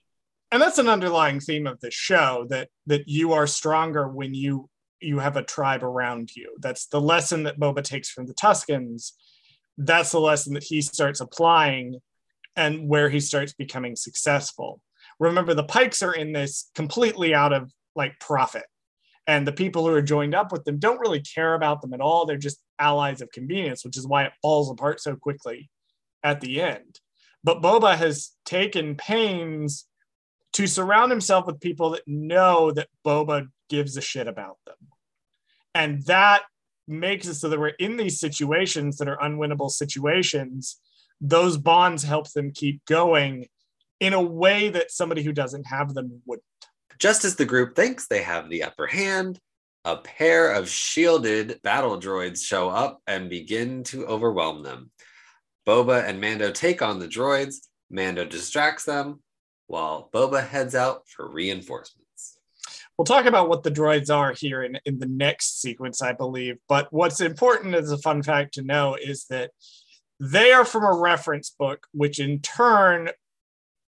[0.52, 4.70] And that's an underlying theme of the show that that you are stronger when you
[5.00, 6.56] you have a tribe around you.
[6.60, 9.12] That's the lesson that Boba takes from the Tuskens.
[9.78, 12.00] That's the lesson that he starts applying
[12.56, 14.82] and where he starts becoming successful.
[15.20, 18.66] Remember, the Pikes are in this completely out of like profit.
[19.28, 22.00] And the people who are joined up with them don't really care about them at
[22.00, 22.26] all.
[22.26, 25.70] They're just allies of convenience, which is why it falls apart so quickly
[26.24, 27.00] at the end.
[27.48, 29.88] But Boba has taken pains
[30.52, 34.76] to surround himself with people that know that Boba gives a shit about them.
[35.74, 36.42] And that
[36.90, 40.82] makes it so that we're in these situations that are unwinnable situations.
[41.22, 43.48] Those bonds help them keep going
[44.02, 46.44] in a way that somebody who doesn't have them wouldn't.
[47.00, 49.40] Just as the group thinks they have the upper hand,
[49.86, 54.92] a pair of shielded battle droids show up and begin to overwhelm them.
[55.68, 57.56] Boba and Mando take on the droids.
[57.90, 59.22] Mando distracts them
[59.68, 62.40] while Boba heads out for reinforcements.
[62.98, 66.56] We'll talk about what the droids are here in, in the next sequence, I believe.
[66.68, 69.52] But what's important as a fun fact to know is that
[70.20, 73.10] they are from a reference book, which in turn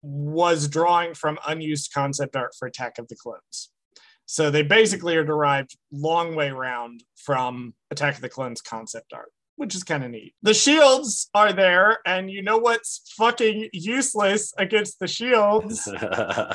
[0.01, 3.71] was drawing from unused concept art for Attack of the Clones.
[4.25, 9.31] So they basically are derived long way round from Attack of the Clones concept art,
[9.59, 10.33] which is kind of neat.
[10.41, 15.85] The shields are there, and you know what's fucking useless against the shields?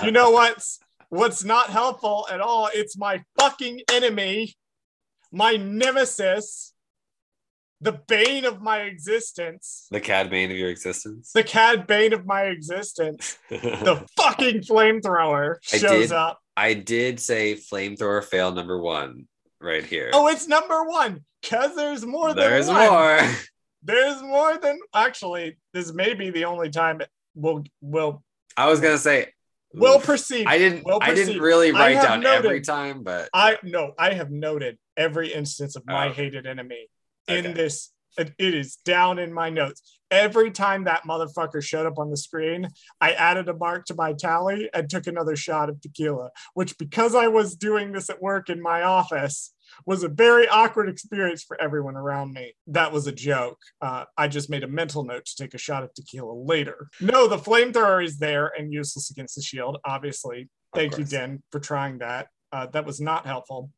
[0.03, 0.81] you know what's
[1.11, 2.71] what's not helpful at all?
[2.73, 4.55] It's my fucking enemy,
[5.31, 6.73] my nemesis,
[7.83, 11.31] the bane of my existence, the Cad Bane of your existence.
[11.35, 16.13] the cad bane of my existence, the fucking flamethrower I shows did.
[16.13, 16.41] up.
[16.57, 19.27] I did say flamethrower fail number one
[19.65, 20.11] right here.
[20.13, 22.89] Oh, it's number one because there's more than There's one.
[22.91, 23.21] more.
[23.83, 25.57] there's more than actually.
[25.73, 28.23] This may be the only time it will will
[28.57, 29.33] I was gonna say
[29.73, 30.47] will proceed.
[30.47, 34.13] I didn't will I didn't really write down noted- every time, but I no, I
[34.15, 36.13] have noted every instance of my Oh.
[36.13, 36.87] hated enemy
[37.27, 37.53] in Okay.
[37.53, 37.91] this.
[38.17, 39.99] It it is down in my notes.
[40.11, 42.69] Every time that motherfucker showed up on the screen,
[43.01, 47.17] I added a mark to my tally and took another shot of tequila, which because
[47.17, 49.53] I was doing this at work in my office
[49.87, 52.55] was a very awkward experience for everyone around me.
[52.67, 53.59] That was a joke.
[53.81, 56.89] Uh, I just made a mental note to take a shot of tequila later.
[57.01, 60.49] No, the flamethrower is there and useless against the shield, obviously.
[60.75, 61.05] Thank you.
[61.05, 62.29] Din, for trying that.
[62.53, 63.71] Uh, that was not helpful.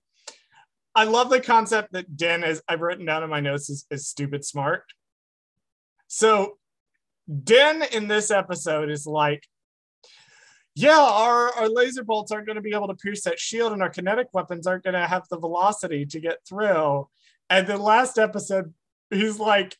[0.94, 4.08] I love the concept that Din, as I've written down in my notes, is, is
[4.08, 4.84] stupid smart.
[6.06, 6.56] So,
[7.44, 9.42] Din in this episode is like,
[10.76, 13.82] yeah, our, our laser bolts aren't going to be able to pierce that shield, and
[13.82, 17.08] our kinetic weapons aren't going to have the velocity to get through.
[17.48, 18.74] And then last episode,
[19.10, 19.74] he's like,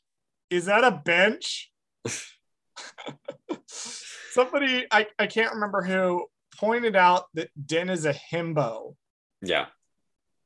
[0.48, 1.70] is that a bench?
[3.66, 6.26] Somebody, I, I can't remember who,
[6.56, 8.96] pointed out that Din is a himbo.
[9.42, 9.66] yeah.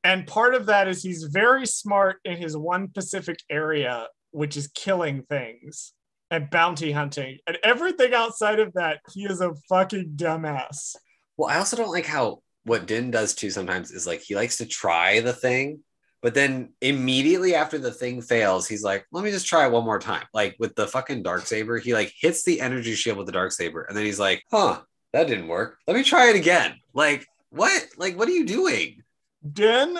[0.03, 4.66] And part of that is he's very smart in his one specific area, which is
[4.68, 5.92] killing things
[6.31, 7.39] and bounty hunting.
[7.47, 10.97] And everything outside of that, he is a fucking dumbass.
[11.37, 14.59] Well, I also don't like how what Din does too sometimes is like he likes
[14.59, 15.81] to try the thing,
[16.22, 19.85] but then immediately after the thing fails, he's like, let me just try it one
[19.85, 20.26] more time.
[20.35, 23.53] Like with the fucking dark saber, he like hits the energy shield with the dark
[23.53, 24.81] saber, and then he's like, huh,
[25.12, 25.78] that didn't work.
[25.87, 26.76] Let me try it again.
[26.93, 27.85] Like, what?
[27.97, 29.03] Like, what are you doing?
[29.51, 29.99] Din,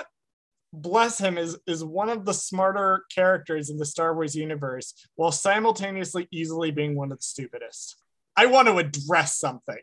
[0.73, 5.33] bless him, is, is one of the smarter characters in the Star Wars universe while
[5.33, 7.97] simultaneously easily being one of the stupidest.
[8.37, 9.83] I want to address something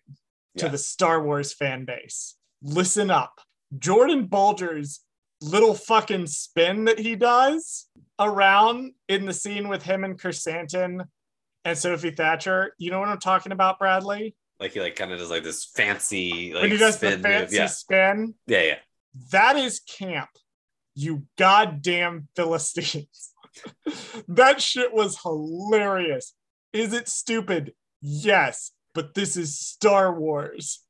[0.58, 0.72] to Yeah.
[0.72, 2.36] the Star Wars fan base.
[2.62, 3.40] Listen up.
[3.78, 5.02] Jordan Bolger's
[5.42, 11.06] little fucking spin that he does around in the scene with him and Krrsantan
[11.66, 12.74] and Sophie Thatcher.
[12.80, 14.36] You know what I'm talking about, Bradley?
[14.60, 17.58] Like he like kind of does like this fancy like when he does the fancy
[17.58, 18.34] Yeah, spin.
[18.48, 18.78] yeah, yeah.
[19.32, 20.30] That is camp.
[21.00, 23.32] You goddamn Philistines.
[24.28, 26.34] that shit was hilarious.
[26.74, 27.74] Is it stupid?
[28.02, 30.84] Yes, but this is Star Wars.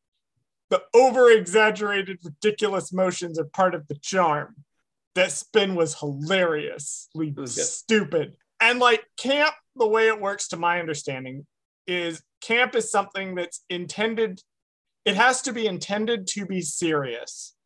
[0.69, 4.55] The over exaggerated, ridiculous motions are part of the charm.
[5.15, 8.37] That spin was hilariously was stupid.
[8.61, 11.45] And like camp, the way it works, to my understanding,
[11.85, 14.41] is camp is something that's intended,
[15.03, 17.57] it has to be intended to be serious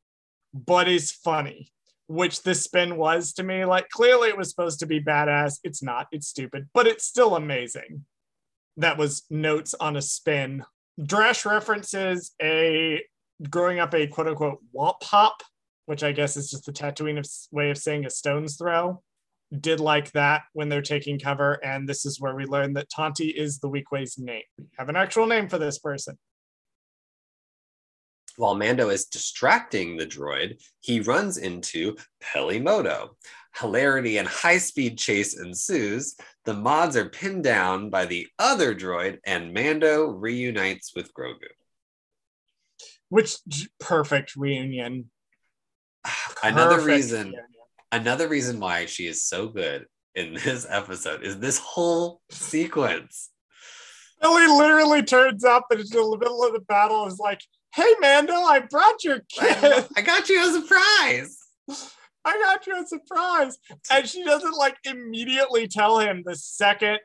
[0.54, 1.72] but is funny,
[2.12, 3.64] which this spin was to me.
[3.64, 5.60] Like, clearly it was supposed to be badass.
[5.64, 8.06] It's not, it's stupid, but it's still amazing.
[8.78, 10.66] That was notes on a spin.
[11.00, 13.02] Drash references a
[13.50, 15.42] growing up a quote unquote womp hop,
[15.86, 19.02] which I guess is just the Tatooine way of saying a stone's throw.
[19.58, 23.30] Did like that when they're taking cover, and this is where we learn that Tanti
[23.30, 24.44] is the Weequay's name.
[24.58, 26.18] We have an actual name for this person.
[28.38, 33.18] While Mando is distracting the droid, he runs into Peli Motto.
[33.60, 36.16] Hilarity and high speed chase ensues.
[36.46, 41.50] The mods are pinned down by the other droid, and Mando reunites with Grogu.
[43.10, 43.36] Which
[43.80, 45.10] perfect reunion.
[46.44, 47.46] Another Perfect reason, reunion.
[47.92, 53.30] another reason why she is so good in this episode is this whole sequence.
[54.22, 57.42] Billy literally turns up in the middle of the battle is like,
[57.74, 59.86] "Hey, Mando, I brought your kid.
[59.96, 61.38] I got you a surprise.
[62.24, 63.58] I got you a surprise."
[63.92, 67.00] And she doesn't like immediately tell him the second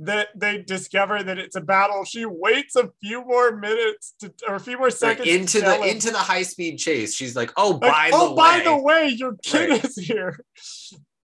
[0.00, 2.04] that they discover that it's a battle.
[2.04, 5.76] She waits a few more minutes to, or a few more Like, seconds into the
[5.76, 7.14] him, into the high speed chase.
[7.14, 9.84] She's like, "Oh, like, by oh, the by way, the way, your kid Right.
[9.84, 10.38] is here.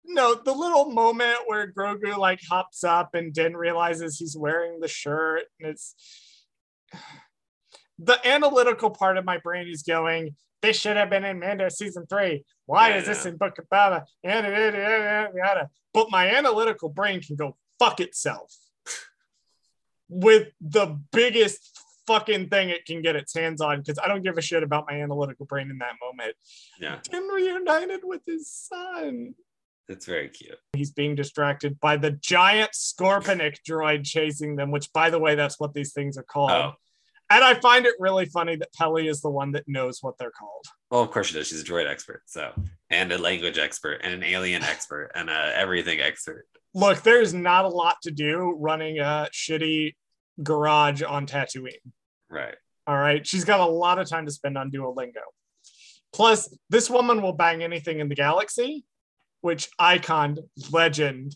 [0.07, 4.89] No, the little moment where Grogu like hops up and Din realizes he's wearing the
[4.89, 5.95] shirt, and it's
[7.99, 10.37] the analytical part of my brain is going.
[10.63, 12.43] This should have been in Mando season three.
[12.65, 14.05] Why Yeah, is this in Book of Boba?
[14.23, 15.71] Yada, yada, yada, yada.
[15.93, 18.51] But my analytical brain can go fuck itself
[20.09, 24.37] with the biggest fucking thing it can get its hands on because I don't give
[24.39, 26.35] a shit about my analytical brain in that moment.
[26.81, 29.35] yeah, Din reunited with his son.
[29.89, 35.11] it's very cute." He's being distracted by the giant Scorpenek droid chasing them, which, by
[35.11, 36.51] the way, that's what these things are called.
[36.51, 36.73] Oh,
[37.35, 40.31] And I find it really funny that Peli is the one that knows what they're
[40.31, 40.65] called.
[40.89, 41.49] well, of course she does.
[41.49, 42.53] She's a droid expert, so
[42.91, 46.47] and a language expert, and an alien expert, and a everything expert.
[46.75, 49.95] Look, there's not a lot to do running a shitty
[50.45, 51.73] garage on Tatooine.
[52.31, 52.55] Right.
[52.87, 53.27] All right.
[53.27, 55.23] She's got a lot of time to spend on Duolingo.
[56.13, 58.85] Plus, this woman will bang anything in the galaxy,
[59.41, 60.39] which icon,
[60.71, 61.35] legend.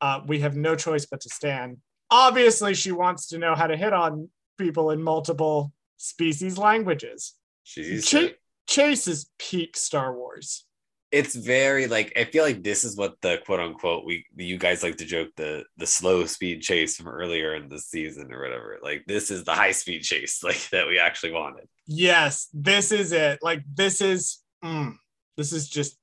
[0.00, 1.76] uh, we have no choice but to stand.
[2.10, 7.34] Obviously, she wants to know how to hit on people in multiple species languages.
[7.64, 8.34] Ch-
[8.66, 10.64] Chase is peak Star Wars.
[11.12, 14.82] it's very like I feel like this is what the quote unquote we you guys
[14.82, 18.78] like to joke the the slow speed chase from earlier in the season or whatever.
[18.82, 21.68] Like this is the high speed chase like that we actually wanted.
[21.86, 23.38] Yes, this is it.
[23.40, 24.94] Like this is mm,
[25.36, 25.96] this is just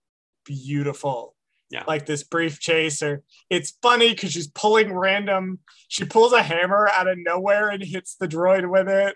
[0.46, 1.36] beautiful.
[1.74, 1.84] Yeah.
[1.88, 5.58] Like this brief chase or It's funny because she's pulling random.
[5.88, 9.16] She pulls a hammer out of nowhere and hits the droid with it.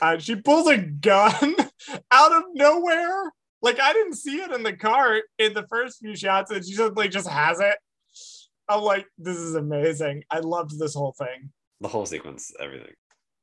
[0.00, 1.54] Uh, she pulls a gun
[2.10, 3.30] out of nowhere.
[3.62, 6.74] Like I didn't see it in the cart in the first few shots, and she
[6.74, 7.76] just like just has it.
[8.68, 10.24] I'm like, this is amazing.
[10.28, 11.50] I loved this whole thing.
[11.80, 12.94] The whole sequence, everything.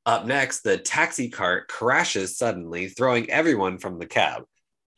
[0.05, 4.43] Up next, the taxi cart crashes suddenly, throwing everyone from the cab.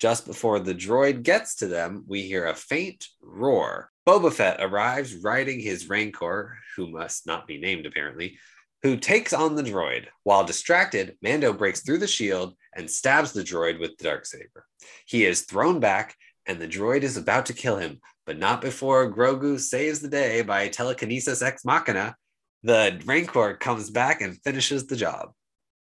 [0.01, 3.91] Just before the droid gets to them, we hear a faint roar.
[4.07, 8.39] Boba Fett arrives riding his Rancor, who must not be named apparently,
[8.81, 10.07] who takes on the droid.
[10.23, 14.63] While distracted, Mando breaks through the shield and stabs the droid with the Darksaber.
[15.05, 16.15] He is thrown back,
[16.47, 20.41] and the droid is about to kill him, but not before Grogu saves the day
[20.41, 22.15] by telekinesis ex machina.
[22.63, 25.33] The Rancor comes back and finishes the job.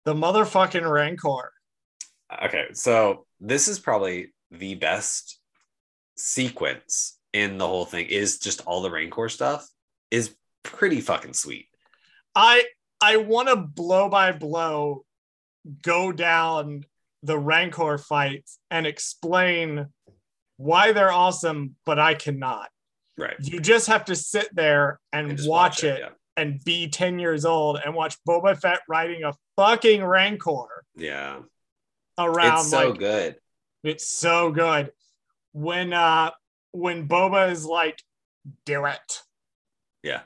[0.05, 1.53] The motherfucking Rancor.
[2.45, 5.39] Okay, so this is probably the best
[6.17, 8.07] sequence in the whole thing.
[8.07, 9.69] Is just all the Rancor stuff
[10.11, 11.67] is pretty fucking sweet.
[12.35, 12.65] I
[13.01, 15.05] I want to blow by blow
[15.83, 16.85] go down
[17.23, 19.89] the Rancor fights and explain
[20.57, 22.69] why they're awesome, but I cannot.
[23.19, 23.37] Right.
[23.41, 26.09] You just have to sit there and, And just watch, it, yeah.
[26.37, 31.41] and be 10 years old and watch Boba Fett riding a fucking Rancor Yeah.
[32.19, 33.37] Around It's so like good.
[33.85, 34.93] it's so good.
[35.53, 36.31] When uh
[36.73, 38.03] when Boba is like,
[38.65, 39.23] do it.
[40.03, 40.23] Yeah.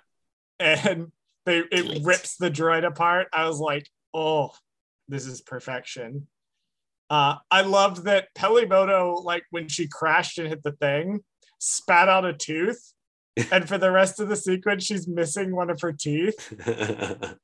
[0.58, 1.12] And
[1.44, 2.02] they it it.
[2.04, 3.28] rips the droid apart.
[3.32, 4.50] I was like, oh,
[5.08, 6.26] this is perfection.
[7.08, 11.20] Uh I loved that Peli Motto, like when she crashed and hit the thing,
[11.58, 12.92] spat out a tooth.
[13.52, 16.54] and for the rest of the sequence, she's missing one of her teeth.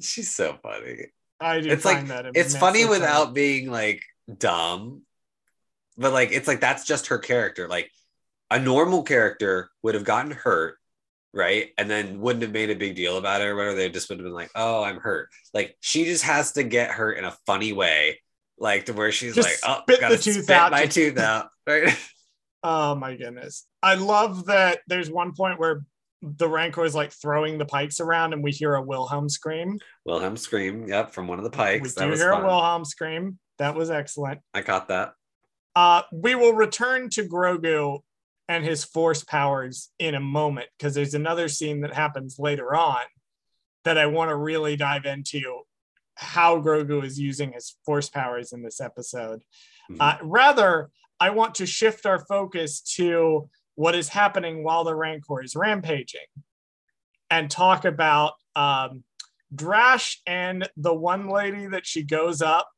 [0.00, 1.06] She's so funny.
[1.40, 4.02] I do It's find like- that It's funny without being like
[4.38, 5.02] dumb,
[5.96, 7.68] but like it's like that's just her character.
[7.68, 7.90] Like
[8.50, 10.78] a normal character would have gotten hurt,
[11.32, 11.70] right?
[11.76, 13.76] And then wouldn't have made a big deal about it or whatever.
[13.76, 15.28] They just would have been like, oh, I'm hurt.
[15.52, 18.20] Like she just has to get hurt in a funny way,
[18.58, 21.10] like to where she's Just like, oh, spit gotta the tooth spit out my to-
[21.12, 21.48] tooth out.
[21.66, 21.98] Right.
[22.62, 23.66] Oh my goodness.
[23.82, 25.84] I love that there's one point where
[26.22, 29.78] the Rancor is like throwing the pikes around and we hear a Wilhelm scream.
[30.04, 30.88] Wilhelm scream.
[30.88, 31.12] Yep.
[31.12, 31.94] From one of the we pikes.
[31.94, 32.42] That do hear fun.
[32.42, 33.38] a Wilhelm scream.
[33.58, 34.40] That was excellent.
[34.54, 35.12] I caught that.
[35.74, 38.00] Uh, we will return to Grogu
[38.48, 43.02] and his force powers in a moment because there's another scene that happens later on
[43.84, 45.62] that I want to really dive into
[46.14, 49.42] how Grogu is using his force powers in this episode.
[49.90, 49.96] Mhm.
[50.00, 50.90] Uh, rather,
[51.20, 56.20] I want to shift our focus to what is happening while the Rancor is rampaging
[57.30, 59.04] and talk about um,
[59.54, 62.68] Drash and the one lady that she goes up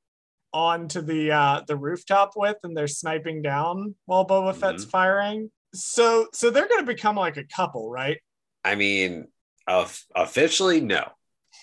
[0.52, 5.50] onto the uh, the rooftop with, and they're sniping down while Boba Fett's firing.
[5.74, 8.18] So, so they're going to become like a couple, right?
[8.64, 9.28] I mean,
[9.66, 11.10] of, officially, no.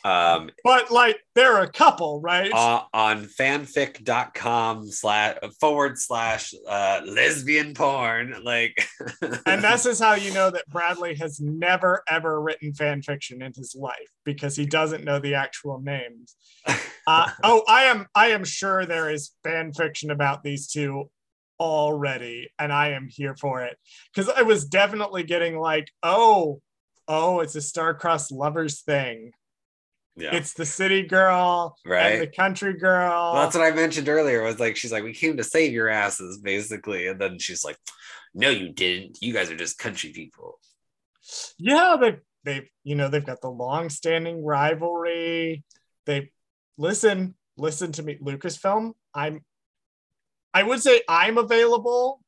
[0.06, 2.52] Um, But like they're a couple, right?
[2.54, 8.36] uh, on fanfic.com slash forward slash uh, lesbian porn.
[8.44, 8.78] Like,
[9.48, 13.52] and this is how you know that Bradley has never ever written fan fiction in
[13.56, 16.36] his life because he doesn't know the actual names.
[17.08, 21.12] Uh, oh, I am I am sure there is fan fiction about these two
[21.60, 23.78] already, and I am here for it
[24.12, 26.62] because I was definitely getting like, oh,
[27.08, 29.34] oh, it's a star-crossed lovers thing.
[30.18, 30.34] Yeah.
[30.36, 32.14] It's the city girl Right.
[32.14, 33.34] and the country girl.
[33.34, 34.42] Well, that's what I mentioned earlier.
[34.44, 37.78] Was like she's like, we came to save your asses, basically, and then she's like,
[38.34, 39.18] no, you didn't.
[39.22, 40.60] You guys are just country people.
[41.58, 45.64] yeah they they've you know they've got the long-standing rivalry
[46.06, 46.32] they
[46.78, 49.44] listen listen to me lucasfilm i'm
[50.54, 52.22] i would say i'm available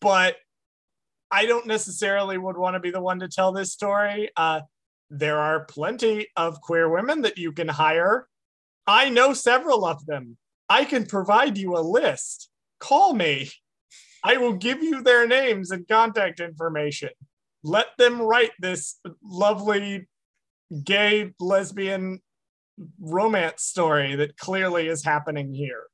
[0.00, 0.36] but
[1.32, 4.60] i don't necessarily would want to be the one to tell this story uh
[5.10, 8.28] there are plenty of queer women that you can hire
[8.86, 10.36] i know several of them
[10.68, 13.50] i can provide you a list call me
[14.24, 17.10] i will give you their names and contact information
[17.62, 20.06] let them write this lovely
[20.84, 22.20] gay lesbian
[22.98, 25.84] romance story that clearly is happening here.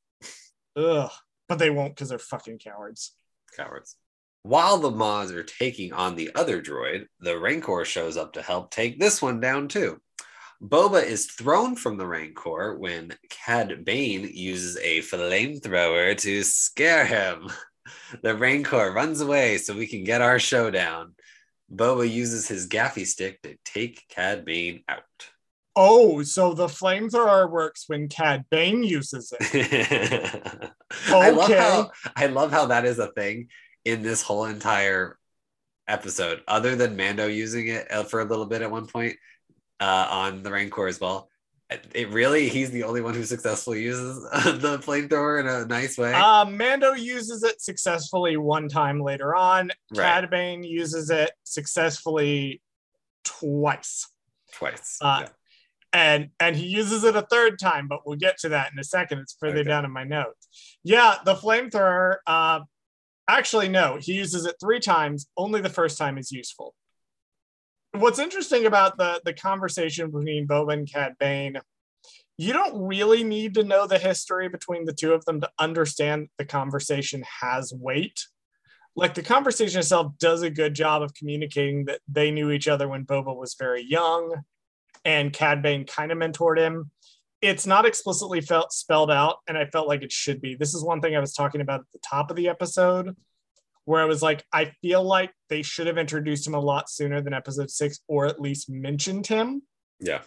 [0.76, 1.10] Ugh.
[1.48, 3.14] But they won't because they're fucking cowards.
[3.56, 3.96] Cowards.
[4.46, 8.70] While the Mods are taking on the other droid, the Rancor shows up to help
[8.70, 10.00] take this one down too.
[10.62, 17.50] Boba is thrown from the Rancor when Cad Bane uses a flamethrower to scare him.
[18.22, 21.14] The Rancor runs away so we can get our showdown.
[21.72, 25.02] Boba uses his gaffi stick to take Cad Bane out.
[25.76, 30.72] Oh, so the flamethrower works when Cad Bane uses it.
[31.08, 33.48] I love how I love how that is a thing
[33.86, 35.16] in this whole entire
[35.88, 39.16] episode, other than Mando using it uh, for a little bit at one point
[39.80, 41.28] uh, on the Rancor as well.
[41.94, 46.12] It really, he's the only one who successfully uses the flamethrower in a nice way.
[46.14, 49.70] Uh, Mando uses it successfully one time later on.
[49.96, 50.04] Right.
[50.20, 52.62] Cad Bane uses it successfully
[53.24, 54.08] twice.
[54.52, 54.98] Twice.
[55.00, 55.28] uh, Yeah.
[55.92, 58.84] and and he uses it a third time but we'll get to that in a
[58.84, 59.68] second it's further Okay.
[59.68, 60.48] down in my notes
[60.82, 62.60] yeah the flamethrower uh
[63.28, 65.26] actually no he uses it three times.
[65.36, 66.74] Only the first time is useful.
[67.92, 71.58] What's interesting about the the conversation between boba and cad bane
[72.38, 76.28] you don't really need to know the history between the two of them to understand
[76.36, 78.26] the conversation has weight.
[78.94, 82.88] Like the conversation itself does a good job of communicating that they knew each other
[82.88, 84.34] when boba was very young
[85.04, 86.90] and Cad Bane kind of mentored him.
[87.46, 90.56] It's not explicitly felt spelled out, and I felt like it should be.
[90.56, 93.14] This is one thing I was talking about at the top of the episode,
[93.84, 97.20] where I was like, I feel like they should have introduced him a lot sooner
[97.20, 99.62] than episode six, or at least mentioned him
[100.00, 100.22] yeah.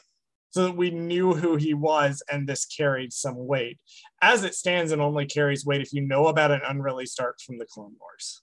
[0.52, 3.78] so that we knew who he was and this carried some weight.
[4.22, 7.58] As it stands, it only carries weight if you know about an unreleased arc from
[7.58, 8.41] the Clone Wars.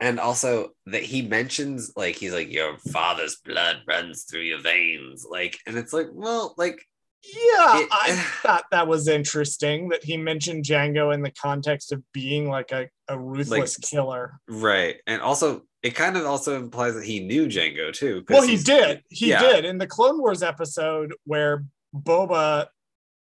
[0.00, 5.24] And also that he mentions like he's like your father's blood runs through your veins,
[5.30, 6.84] like, and it's like, well, like,
[7.32, 12.02] Yeah, It- I thought that was interesting that he mentioned Jango in the context of
[12.12, 14.38] being like a, a ruthless killer.
[14.48, 18.24] right, and also it kind of also implies that he knew Jango too.
[18.28, 19.02] Well, he did.
[19.10, 19.40] He yeah.
[19.40, 21.64] did in the Clone Wars episode where
[21.94, 22.66] Boba.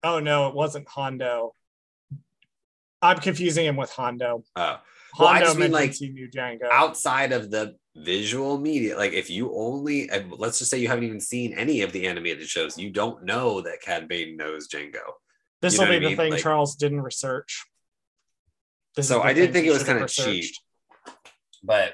[0.03, 1.53] Oh no, it wasn't Hondo.
[3.01, 4.43] I'm confusing him with Hondo.
[4.55, 4.79] Oh.
[5.17, 6.69] Well, I Hondo just mean, like, he knew Jango.
[6.71, 11.19] outside of the visual media like if you only let's just say you haven't even
[11.19, 14.99] seen any of the animated shows you don't know that Cad Bane knows Jango
[15.61, 16.17] this you will know be the mean?
[16.17, 17.65] thing Like- Charles didn't research.
[18.95, 20.51] This So I did think it was kinda cheap.
[21.63, 21.93] but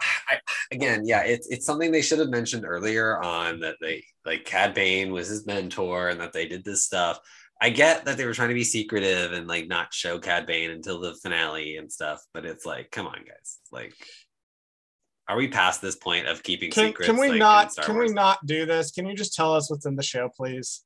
[0.28, 0.38] I,
[0.72, 4.74] again yeah it's it's something they should have mentioned earlier on that they like Cad
[4.74, 7.18] Bane was his mentor and that they did this stuff
[7.60, 10.70] I get that they were trying to be secretive and like not show Cad Bane
[10.70, 13.94] until the finale and stuff but it's like come on guys like
[15.28, 18.10] are we past this point of keeping can, secrets can we like, not can Wars?
[18.10, 18.92] we not do this?
[18.92, 20.82] Can you just tell us what's in the show please?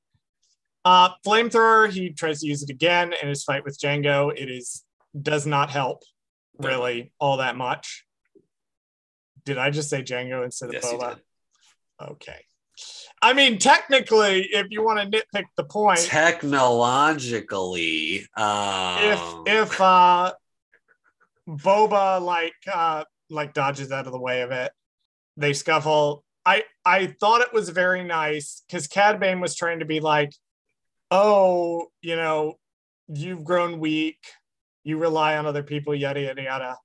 [0.85, 4.33] Uh flamethrower he tries to use it again in his fight with jango.
[4.35, 4.83] It is
[5.21, 6.05] does not help
[6.59, 8.07] really all that much.
[9.45, 11.19] Did i just say jango instead of yes boba?
[12.01, 12.45] okay.
[13.21, 16.01] I mean technically if you want to nitpick the point.
[16.01, 20.33] Technologically um if if uh
[21.47, 24.73] boba like uh like dodges out of the way of it.
[25.37, 26.25] They scuffle.
[26.45, 30.33] I i thought it was very nice because cad bane was trying to be like
[31.11, 32.59] oh you know
[33.09, 34.19] you've grown weak.
[34.83, 36.77] You rely on other people yada yada yada.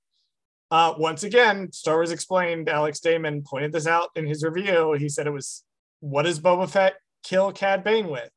[0.70, 4.92] Uh once again star wars explained alex damon pointed this out in his review.
[4.92, 5.64] He said it was
[6.00, 8.30] what does boba fett kill cad bane with?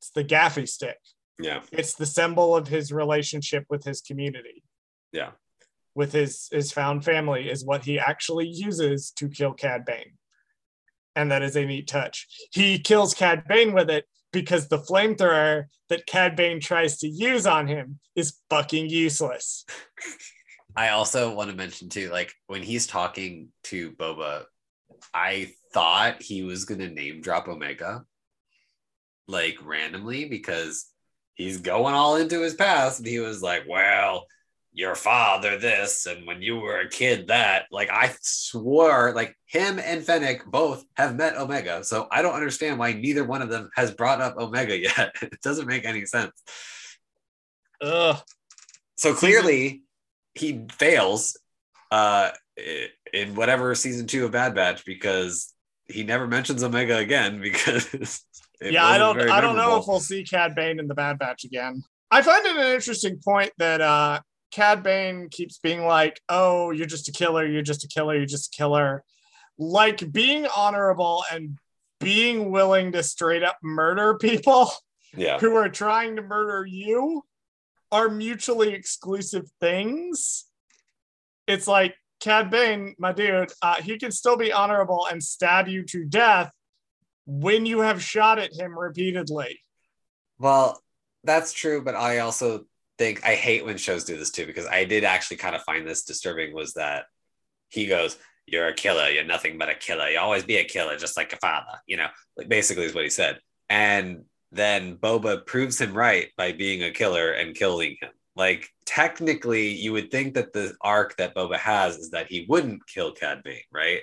[0.00, 0.98] It's the gaffi stick.
[1.38, 1.60] Yeah.
[1.72, 4.62] It's the symbol of his relationship with his community.
[5.12, 5.32] Yeah
[5.94, 10.18] with his his found family is what he actually uses to kill cad bane.
[11.16, 12.26] And that is a neat touch.
[12.52, 17.46] He kills cad bane with it because the flamethrower that cad bane tries to use
[17.46, 19.64] on him is fucking useless.
[20.76, 24.44] I also want to mention too, like when he's talking to Boba,
[25.12, 28.04] I thought he was gonna name drop Omega,
[29.28, 30.86] like randomly, because
[31.34, 34.26] he's going all into his past, and he was like, "Well,
[34.74, 39.78] your father this, and when you were a kid that." Like I swore, like him
[39.78, 43.70] and Fennec both have met Omega, so I don't understand why neither one of them
[43.74, 45.14] has brought up Omega yet.
[45.22, 46.32] it doesn't make any sense.
[47.80, 48.16] Ugh.
[48.96, 49.82] So clearly,
[50.34, 51.38] he fails
[51.90, 52.30] uh,
[53.12, 55.54] in whatever season two of Bad Batch because
[55.86, 58.24] he never mentions Omega again because
[58.60, 61.44] yeah i don't i don't know if we'll see cad bane in the bad batch
[61.44, 64.20] again i find it an interesting point that uh
[64.54, 68.24] cad bane keeps being like oh you're just a killer you're just a killer you're
[68.24, 69.02] just a killer.
[69.58, 71.58] Like being honorable and
[72.00, 74.70] being willing to straight up murder people
[75.16, 77.22] Yeah, who are trying to murder you
[77.92, 80.46] are mutually exclusive things.
[81.46, 85.84] It's like Cad Bane, my dude, uh, he can still be honorable and stab you
[85.84, 86.50] to death
[87.26, 89.60] when you have shot at him repeatedly.
[90.40, 90.82] Well,
[91.22, 92.64] that's true, but I also
[92.98, 95.86] think I hate when shows do this too because I did actually kind of find
[95.86, 96.54] this disturbing.
[96.54, 97.06] Was that
[97.68, 99.08] he goes, "You're a killer.
[99.08, 100.08] You're nothing but a killer.
[100.08, 103.04] You always be a killer, just like a father." You know, like basically is what
[103.04, 103.38] he said.
[103.68, 108.10] And then Boba proves him right by being a killer and killing him.
[108.36, 112.86] Like technically, you would think that the arc that Boba has is that he wouldn't
[112.86, 114.00] kill Cad Bane, right?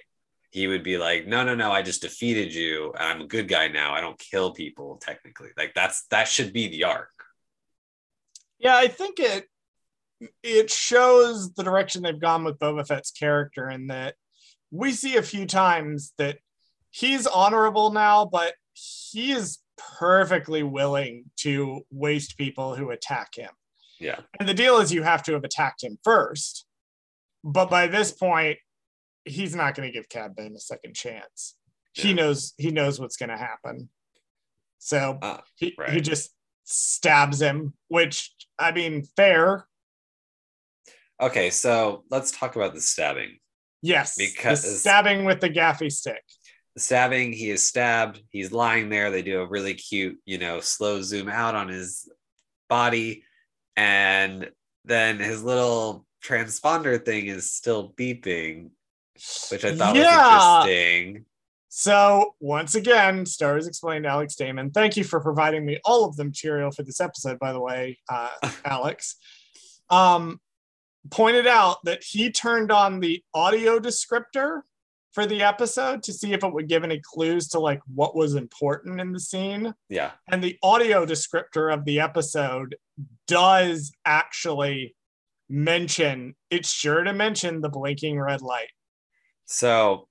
[0.52, 2.94] He would be like, no, no, no, I just defeated you.
[2.98, 3.94] I'm a good guy now.
[3.94, 5.50] I don't kill people technically.
[5.58, 7.10] Like that's that should be the arc.
[8.62, 9.48] Yeah, I think it
[10.44, 14.16] it shows the direction they've gone with Boba Fett's character in that
[14.70, 16.38] we see a few times that
[16.92, 19.60] he's honorable now, but he is
[20.00, 23.50] perfectly willing to waste people who attack him.
[24.00, 24.20] Yeah.
[24.40, 26.66] And the deal is you have to have attacked him first.
[27.44, 28.60] But by this point,
[29.26, 31.56] he's not going to give Cad Bane a second chance.
[31.94, 33.90] He knows he knows what's going to happen.
[34.78, 35.90] So Uh, he, right.
[35.92, 36.32] he just
[36.72, 39.68] stabs him, which I mean, fair.
[41.20, 43.38] okay, so let's talk about the stabbing.
[43.82, 44.16] Yes.
[44.16, 46.24] the Because- stabbing with the gaffi stick.
[46.78, 48.22] Stabbing, he is stabbed.
[48.30, 49.12] He's lying there.
[49.12, 52.10] They do a really cute, you know, slow zoom out on his
[52.70, 53.24] body.
[53.76, 54.50] And
[54.86, 58.70] then his little transponder thing is still beeping,
[59.50, 60.60] which I thought Yeah.
[60.60, 61.26] was interesting.
[61.74, 64.72] So once again, Star Wars Explained, Alex Damon.
[64.72, 67.98] Thank you for providing me all of the material for this episode, by the way,
[68.10, 68.30] uh,
[68.66, 69.16] Alex.
[69.90, 70.42] Um,
[71.10, 74.64] pointed out that he turned on the audio descriptor
[75.14, 78.36] for the episode to see if it would give any clues to like what was
[78.36, 79.74] important in the scene.
[79.88, 80.12] Yeah.
[80.30, 82.76] And the audio descriptor of the episode
[83.28, 84.94] does actually
[85.48, 88.72] mention, it's sure to mention the blinking red light.
[89.46, 90.10] So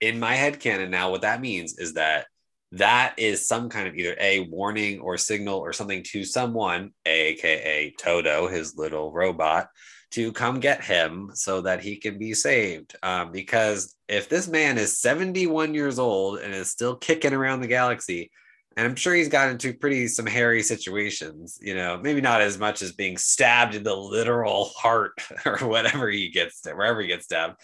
[0.00, 2.26] in my head canon now, what that means is that
[2.72, 7.94] that is some kind of either a warning or signal or something to someone, aka
[7.98, 9.68] Todo, his little robot,
[10.10, 12.94] to come get him so that he can be saved.
[13.02, 17.66] Um, because if this man is 71 years old and is still kicking around the
[17.66, 18.30] galaxy,
[18.76, 22.58] and I'm sure he's got into pretty some hairy situations, you know, maybe not as
[22.58, 25.14] much as being stabbed in the literal heart
[25.46, 27.56] or whatever he gets, wherever he gets stabbed.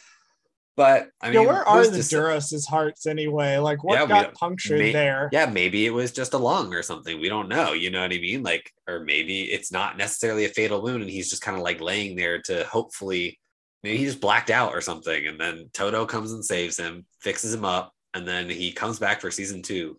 [0.76, 3.59] But I mean, yeah, where are the to say- hearts anyway?
[3.59, 5.28] Like, what Yeah, got punctured may- there?
[5.32, 8.12] yeah maybe it was just a lung or something we don't know you know what
[8.12, 11.56] i mean like or maybe it's not necessarily a fatal wound and he's just kind
[11.56, 13.38] of like laying there to hopefully
[13.82, 17.55] maybe he just blacked out or something and then todo comes and saves him fixes
[17.55, 19.98] him up and then he comes back for season two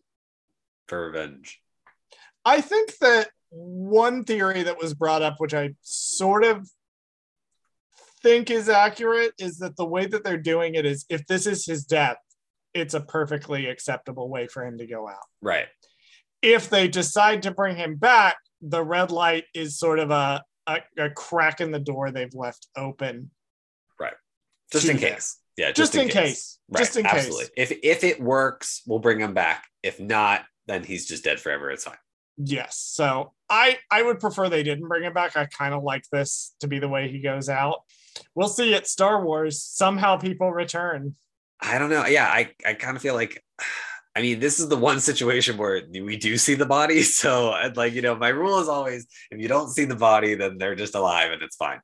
[0.87, 1.61] for revenge
[2.43, 6.69] I think that one theory that was brought up, which I sort of
[8.25, 11.63] think is accurate, is that the way that they're doing it is if this is
[11.65, 12.17] his death,
[12.73, 15.23] it's a perfectly acceptable way for him to go out.
[15.41, 15.67] right
[16.41, 20.79] If they decide to bring him back, the red light is sort of a, a,
[20.97, 23.29] a crack in the door they've left open.
[23.99, 24.13] Right.
[24.71, 26.59] Just in to case yeah Just, in case.
[26.67, 27.13] Right, Just in case.
[27.13, 27.71] absolutely case.
[27.71, 31.69] if if it works we'll bring him back if not then he's just dead forever
[31.69, 31.95] it's fine
[32.37, 32.77] Yes.
[32.77, 35.37] So I I would prefer they didn't bring him back.
[35.37, 37.77] I kind of like this to be the way he goes out.
[38.33, 39.61] We'll see at Star Wars.
[39.63, 41.15] Somehow people return.
[41.59, 42.05] I don't know.
[42.05, 43.43] Yeah, I, I kind of feel like,
[44.15, 47.01] I mean, this is the one situation where we do see the body.
[47.03, 50.35] So, I'd like, you know, my rule is always if you don't see the body,
[50.35, 51.79] then they're just alive and it's fine.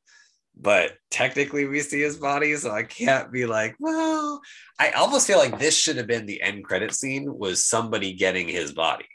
[0.60, 2.56] But technically, we see his body.
[2.58, 4.42] So I can't be like, well,
[4.80, 8.48] I almost feel like this should have been the end credit scene was somebody getting
[8.48, 9.08] his body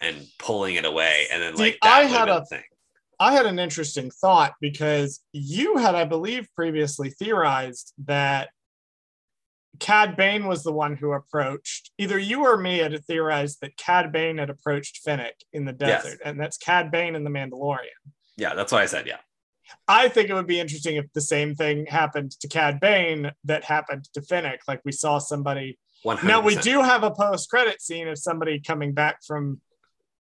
[0.00, 1.26] and pulling it away.
[1.32, 2.62] And then, See, like, that I had a- thing.
[3.24, 8.50] I had an interesting thought because you had, I believe, previously theorized that
[9.80, 11.90] Cad Bane was the one who approached.
[11.96, 16.04] Either you or me had theorized that Cad Bane had approached Fennec in the Yes.
[16.04, 17.98] desert, and that's Cad Bane in the Mandalorian.
[18.36, 19.20] Yeah, that's why I said, yeah.
[19.88, 23.64] I think it would be interesting if the same thing happened to Cad Bane that
[23.64, 24.60] happened to Fennec.
[24.68, 25.78] Like we saw somebody.
[26.04, 26.24] 100%.
[26.24, 29.62] Now we do have a post-credit scene of somebody coming back from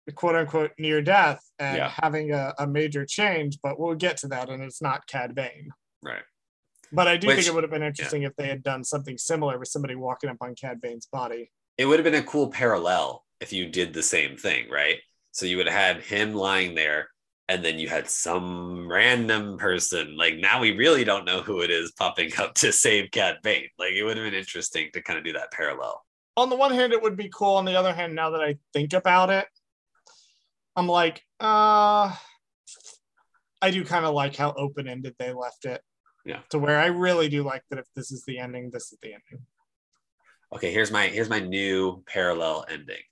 [0.08, 1.92] the quote-unquote near death and Yeah.
[2.02, 5.68] having a, a major change, but we'll get to that, and it's not Cad Bane.
[6.02, 6.22] Right.
[6.90, 9.18] But I do Which- think it would have been interesting if they had done something
[9.18, 11.50] similar with somebody walking up on Cad Bane's body.
[11.76, 14.96] it would have been a cool parallel if you did the same thing, right?
[15.30, 17.10] So you would have had him lying there,
[17.48, 20.16] and then you had some random person.
[20.16, 23.68] Like now we really don't know who it is popping up to save Cad Bane.
[23.78, 26.02] Like it would have been interesting to kind of do that parallel.
[26.36, 27.56] On the one hand, it would be cool.
[27.56, 29.46] On the other hand, now that I think about it,
[30.78, 32.14] I'm like, uh,
[33.60, 35.82] I do kind of like how open-ended they left it.
[36.24, 36.38] Yeah.
[36.50, 39.08] To where I really do like that if this is the ending, this is the
[39.08, 39.44] ending.
[40.54, 43.02] Okay, here's my here's my new parallel ending.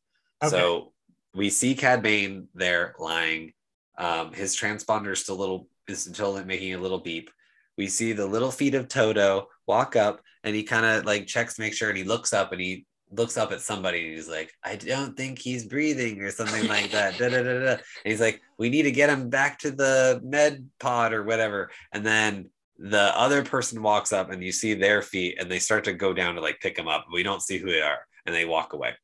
[0.44, 0.50] Okay.
[0.50, 0.92] So
[1.34, 3.52] we see Cad Bane there lying.
[3.98, 7.30] Um, his transponder is still little is still making a little beep.
[7.76, 11.56] We see the little feet of Todo walk up and he kind of like checks
[11.56, 14.28] to make sure and he looks up and he looks up at somebody and he's
[14.28, 17.18] like, I don't think he's breathing or something like that.
[17.18, 17.70] da, da, da, da.
[17.72, 21.70] And he's like, we need to get him back to the med pod or whatever.
[21.92, 25.84] And then the other person walks up and you see their feet and they start
[25.84, 27.06] to go down to like pick him up.
[27.12, 28.94] We don't see who they are and they walk away.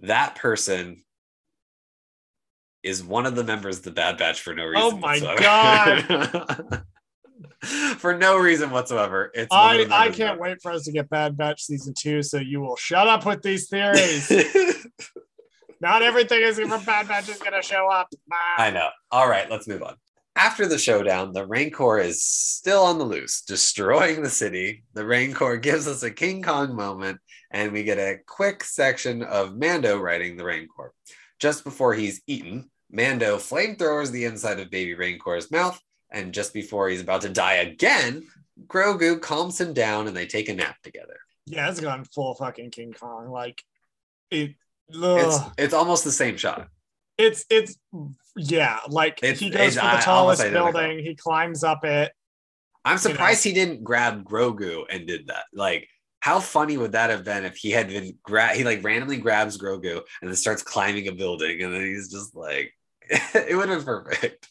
[0.00, 1.02] That person
[2.82, 4.92] is one of the members of the Bad Batch for no oh reason.
[4.94, 6.82] Oh my god.
[7.98, 9.30] for no reason whatsoever.
[9.34, 12.60] It's I, I can't wait for us to get Bad Batch season two, so you
[12.60, 14.30] will shut up with these theories.
[15.80, 18.08] Not everything is from Bad Batch is gonna show up.
[18.28, 18.36] Nah.
[18.58, 18.88] I know.
[19.10, 19.96] All right, let's move on.
[20.36, 24.84] After the showdown, the Rancor is still on the loose, destroying the city.
[24.94, 27.18] The Rancor gives us a King Kong moment,
[27.50, 30.92] and we get a quick section of Mando riding the Rancor.
[31.40, 35.80] Just before he's eaten, Mando flamethrowers the inside of Baby Rancor's mouth,
[36.10, 38.24] and just before he's about to die again,
[38.66, 41.16] Grogu calms him down and they take a nap together.
[41.46, 43.30] Yeah, it's gone full fucking King Kong.
[43.30, 43.62] Like
[44.30, 44.54] it.
[44.92, 46.68] It's it's almost the same shot.
[47.16, 47.76] It's it's
[48.36, 52.12] yeah, like It's- he goes for the tallest building, he climbs up it.
[52.84, 52.98] I'm know.
[52.98, 55.44] surprised he didn't grab Grogu and did that.
[55.52, 55.86] Like,
[56.20, 59.58] how funny would that have been if he had been gra- he like randomly grabs
[59.58, 62.72] Grogu and then starts climbing a building and then he's just like
[63.10, 64.48] it would have been perfect.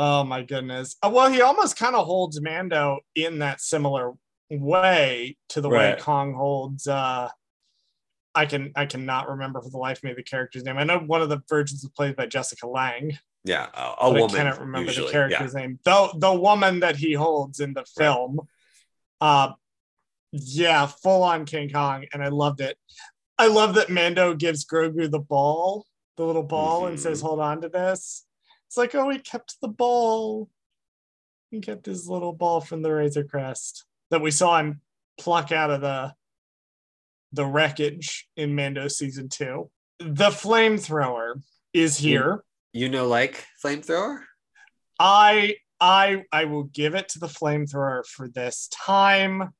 [0.00, 0.96] Oh my goodness.
[1.02, 4.12] Uh, Well, he almost kind of holds Mando in that similar
[4.48, 7.28] way to the way Kong holds uh
[8.34, 10.78] I can I cannot remember for the life of me the character's name.
[10.78, 13.18] I know one of the versions is played by Jessica Lange.
[13.44, 14.34] Yeah, a, a woman.
[14.36, 15.06] I cannot remember usually.
[15.08, 15.80] the character's name.
[15.84, 18.40] The the woman that he holds in the film.
[19.20, 19.52] Uh
[20.30, 22.78] yeah, full on King Kong, and I loved it.
[23.38, 27.00] I love that Mando gives Grogu the ball, the little ball, and Mhm.
[27.00, 28.26] says, Hold on to this.
[28.68, 30.50] It's like, oh, he kept the ball.
[31.50, 34.82] He kept his little ball from the Razor Crest that we saw him
[35.18, 36.12] pluck out of the
[37.32, 39.70] the wreckage in Mando season two.
[39.98, 41.42] The flamethrower
[41.72, 42.44] is here.
[42.72, 42.82] Yeah.
[42.82, 44.18] You know, like flamethrower.
[44.98, 49.54] I I I will give it to the flamethrower for this time.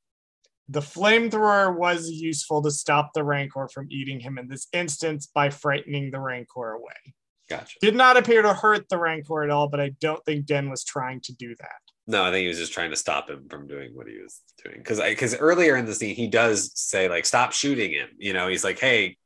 [0.69, 5.49] The flamethrower was useful to stop the rancor from eating him in this instance by
[5.49, 7.15] frightening the rancor away.
[7.49, 7.79] Gotcha.
[7.81, 10.85] Did not appear to hurt the rancor at all, but I don't think Din was
[10.85, 11.81] trying to do that.
[12.07, 14.41] No, I think he was just trying to stop him from doing what he was
[14.65, 14.79] doing.
[14.79, 18.49] Because because earlier in the scene, he does say like, "Stop shooting him." You know,
[18.49, 19.17] he's like, "Hey,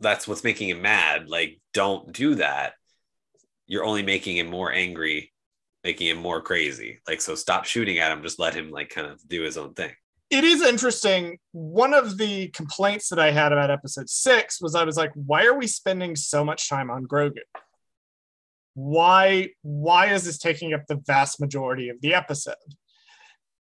[0.00, 1.28] that's what's making him mad.
[1.28, 2.74] Like, don't do that.
[3.66, 5.32] You're only making him more angry,
[5.82, 7.00] making him more crazy.
[7.08, 8.22] Like, so stop shooting at him.
[8.22, 9.92] Just let him like kind of do his own thing."
[10.30, 11.38] It is interesting.
[11.52, 15.46] One of the complaints that I had about episode six was I was like, why
[15.46, 17.38] are we spending so much time on Grogu?
[18.78, 22.54] Why why is this taking up the vast majority of the episode?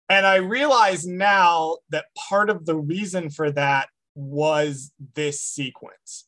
[0.10, 6.28] And I realize now that part of the reason for that was this sequence.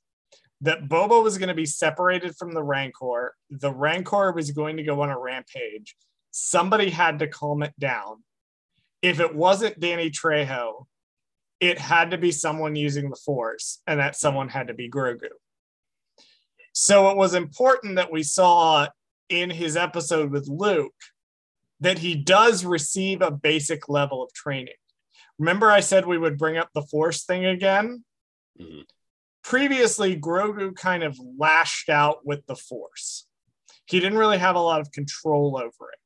[0.61, 3.35] That Boba was going to be separated from the Rancor.
[3.49, 5.95] The Rancor was going to go on a rampage.
[6.31, 8.23] Somebody had to calm it down
[9.03, 10.85] if it wasn't Danny Trejo,
[11.59, 15.29] it had to be someone using the Force, and that someone had to be Grogu.
[16.73, 18.87] So it was important that we saw
[19.29, 20.93] in his episode with Luke
[21.79, 24.75] that he does receive a basic level of training.
[25.39, 28.03] Remember, I said we would bring up the Force thing again?
[28.59, 28.85] Mhm.
[29.43, 33.27] Previously, Grogu kind of lashed out with the Force.
[33.85, 35.99] He didn't really have a lot of control over it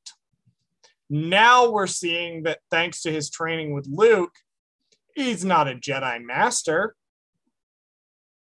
[1.09, 4.33] now we're seeing that thanks to his training with Luke,
[5.15, 6.95] he's not a Jedi master.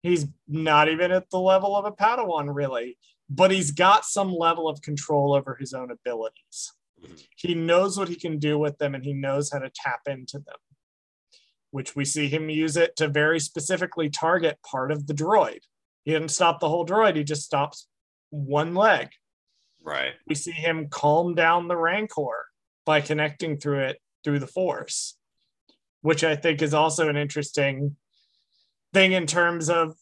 [0.03, 2.97] He's not even at the level of a Padawan, really,
[3.29, 6.73] but he's got some level of control over his own abilities.
[7.01, 7.27] Mhm.
[7.35, 10.39] He knows what he can do with them and he knows how to tap into
[10.39, 10.57] them,
[11.71, 15.59] which we see him use it to very specifically target part of the droid.
[16.05, 17.87] He didn't stop the whole droid, he just stops
[18.29, 19.09] one leg
[19.81, 20.15] Right.
[20.25, 22.47] we see him calm down the rancor
[22.85, 25.17] by connecting through it through the force
[26.01, 27.95] which i think is also an interesting
[28.93, 29.95] thing in terms of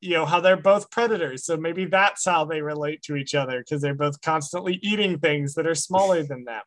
[0.00, 3.58] you know how they're both predators so maybe that's how they relate to each other
[3.60, 6.62] because they're both constantly eating things that are smaller than them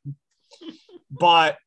[1.12, 1.58] but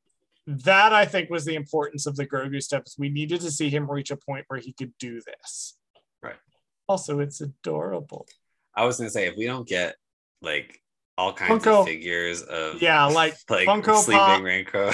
[0.46, 3.90] that i think was the importance of the grogu steps we needed to see him
[3.90, 5.76] reach a point where he could do this
[6.22, 6.36] Right.
[6.88, 8.26] also it's adorable
[8.74, 9.96] I was gonna say if we don't get
[10.42, 10.80] like
[11.18, 14.42] all kinds Funko- of figures of Yeah, like like Funko sleeping Pop.
[14.42, 14.92] Rancor.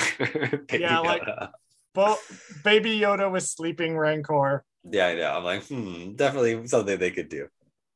[0.72, 1.22] Yeah, like-.
[1.92, 2.16] Bo-
[2.62, 4.64] Baby Yoda with sleeping Rancor.
[4.90, 5.30] Yeah, I know.
[5.30, 7.48] I'm like, hmm, definitely something they could do.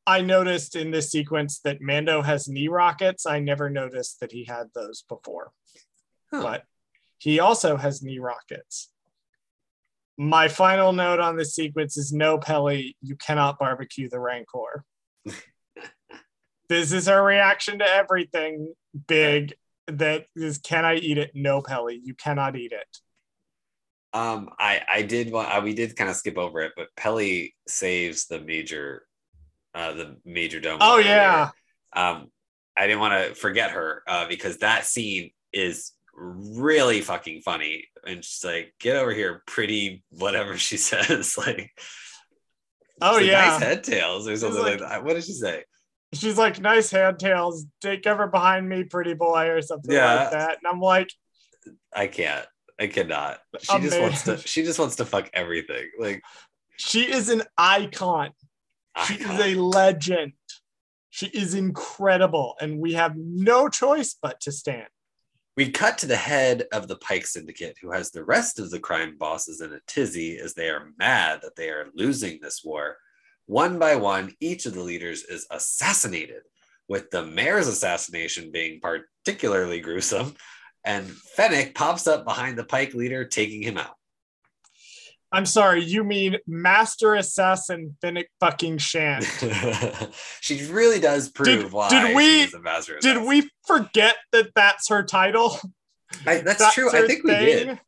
[0.05, 3.25] I noticed in this sequence that Mando has knee rockets.
[3.25, 5.51] I never noticed that he had those before,
[6.31, 6.41] Huh.
[6.41, 6.63] but
[7.17, 8.89] he also has knee rockets.
[10.17, 14.85] My final note on this sequence is no, Peli, you cannot barbecue the Rancor.
[16.69, 18.73] this is her reaction to everything
[19.07, 19.53] big
[19.87, 21.31] that is, can I eat it?
[21.35, 22.97] No, Peli, you cannot eat it.
[24.13, 27.55] Um, I I did want uh, we did kind of skip over it, but Peli
[27.67, 29.03] saves the major,
[29.75, 30.77] uh, the major domo.
[30.81, 31.49] Oh, yeah.
[31.93, 32.31] Um,
[32.75, 38.23] I didn't want to forget her uh, because that scene is really fucking funny, and
[38.23, 41.71] she's like, "Get over here, pretty," whatever she says, like.
[42.99, 43.49] Oh, yeah.
[43.49, 45.03] nice head tails or something like, like- that.
[45.03, 45.63] What did she say?
[46.13, 47.65] She's like, nice hand tails.
[47.81, 50.15] Take cover behind me, pretty boy, or something Yeah.
[50.15, 50.57] like that.
[50.57, 51.11] And I'm like,
[51.93, 52.47] I can't.
[52.79, 53.39] I cannot.
[53.59, 54.37] She just wants to.
[54.37, 55.89] She just wants to fuck everything.
[55.99, 56.23] Like
[56.77, 58.31] she is an icon.
[59.05, 59.35] She icon.
[59.35, 60.33] is a legend.
[61.09, 62.55] She is incredible.
[62.61, 64.87] And we have no choice but to stand.
[65.55, 68.79] We cut to the head of the Pike Syndicate, who has the rest of the
[68.79, 72.97] crime bosses in a tizzy as they are mad that they are losing this war.
[73.47, 76.43] One by one, each of the leaders is assassinated,
[76.87, 80.35] with the mayor's assassination being particularly gruesome.
[80.87, 83.93] And Fennec pops up behind the Pike leader, taking him out.
[85.33, 89.25] I'm sorry, you mean Master Assassin Fennec fucking Shand.
[90.39, 92.99] she really does prove Did- why did we- she is a master.
[93.01, 95.59] Did we forget that that's her title?
[96.25, 96.89] I, that's, true.
[96.89, 97.79] I think we did.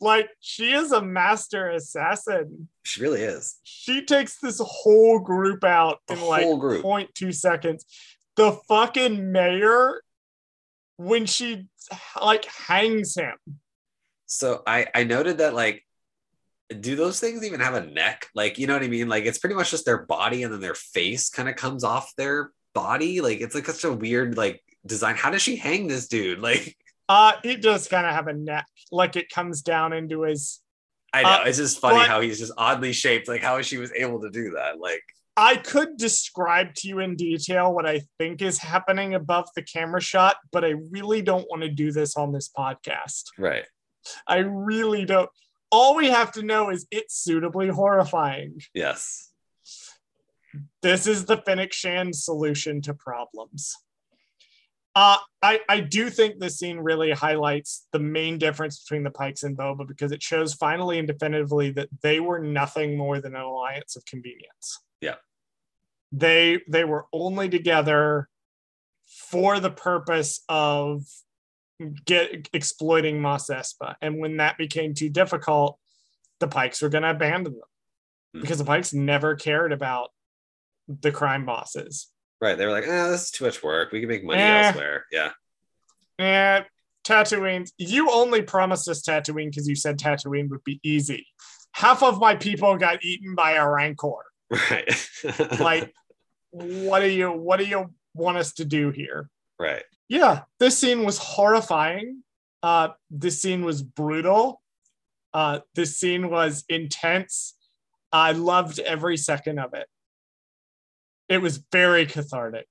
[0.00, 2.66] Like, she is a master assassin.
[2.82, 3.60] She really is.
[3.62, 6.84] She takes this whole group out The in like group.
[6.84, 7.84] 0.2 seconds.
[8.34, 10.02] The fucking mayor,
[11.00, 11.66] when she
[12.20, 13.36] like hangs him,
[14.26, 15.82] So I I noted that like,
[16.78, 18.26] do those things even have a neck?
[18.34, 19.08] Like, you know what I mean?
[19.08, 22.12] Like, it's pretty much just their body, and then their face kind of comes off
[22.16, 23.20] their body.
[23.22, 25.16] Like, it's like such a weird like design.
[25.16, 26.38] How does she hang this dude?
[26.48, 26.76] Like,
[27.08, 30.60] uh, he does kind of have a neck, like it comes down into his.
[31.12, 33.26] I know Uh, it's just funny but- how he's just oddly shaped.
[33.26, 34.78] Like, how she was able to do that?
[34.78, 35.02] Like,
[35.40, 40.02] I could describe to you in detail what I think is happening above the camera
[40.02, 43.24] shot, but I really don't want to do this on this podcast.
[43.38, 43.64] right?
[44.26, 45.30] I really don't.
[45.72, 48.60] All we have to know is it's suitably horrifying.
[48.74, 49.32] Yes.
[50.82, 53.74] This is the Fennec Shand solution to problems.
[54.94, 59.42] Uh, I, I do think this scene really highlights the main difference between the Pikes
[59.44, 63.40] and Boba because it shows finally and definitively that they were nothing more than an
[63.40, 64.80] alliance of convenience.
[66.12, 66.18] Yeah.
[66.18, 68.28] They they were only together
[69.30, 71.02] for the purpose of
[72.04, 73.94] get exploiting Mos Espa.
[74.02, 75.78] And when that became too difficult,
[76.38, 77.62] the Pikes were going to abandon them
[78.36, 78.40] Mhm.
[78.42, 80.10] because the Pikes never cared about
[80.88, 82.08] the crime bosses.
[82.40, 82.56] Right.
[82.56, 83.92] They were like, ah, this is too much work.
[83.92, 84.66] We can make money Eh.
[84.68, 85.06] elsewhere.
[85.10, 85.32] Yeah.
[86.18, 86.66] And
[87.04, 91.26] Tatooine, you only promised us Tatooine because you said Tatooine would be easy.
[91.72, 94.24] Half of my people got eaten by a rancor.
[94.50, 95.08] Right.
[95.60, 95.94] Like,
[96.50, 99.28] what do you what do you want us to do here?
[99.58, 99.84] right.
[100.08, 102.24] Yeah, this scene was horrifying.
[102.64, 104.60] Uh, this scene was brutal.
[105.32, 107.54] Uh, this scene was intense.
[108.12, 109.86] I loved every second of it.
[111.28, 112.66] It was very cathartic.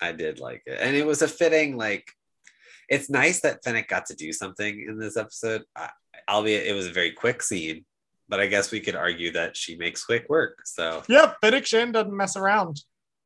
[0.00, 0.78] I did like it.
[0.80, 2.10] And it was a fitting, like,
[2.88, 5.90] it's nice that Fennec got to do something in this episode, I,
[6.28, 7.84] albeit it was a very quick scene.
[8.28, 10.60] But I guess we could argue that she makes quick work.
[10.64, 12.80] So, Yep, Fennec Shand doesn't mess around.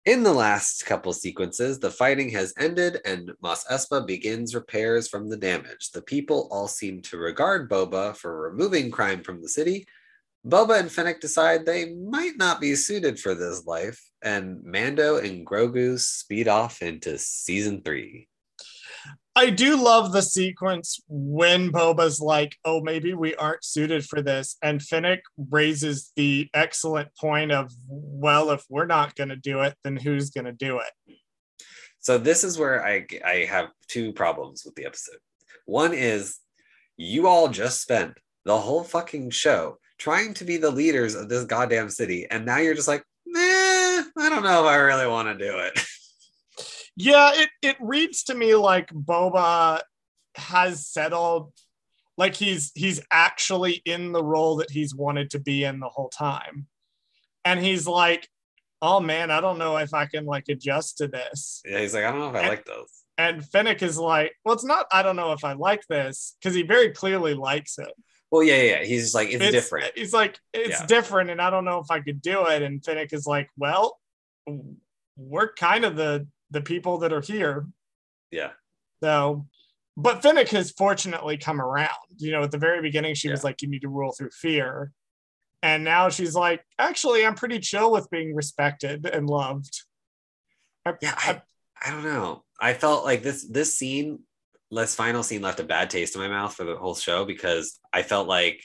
[0.04, 5.28] in the last couple sequences, the fighting has ended and Mos Espa begins repairs from
[5.28, 5.90] the damage.
[5.92, 9.86] The people all seem to regard Boba for removing crime from the city.
[10.46, 15.44] Boba and Fennec decide they might not be suited for this life, and Mando and
[15.46, 18.27] Grogu speed off into season three.
[19.38, 24.56] I do love the sequence when Boba's like, oh, maybe we aren't suited for this.
[24.62, 25.20] And Fennec
[25.50, 30.30] raises the excellent point of, well, if we're not going to do it, then who's
[30.30, 31.16] going to do it?
[32.00, 35.18] So this is where I I have two problems with the episode.
[35.66, 36.38] One is
[36.96, 41.44] you all just spent the whole fucking show trying to be the leaders of this
[41.44, 45.28] goddamn city, and now you're just like, nah, I don't know if I really want
[45.28, 45.78] to do it.
[47.00, 49.80] Yeah, it, it reads to me like Boba
[50.34, 51.52] has settled,
[52.16, 56.08] like he's he's actually in the role that he's wanted to be in the whole
[56.08, 56.66] time.
[57.44, 58.28] And he's like,
[58.82, 61.62] oh man, I don't know if I can like adjust to this.
[61.64, 62.90] Yeah, he's like, I don't know if I And- like those.
[63.16, 66.54] And Fennec is like, well, it's not, I don't know if I like this because
[66.54, 67.92] he very clearly likes it.
[68.30, 68.84] Well, yeah, yeah.
[68.84, 69.90] He's like, it's, different.
[69.96, 70.86] He's like, it's Yeah.
[70.86, 72.62] different, and I don't know if I could do it.
[72.62, 73.98] And Fennec is like, well,
[75.16, 77.66] we're kind of the the people that are here.
[78.30, 78.50] Yeah.
[79.02, 79.46] So,
[79.96, 81.90] but Fennec has fortunately come around.
[82.18, 84.92] You know, at the very beginning, she was like, you need to rule through fear.
[85.62, 89.82] And now she's like, actually, I'm pretty chill with being respected and loved.
[90.86, 91.42] I- Yeah, I,
[91.84, 92.44] I don't know.
[92.60, 94.20] I felt like this this scene,
[94.70, 97.78] this final scene left a bad taste in my mouth for the whole show because
[97.92, 98.62] I felt like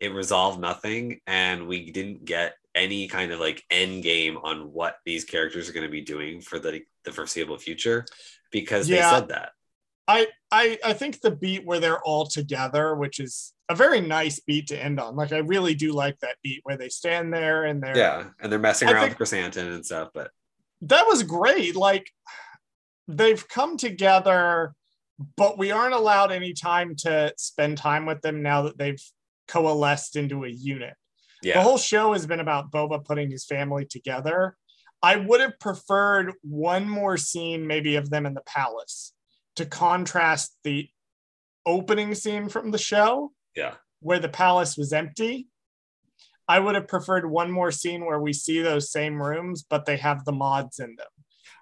[0.00, 4.98] it resolved nothing and we didn't get any kind of like end game on what
[5.04, 8.04] these characters are going to be doing for the the foreseeable future
[8.52, 9.10] because Yeah.
[9.10, 9.50] they said that.
[10.08, 14.38] I, I I think the beat where they're all together, which is a very nice
[14.38, 15.16] beat to end on.
[15.16, 18.52] Like I really do like that beat where they stand there and they're Yeah, and
[18.52, 20.30] they're messing I around with Krrsantan and stuff, but
[20.82, 21.74] that was great.
[21.74, 22.08] Like
[23.08, 24.74] they've come together,
[25.36, 29.02] but we aren't allowed any time to spend time with them now that they've
[29.48, 30.94] coalesced into a unit.
[31.42, 34.56] The whole show has been about Boba putting his family together.
[35.02, 39.12] I would have preferred one more scene, maybe of them in the palace,
[39.56, 40.88] to contrast the
[41.64, 45.48] opening scene from the show yeah, where the palace was empty.
[46.48, 49.96] I would have preferred one more scene where we see those same rooms, but they
[49.96, 51.06] have the mods in them.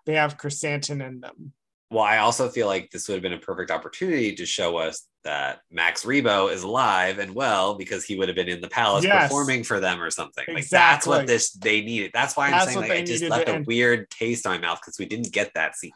[0.05, 1.53] They have Krrsantan in them.
[1.95, 5.07] Well, I also feel like this would have been a perfect opportunity to show us
[5.23, 9.05] that Max Rebo is alive and well because he would have been in the palace
[9.05, 9.29] Yes.
[9.29, 10.45] performing for them or something.
[10.53, 12.11] Like that's what this they needed.
[12.13, 13.67] That's why I'm That's saying like I just left a end.
[13.67, 15.93] weird taste in my mouth because we didn't get that scene.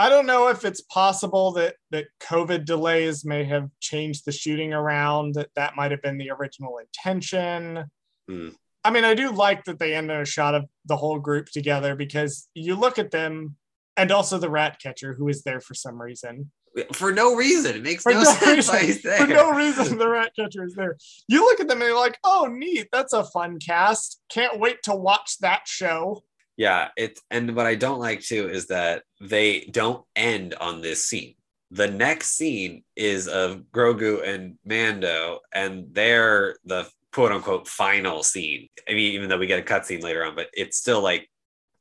[0.00, 4.72] I don't know if it's possible that that COVID delays may have changed the shooting
[4.72, 5.34] around.
[5.34, 7.84] That that might have been the original intention.
[8.28, 8.48] Hmm.
[8.84, 11.46] I mean, I do like that they end on a shot of the whole group
[11.46, 13.56] together because you look at them,
[13.98, 16.50] and also the rat catcher who is there for some reason.
[16.92, 17.76] For no reason.
[17.76, 18.86] It makes For no, no sense why reason.
[18.86, 19.18] he's there.
[19.18, 20.96] For no reason, the rat catcher is there.
[21.26, 22.86] You look at them and you're like, "Oh, neat!
[22.92, 24.20] That's a fun cast.
[24.28, 26.22] Can't wait to watch that show."
[26.56, 31.04] Yeah, it's and what I don't like too is that they don't end on this
[31.04, 31.34] scene.
[31.70, 38.68] The next scene is of Grogu and Mando, and they're the quote unquote final scene.
[38.88, 41.28] I mean, even though we get a cutscene later on, but it's still like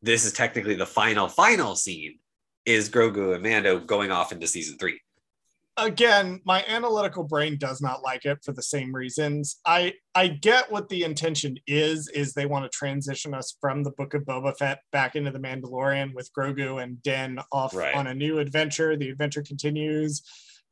[0.02, 2.20] this is technically the final final scene
[2.66, 5.00] is Grogu and Mando going off into season three.
[5.78, 9.58] again, my analytical brain does not like it for the same reasons.
[9.66, 13.92] I I get what the intention is is they want to transition us from the
[13.92, 17.94] Book of Boba Fett back into the Mandalorian with Grogu and Din off Right.
[17.96, 18.98] on a new adventure.
[18.98, 20.22] The adventure continues.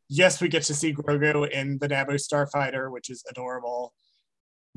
[0.10, 3.94] Yes, we get to see Grogu in the Naboo Starfighter, which is adorable.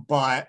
[0.08, 0.48] But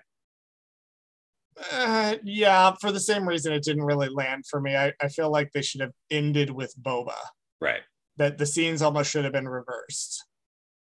[1.72, 4.76] uh, yeah, for the same reason, it didn't really land for me.
[4.76, 7.16] I, I feel like they should have ended with Boba.
[7.60, 7.82] Right.
[8.16, 10.24] That the scenes almost should have been reversed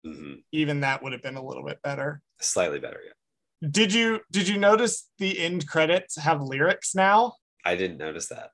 [0.06, 2.22] hmm even that would have been a little bit better.
[2.40, 3.68] Slightly better, yeah.
[3.68, 7.34] Did you did you notice the end credits have lyrics now?
[7.64, 8.50] I didn't notice that.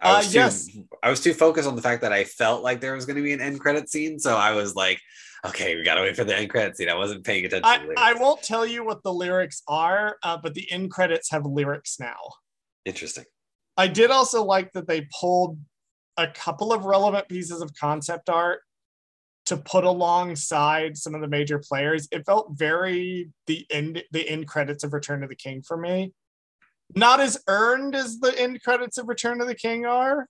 [0.00, 0.68] I Uh, too, yes.
[1.02, 3.22] I was too focused on the fact that I felt like there was going to
[3.22, 5.00] be an end credit scene, so I was like,
[5.44, 7.64] "Okay, we got to wait for the end credits scene." I wasn't paying attention.
[7.96, 8.10] I.
[8.10, 11.98] I won't tell you what the lyrics are, uh, but the end credits have lyrics
[12.00, 12.16] now.
[12.84, 13.24] Interesting.
[13.76, 15.58] I did also like that they pulled
[16.16, 18.60] a couple of relevant pieces of concept art
[19.46, 22.08] to put alongside some of the major players.
[22.10, 26.12] It felt very the end the end credits of Return of the King for me.
[26.94, 30.26] Not as earned as the end credits of Return of the King are,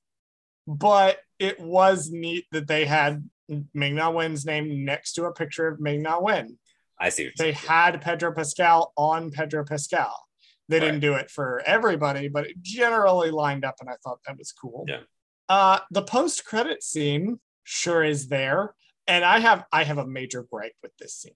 [0.67, 3.29] but it was neat that they had
[3.75, 6.59] Ming Na Wen's name next to a picture of Ming Na Wen
[7.01, 7.31] I see.
[7.39, 7.55] They saying.
[7.55, 10.15] had Pedro Pascal on Pedro Pascal.
[10.69, 14.37] They didn't do it for everybody, but it generally lined up, and I thought that
[14.37, 14.85] was cool.
[14.87, 15.01] Yeah.
[15.49, 18.75] Uh, the post credit scene sure is there,
[19.07, 21.33] and I have I have a major gripe with this scene.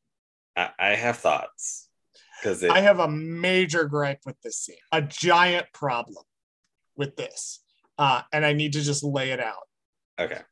[0.55, 1.89] I, I have thoughts
[2.39, 6.25] because I have a major gripe with this scene, a giant problem
[6.95, 7.63] with this,
[7.97, 9.67] uh, and I need to just lay it out.
[10.19, 10.43] okay.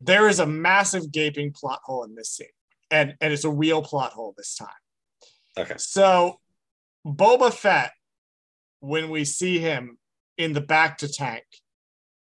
[0.00, 2.46] There is a massive gaping plot hole in this scene,
[2.90, 4.68] and and it's a real plot hole this time.
[5.58, 5.74] Okay.
[5.78, 6.40] So,
[7.06, 7.92] Boba Fett,
[8.80, 9.98] when we see him
[10.38, 11.44] in the bacta tank,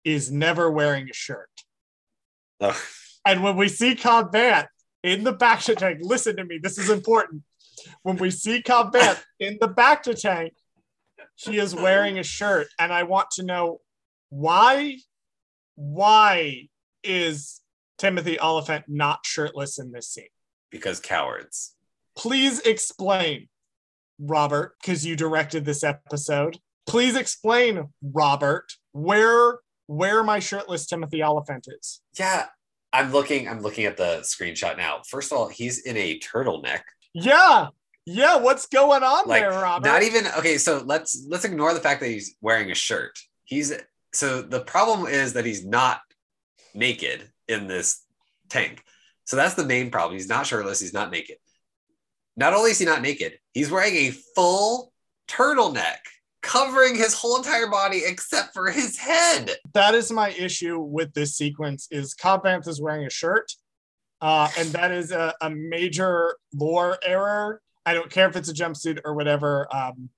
[0.03, 1.49] is never wearing a shirt.
[2.61, 2.79] Oh,
[3.25, 4.67] And when we see Cobb Vanth
[5.03, 7.41] in the bacta tank, listen to me, this is important.
[8.03, 10.53] When we see Cobb Vanth in the bacta tank,
[11.35, 12.67] he is wearing a shirt.
[12.79, 13.81] And I want to know
[14.29, 14.97] why,
[15.75, 16.69] why
[17.05, 17.61] is
[17.97, 20.27] Timothy Olyphant not shirtless in this scene?
[20.71, 21.73] because cowards.
[22.17, 23.47] please explain,
[24.19, 26.57] Robert, because you directed this episode.
[26.85, 32.01] Please explain, Robert, where where my shirtless Timothy Olyphant is.
[32.19, 32.47] Yeah,
[32.91, 33.47] I'm looking.
[33.47, 35.01] I'm looking at the screenshot now.
[35.07, 36.81] First of all, he's in a turtleneck.
[37.13, 37.67] Yeah,
[38.05, 38.37] yeah.
[38.37, 39.87] What's going on Like there, Robert?
[39.87, 40.57] not even okay.
[40.57, 43.17] So let's let's ignore the fact that he's wearing a shirt.
[43.45, 43.73] He's
[44.13, 46.01] so the problem is that he's not
[46.75, 48.03] naked in this
[48.49, 48.83] tank.
[49.25, 50.13] So that's the main problem.
[50.13, 50.79] He's not shirtless.
[50.79, 51.37] He's not naked.
[52.37, 54.91] Not only is he not naked, he's wearing a full
[55.27, 55.97] turtleneck
[56.41, 59.49] covering his whole entire body except for his head.
[59.73, 61.87] that is my issue with this sequence.
[61.89, 63.51] Is Cobb Vanth is wearing a shirt,
[64.21, 67.61] uh, and that is a, a major lore error.
[67.85, 69.67] I don't care if it's a jumpsuit or whatever.
[69.73, 70.09] Um,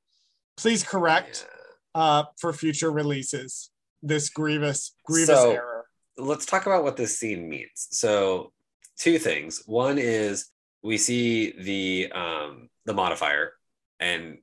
[0.58, 1.48] please correct
[1.96, 3.70] uh, for future releases
[4.04, 5.77] this grievous grievous So- error.
[6.18, 7.88] Let's talk about what this scene means.
[7.92, 8.52] So,
[8.98, 9.64] two things.
[9.66, 10.50] One is
[10.84, 13.54] we see the um the modifier,
[14.00, 14.40] and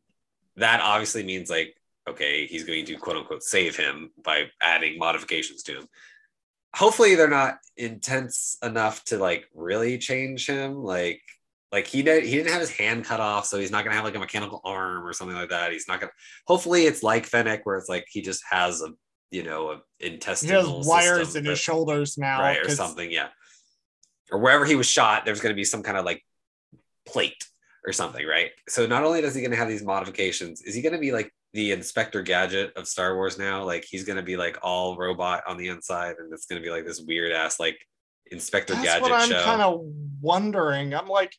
[0.56, 1.74] that obviously means like
[2.08, 5.88] okay, he's going to quote unquote save him by adding modifications to him.
[6.74, 10.82] Hopefully, they're not intense enough to like really change him.
[10.82, 11.22] Like,
[11.72, 14.04] like he did, he didn't have his hand cut off, so he's not gonna have
[14.04, 15.72] like a mechanical arm or something like that.
[15.72, 16.12] He's not gonna.
[16.46, 18.88] Hopefully, it's like Fennec, where it's like he just has a
[19.34, 22.40] you know a He has wires system in that- his shoulders now.
[22.40, 23.28] right or something yeah
[24.30, 26.22] or wherever he was shot there's going to be some kind of like
[27.06, 27.44] plate
[27.86, 30.82] or something right so not only is he going to have these modifications is he
[30.82, 34.22] going to be like the inspector gadget of star wars now like he's going to
[34.22, 37.32] be like all robot on the inside and it's going to be like this weird
[37.32, 37.78] ass like
[38.30, 39.80] inspector That's gadget what I'm kind of
[40.20, 40.94] wondering.
[40.94, 41.32] I'm like,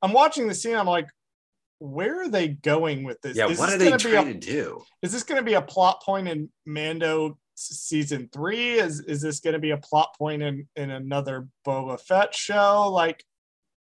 [0.00, 0.76] I'm watching the scene.
[0.76, 1.08] I'm like,
[1.80, 3.36] where are they going with this?
[3.36, 5.44] yeah Is what this are they be a- trying to do is this going to
[5.44, 8.72] be a plot point in Mando season three?
[8.78, 12.90] Is is this going to be a plot point in in another Boba Fett show?
[12.90, 13.24] Like,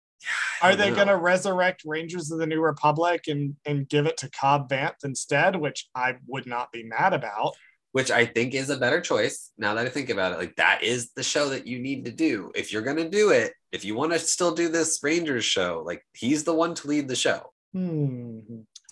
[0.63, 4.31] are they going to resurrect Rangers of the New Republic and and give it to
[4.31, 5.57] Cobb Vanth instead?
[5.57, 7.55] Which I would not be mad about.
[7.93, 9.53] which I think is a better choice.
[9.57, 12.11] Now that I think about it, like that is the show that you need to
[12.11, 12.51] do.
[12.57, 15.83] If you're going to do it, if you want to still do this Rangers show,
[15.87, 17.53] like he's the one to lead the show.
[17.75, 18.39] Hmm.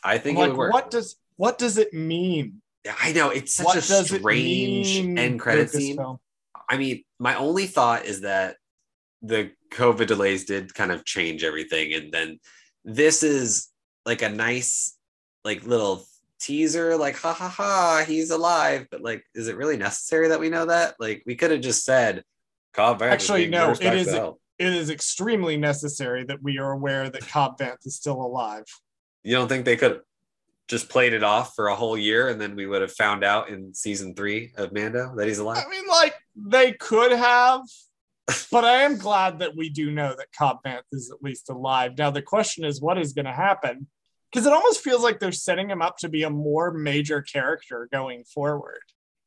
[0.03, 2.61] I think it like, what does what does it mean?
[3.01, 5.97] I know it's such what a strange end credit scene.
[5.97, 6.19] Lucasfilm?
[6.69, 8.57] I mean, my only thought is that
[9.23, 12.41] the COVID delays did kind of change everything, and then
[12.85, 13.69] this is
[14.05, 14.99] like a nice,
[15.45, 16.05] like little
[16.41, 18.89] teaser, like ha ha ha, he's alive.
[18.91, 20.97] But like, is it really necessary that we know that?
[20.99, 22.25] Like, we could have just said,
[22.75, 27.27] Cobb Actually, no, it is- health." It is extremely necessary that we are aware that
[27.27, 28.63] Cobb Vanth is still alive.
[29.25, 30.01] You don't think they could have
[30.69, 33.49] just played it off for a whole year, and then we would have found out
[33.49, 35.65] in season three of Mando that he's alive?
[35.67, 37.63] I mean, like they could have,
[38.53, 41.99] but I am glad that we do know that Cobb Vanth is at least alive.
[41.99, 43.89] Now the question is, what is going to happen?
[44.31, 47.89] Because it almost feels like they're setting him up to be a more major character
[47.91, 48.83] going forward.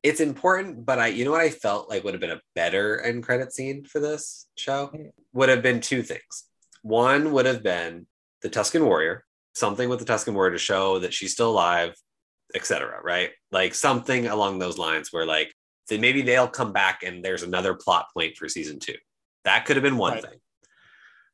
[0.06, 3.02] It's important, but I, you know what I felt like would have been a better
[3.02, 4.92] end credit scene for this show
[5.34, 6.44] would have been two things.
[6.84, 8.06] One would have been
[8.44, 9.26] the Tusken Warrior,
[9.56, 11.96] something with the Tusken Warrior to show that she's still alive,
[12.54, 13.02] etc.
[13.04, 13.32] Right?
[13.52, 15.52] Like something along those lines where like
[15.90, 18.94] then maybe they'll come back and there's another plot point for season two.
[19.44, 20.22] That could have been one Right.
[20.24, 20.40] thing.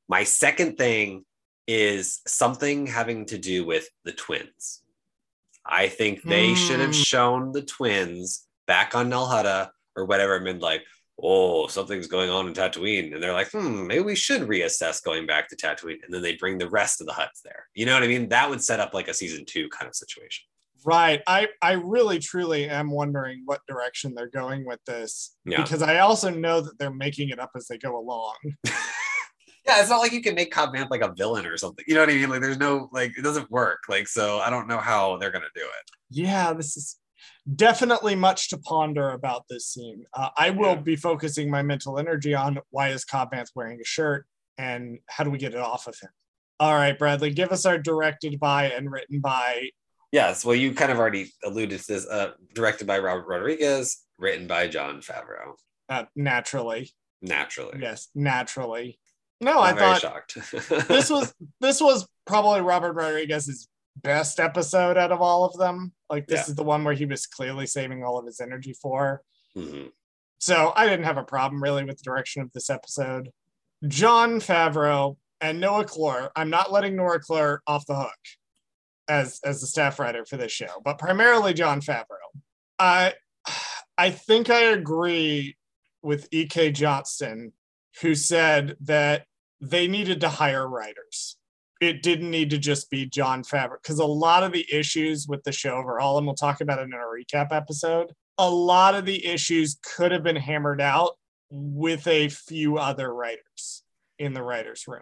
[0.08, 1.26] My second thing
[1.68, 4.82] is something having to do with the twins.
[5.66, 7.04] I think they should have Hmm.
[7.12, 10.84] shown the twins back on Nal Hutta or whatever, and been like,
[11.22, 13.14] oh, something's going on in Tatooine.
[13.14, 15.98] And they're like, hmm, maybe we should reassess going back to Tatooine.
[16.06, 17.66] And then they bring the rest of the Hutts there.
[17.76, 18.30] You know what I mean?
[18.30, 20.46] That would set up like a season two kind of situation.
[20.86, 21.22] Right.
[21.28, 25.62] I I really truly am wondering what direction they're going with this Yeah.
[25.62, 28.36] because I also know that they're making it up as they go along.
[29.68, 31.86] Yeah, it's not like you can make Cobb Vanth like a villain or something.
[31.88, 32.30] You know what I mean?
[32.30, 33.84] Like, there's no, like, it doesn't work.
[33.88, 35.92] Like, so I don't know how they're going to do it.
[36.10, 36.98] Yeah, this is
[37.56, 40.06] definitely much to ponder about this scene.
[40.14, 40.82] Uh, I will Yeah.
[40.82, 44.26] be focusing my mental energy on why is Cobb Vanth wearing a shirt
[44.58, 46.10] and how do we get it off of him.
[46.60, 49.70] All right, Bradley, give us our directed by and written by.
[50.12, 50.46] Yes.
[50.46, 52.06] Well, you kind of already alluded to this.
[52.06, 55.56] Uh, directed by Robert Rodriguez, written by Jon Favreau.
[55.90, 56.92] Uh, naturally,
[57.22, 57.80] Naturally.
[57.82, 59.00] yes, naturally.
[59.40, 60.38] No, I'm I thought shocked.
[60.88, 65.94] this was this was probably Robert Rodriguez's best episode out of all of them.
[66.10, 66.52] Like this Yeah.
[66.52, 69.22] is the one where he was clearly saving all of his energy for.
[69.56, 69.92] Mhm.
[70.40, 73.32] So I didn't have a problem really with the direction of this episode.
[73.88, 76.30] Jon Favreau and Noah Kloor.
[76.36, 78.20] I'm not letting Noah Kloor off the hook
[79.08, 82.42] as as the staff writer for this show, but primarily Jon Favreau.
[82.80, 83.16] I
[83.98, 85.58] I think I agree
[86.02, 86.72] with E.K.
[86.72, 87.54] Johnston,
[88.02, 89.28] who said that
[89.60, 91.38] they needed to hire writers.
[91.82, 95.44] It didn't need to just be Jon Favreau because a lot of the issues with
[95.44, 99.06] the show overall, and we'll talk about it in our recap episode, a lot of
[99.06, 101.18] the issues could have been hammered out
[101.50, 103.84] with a few other writers
[104.20, 105.02] in the writers' room.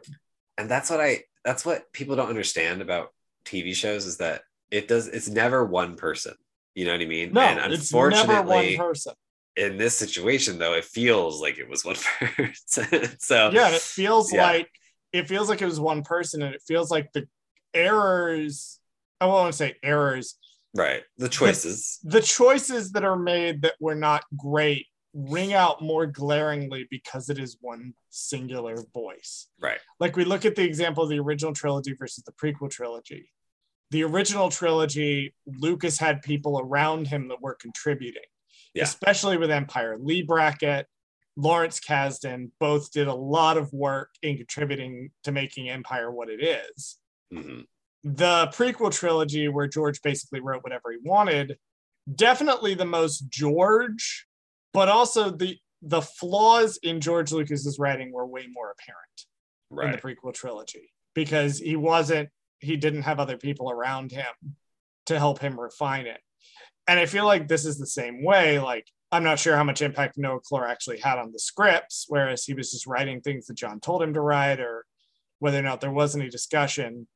[0.58, 3.14] And that's what I that's what people don't understand about
[3.46, 4.42] TV shows is that
[4.72, 6.34] it does it's never one person.
[6.76, 7.34] You know what I mean?
[7.34, 9.14] No, and it's never one unfortunately, person.
[9.58, 11.96] in this situation though, it feels like it was one
[12.36, 13.20] person.
[13.20, 14.44] so Yeah, it feels Yeah.
[14.44, 14.70] like
[15.14, 17.28] it feels like it was one person, and it feels like the
[17.74, 18.80] errors.
[19.22, 20.38] I won't say errors.
[20.76, 21.04] right.
[21.18, 22.00] The choices.
[22.04, 27.40] The choices that are made that were not great ring out more glaringly because it
[27.40, 29.48] is one singular voice.
[29.60, 29.80] Right.
[30.00, 33.32] like we look at the example of the original trilogy versus the prequel trilogy.
[33.92, 38.22] The original trilogy, Lucas had people around him that were contributing,
[38.76, 38.84] Yeah.
[38.84, 39.98] especially with Empire.
[40.00, 40.86] Leigh Brackett,
[41.40, 46.44] Lawrence Kasdan both did a lot of work in contributing to making Empire what it
[46.44, 47.00] is.
[47.34, 47.66] Mhm.
[48.04, 51.58] The prequel trilogy, where George basically wrote whatever he wanted,
[52.14, 54.28] definitely the most George,
[54.74, 59.26] but also the the flaws in George Lucas's writing were way more apparent
[59.72, 62.30] in the prequel trilogy because he wasn't
[62.60, 64.58] he didn't have other people around him
[65.06, 66.22] to help him refine it
[66.88, 69.82] and i feel like this is the same way like i'm not sure how much
[69.82, 73.56] impact noah Kloor actually had on the scripts whereas he was just writing things that
[73.56, 74.86] jon told him to write or
[75.40, 77.08] whether or not there was any discussion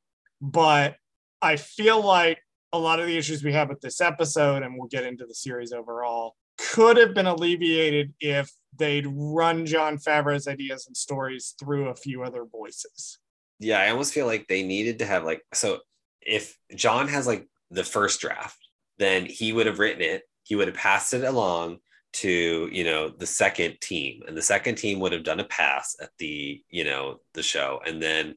[0.42, 0.96] but
[1.42, 2.40] i feel like
[2.72, 5.36] a lot of the issues we have with this episode and we'll get into the
[5.36, 11.90] series overall could have been alleviated if they'd run Jon Favreau's ideas and stories through
[11.90, 13.20] a few other voices.
[13.60, 15.80] yeah, I almost feel like they needed to have like so
[16.22, 18.60] if Jon has like the first draft,
[18.98, 21.78] then he would have written it, he would have passed it along
[22.14, 24.22] to, you know, the second team.
[24.28, 27.82] And the second team would have done a pass at the, you know, the show.
[27.86, 28.36] And then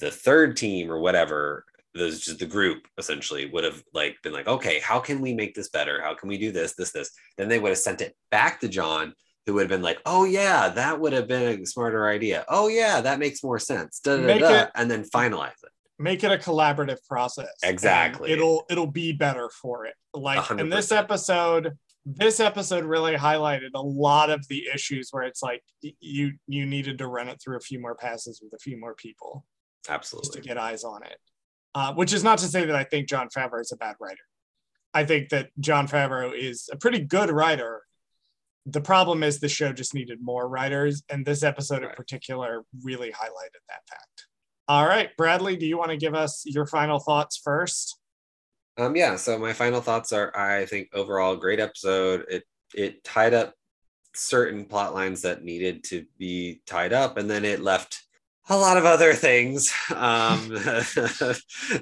[0.00, 1.64] the third team or whatever
[1.94, 5.54] those just the group essentially would have like been like okay how can we make
[5.54, 6.00] this better?
[6.00, 7.10] How can we do this this this?
[7.36, 9.14] Then they would have sent it back to jon
[9.46, 12.44] who would have been like oh yeah that would have been a smarter idea.
[12.48, 14.00] Oh yeah that makes more sense.
[14.00, 17.50] Da, da, da, and then finalize it Make it a collaborative process.
[17.62, 18.30] Exactly.
[18.30, 19.94] It'll it'll be better for it.
[20.14, 21.76] Like hundred in this episode,
[22.06, 26.98] this episode really highlighted a lot of the issues where it's like you you needed
[26.98, 29.44] to run it through a few more passes with a few more people
[30.22, 31.18] just to get eyes on it.
[31.74, 34.16] Uh, which is not to say that I think Jon Favreau is a bad writer.
[34.94, 37.82] I think that Jon Favreau is a pretty good writer.
[38.66, 43.10] The problem is the show just needed more writers, and this episode in particular really
[43.10, 44.27] highlighted that fact.
[44.68, 47.98] All right, Bradley, do you want to give us your final thoughts first?
[48.76, 49.16] Um, yeah.
[49.16, 52.26] So my final thoughts are: I think overall, great episode.
[52.28, 53.54] It it tied up
[54.14, 58.04] certain plot lines that needed to be tied up, and then it left
[58.50, 60.48] a lot of other things um,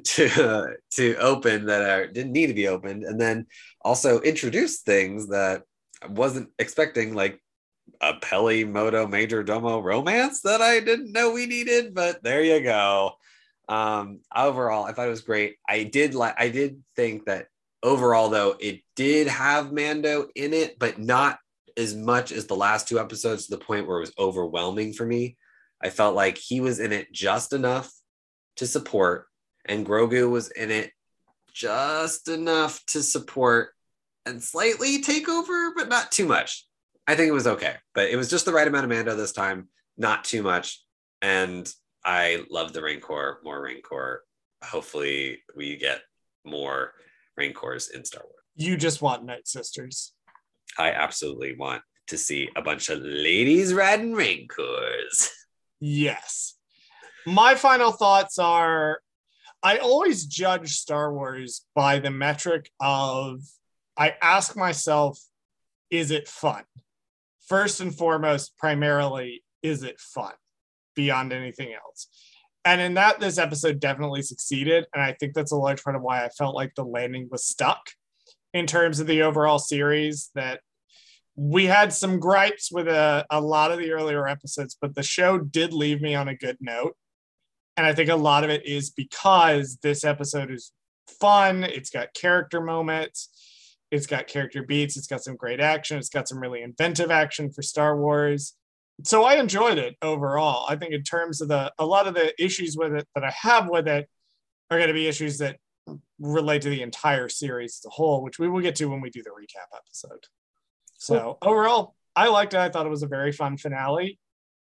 [0.04, 3.46] to to open that are, didn't need to be opened, and then
[3.82, 5.62] also introduced things that
[6.02, 7.40] I wasn't expecting, like
[8.00, 11.94] a Peli Motto Major Domo romance that I didn't know we needed.
[11.94, 13.12] But there you go.
[13.68, 15.56] Um overall i thought it was great.
[15.68, 17.48] I did like i did think that
[17.82, 21.38] overall though it did have mando in it but not
[21.76, 25.04] as much as the last two episodes to the point where it was overwhelming for
[25.04, 25.36] me.
[25.82, 27.92] I felt like he was in it just enough
[28.56, 29.26] to support
[29.66, 30.92] and grogu was in it
[31.52, 33.70] just enough to support
[34.24, 36.66] and slightly take over but not too much
[37.06, 39.32] i think it was okay but it was just the right amount of mando this
[39.32, 40.82] time not too much
[41.22, 41.72] and
[42.06, 44.22] I love the Rancor, more Rancor.
[44.62, 46.02] Hopefully, we get
[46.44, 46.92] more
[47.36, 48.44] Rancors in Star Wars.
[48.54, 50.12] You just want Night Sisters.
[50.78, 55.30] I absolutely want to see a bunch of ladies riding Rancors.
[55.80, 56.54] Yes.
[57.26, 59.00] My final thoughts are
[59.62, 63.40] I always judge Star Wars by the metric of
[63.98, 65.18] I ask myself,
[65.90, 66.62] is it fun?
[67.46, 70.32] First and foremost, primarily, is it fun
[70.94, 72.08] beyond anything else?
[72.64, 74.86] And in that, this episode definitely succeeded.
[74.92, 77.44] And I think that's a large part of why I felt like the landing was
[77.44, 77.90] stuck
[78.52, 80.30] in terms of the overall series.
[80.34, 80.60] That
[81.36, 85.38] we had some gripes with a, a lot of the earlier episodes, but the show
[85.38, 86.96] did leave me on a good note.
[87.76, 90.72] And I think a lot of it is because this episode is
[91.20, 91.62] fun.
[91.62, 93.28] It's got character moments,
[93.90, 97.50] it's got character beats, it's got some great action, it's got some really inventive action
[97.50, 98.54] for Star Wars.
[99.04, 100.66] So I enjoyed it overall.
[100.68, 103.32] I think in terms of the a lot of the issues with it that I
[103.42, 104.08] have with it
[104.70, 105.58] are going to be issues that
[106.18, 109.10] relate to the entire series as a whole, which we will get to when we
[109.10, 110.24] do the recap episode.
[110.98, 112.58] So overall, I liked it.
[112.58, 114.18] I thought it was a very fun finale.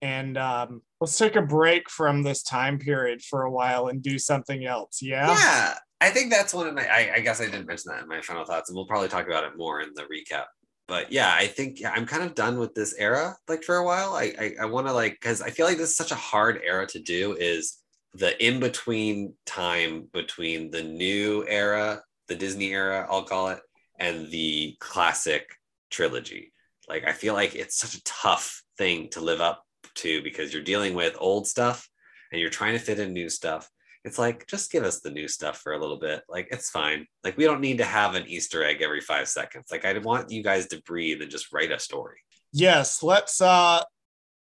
[0.03, 4.19] And um, let's take a break from this time period for a while and do
[4.19, 5.01] something else.
[5.03, 5.29] Yeah.
[5.29, 5.75] Yeah.
[6.01, 8.21] I think that's one of my I, I guess I didn't mention that in my
[8.23, 10.47] final thoughts, and we'll probably talk about it more in the recap.
[10.89, 13.85] But yeah, I think yeah, I'm kind of done with this era like for a
[13.85, 14.15] while.
[14.15, 16.61] I I, I want to like because I feel like this is such a hard
[16.65, 17.79] era to do is
[18.15, 23.61] the in between time between the new era, the Disney era, I'll call it,
[23.99, 25.55] and the classic
[25.91, 26.53] trilogy.
[26.89, 29.65] Like I feel like it's such a tough thing to live up
[29.97, 31.89] to because you're dealing with old stuff
[32.33, 33.69] and you're trying to fit in new stuff.
[34.05, 36.23] It's like just give us the new stuff for a little bit.
[36.29, 37.07] Like it's fine.
[37.23, 39.67] Like we don't need to have an Easter egg every 5 seconds.
[39.71, 42.19] Like I want you guys to breathe and just write a story.
[42.53, 43.83] Yes, let's uh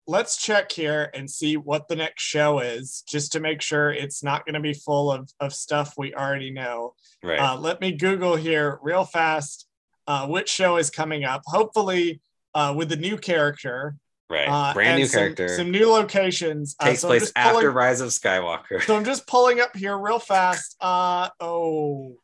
[0.07, 4.25] let's check here and see what the next show is just to make sure it's
[4.25, 6.95] not going to be full of, of stuff we already know.
[7.23, 7.39] Right.
[7.39, 9.69] Uh, let me Google here real fast
[10.11, 11.43] uh, which show is coming up.
[11.47, 12.21] Hopefully,
[12.55, 13.95] uh, with the new character.
[14.31, 14.49] Right.
[14.49, 15.49] Uh, Brand new some- character.
[15.49, 16.77] Some new locations.
[16.81, 18.83] Uh, takes so place just pulling- after Rise of Skywalker.
[18.83, 20.77] So I'm just pulling up here real fast.
[20.81, 22.17] Uh oh.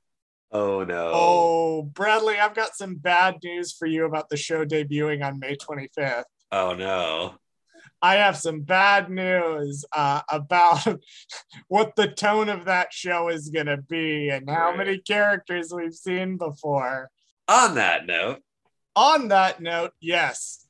[0.53, 1.11] Oh no.
[1.12, 5.57] Oh, Bradley, I've got some bad news for you about the show debuting on May
[5.57, 6.23] 25th.
[6.53, 7.35] Oh no.
[8.03, 10.87] I have some bad news uh, about
[11.69, 14.77] what the tone of that show is going to be and how Right.
[14.78, 17.11] many characters we've seen before.
[17.49, 18.43] On that note,
[18.95, 20.65] On that note, yes,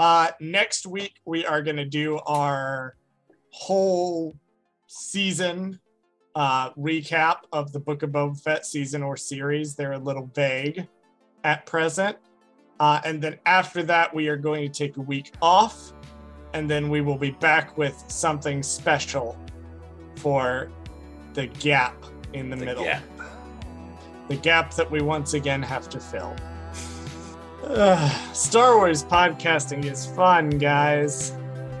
[0.00, 2.96] uh, next week we are going to do our
[3.50, 4.34] whole
[4.86, 5.78] season
[6.34, 9.74] uh, recap of the Book of Boba Fett season or series.
[9.74, 10.88] They're a little vague
[11.44, 12.16] at present.
[12.80, 15.92] Uh, and then after that, we are going to take a week off.
[16.54, 19.38] And then we will be back with something special
[20.16, 20.70] for
[21.34, 21.94] the gap
[22.32, 22.84] in the, the middle.
[22.84, 23.02] gap.
[24.28, 26.34] The gap that we once again have to fill.
[27.64, 31.32] Ugh, Star Wars podcasting is fun, guys.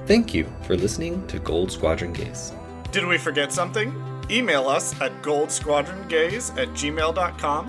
[0.06, 2.52] Thank you for listening to Gold Squadron Gaze.
[2.92, 3.94] Did we forget something?
[4.30, 7.66] Email us at goldsquadrongaze at gmail.com.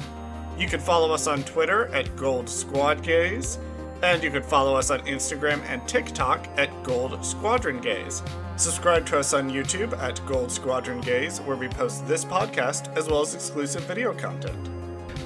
[0.58, 3.58] You can follow us on Twitter at Gold Squad Gaze,
[4.04, 8.22] and you can follow us on Instagram and TikTok at Gold Squadron Gaze.
[8.58, 13.08] Subscribe to us on YouTube at Gold Squadron Gaze, where we post this podcast as
[13.08, 14.70] well as exclusive video content.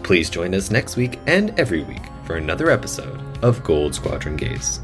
[0.06, 4.80] Please join us next week and every week for another episode of Gold Squadron Gaze.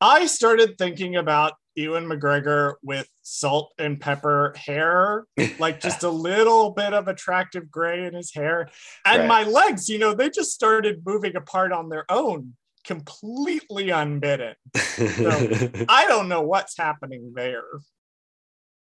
[0.00, 5.24] I started thinking about Ewan McGregor with salt and pepper hair,
[5.58, 8.70] like just a little bit of attractive gray in his hair.
[9.04, 9.28] And Right.
[9.28, 14.54] my legs, you know, they just started moving apart on their own, completely unbidden.
[14.74, 17.64] I don't know what's happening there.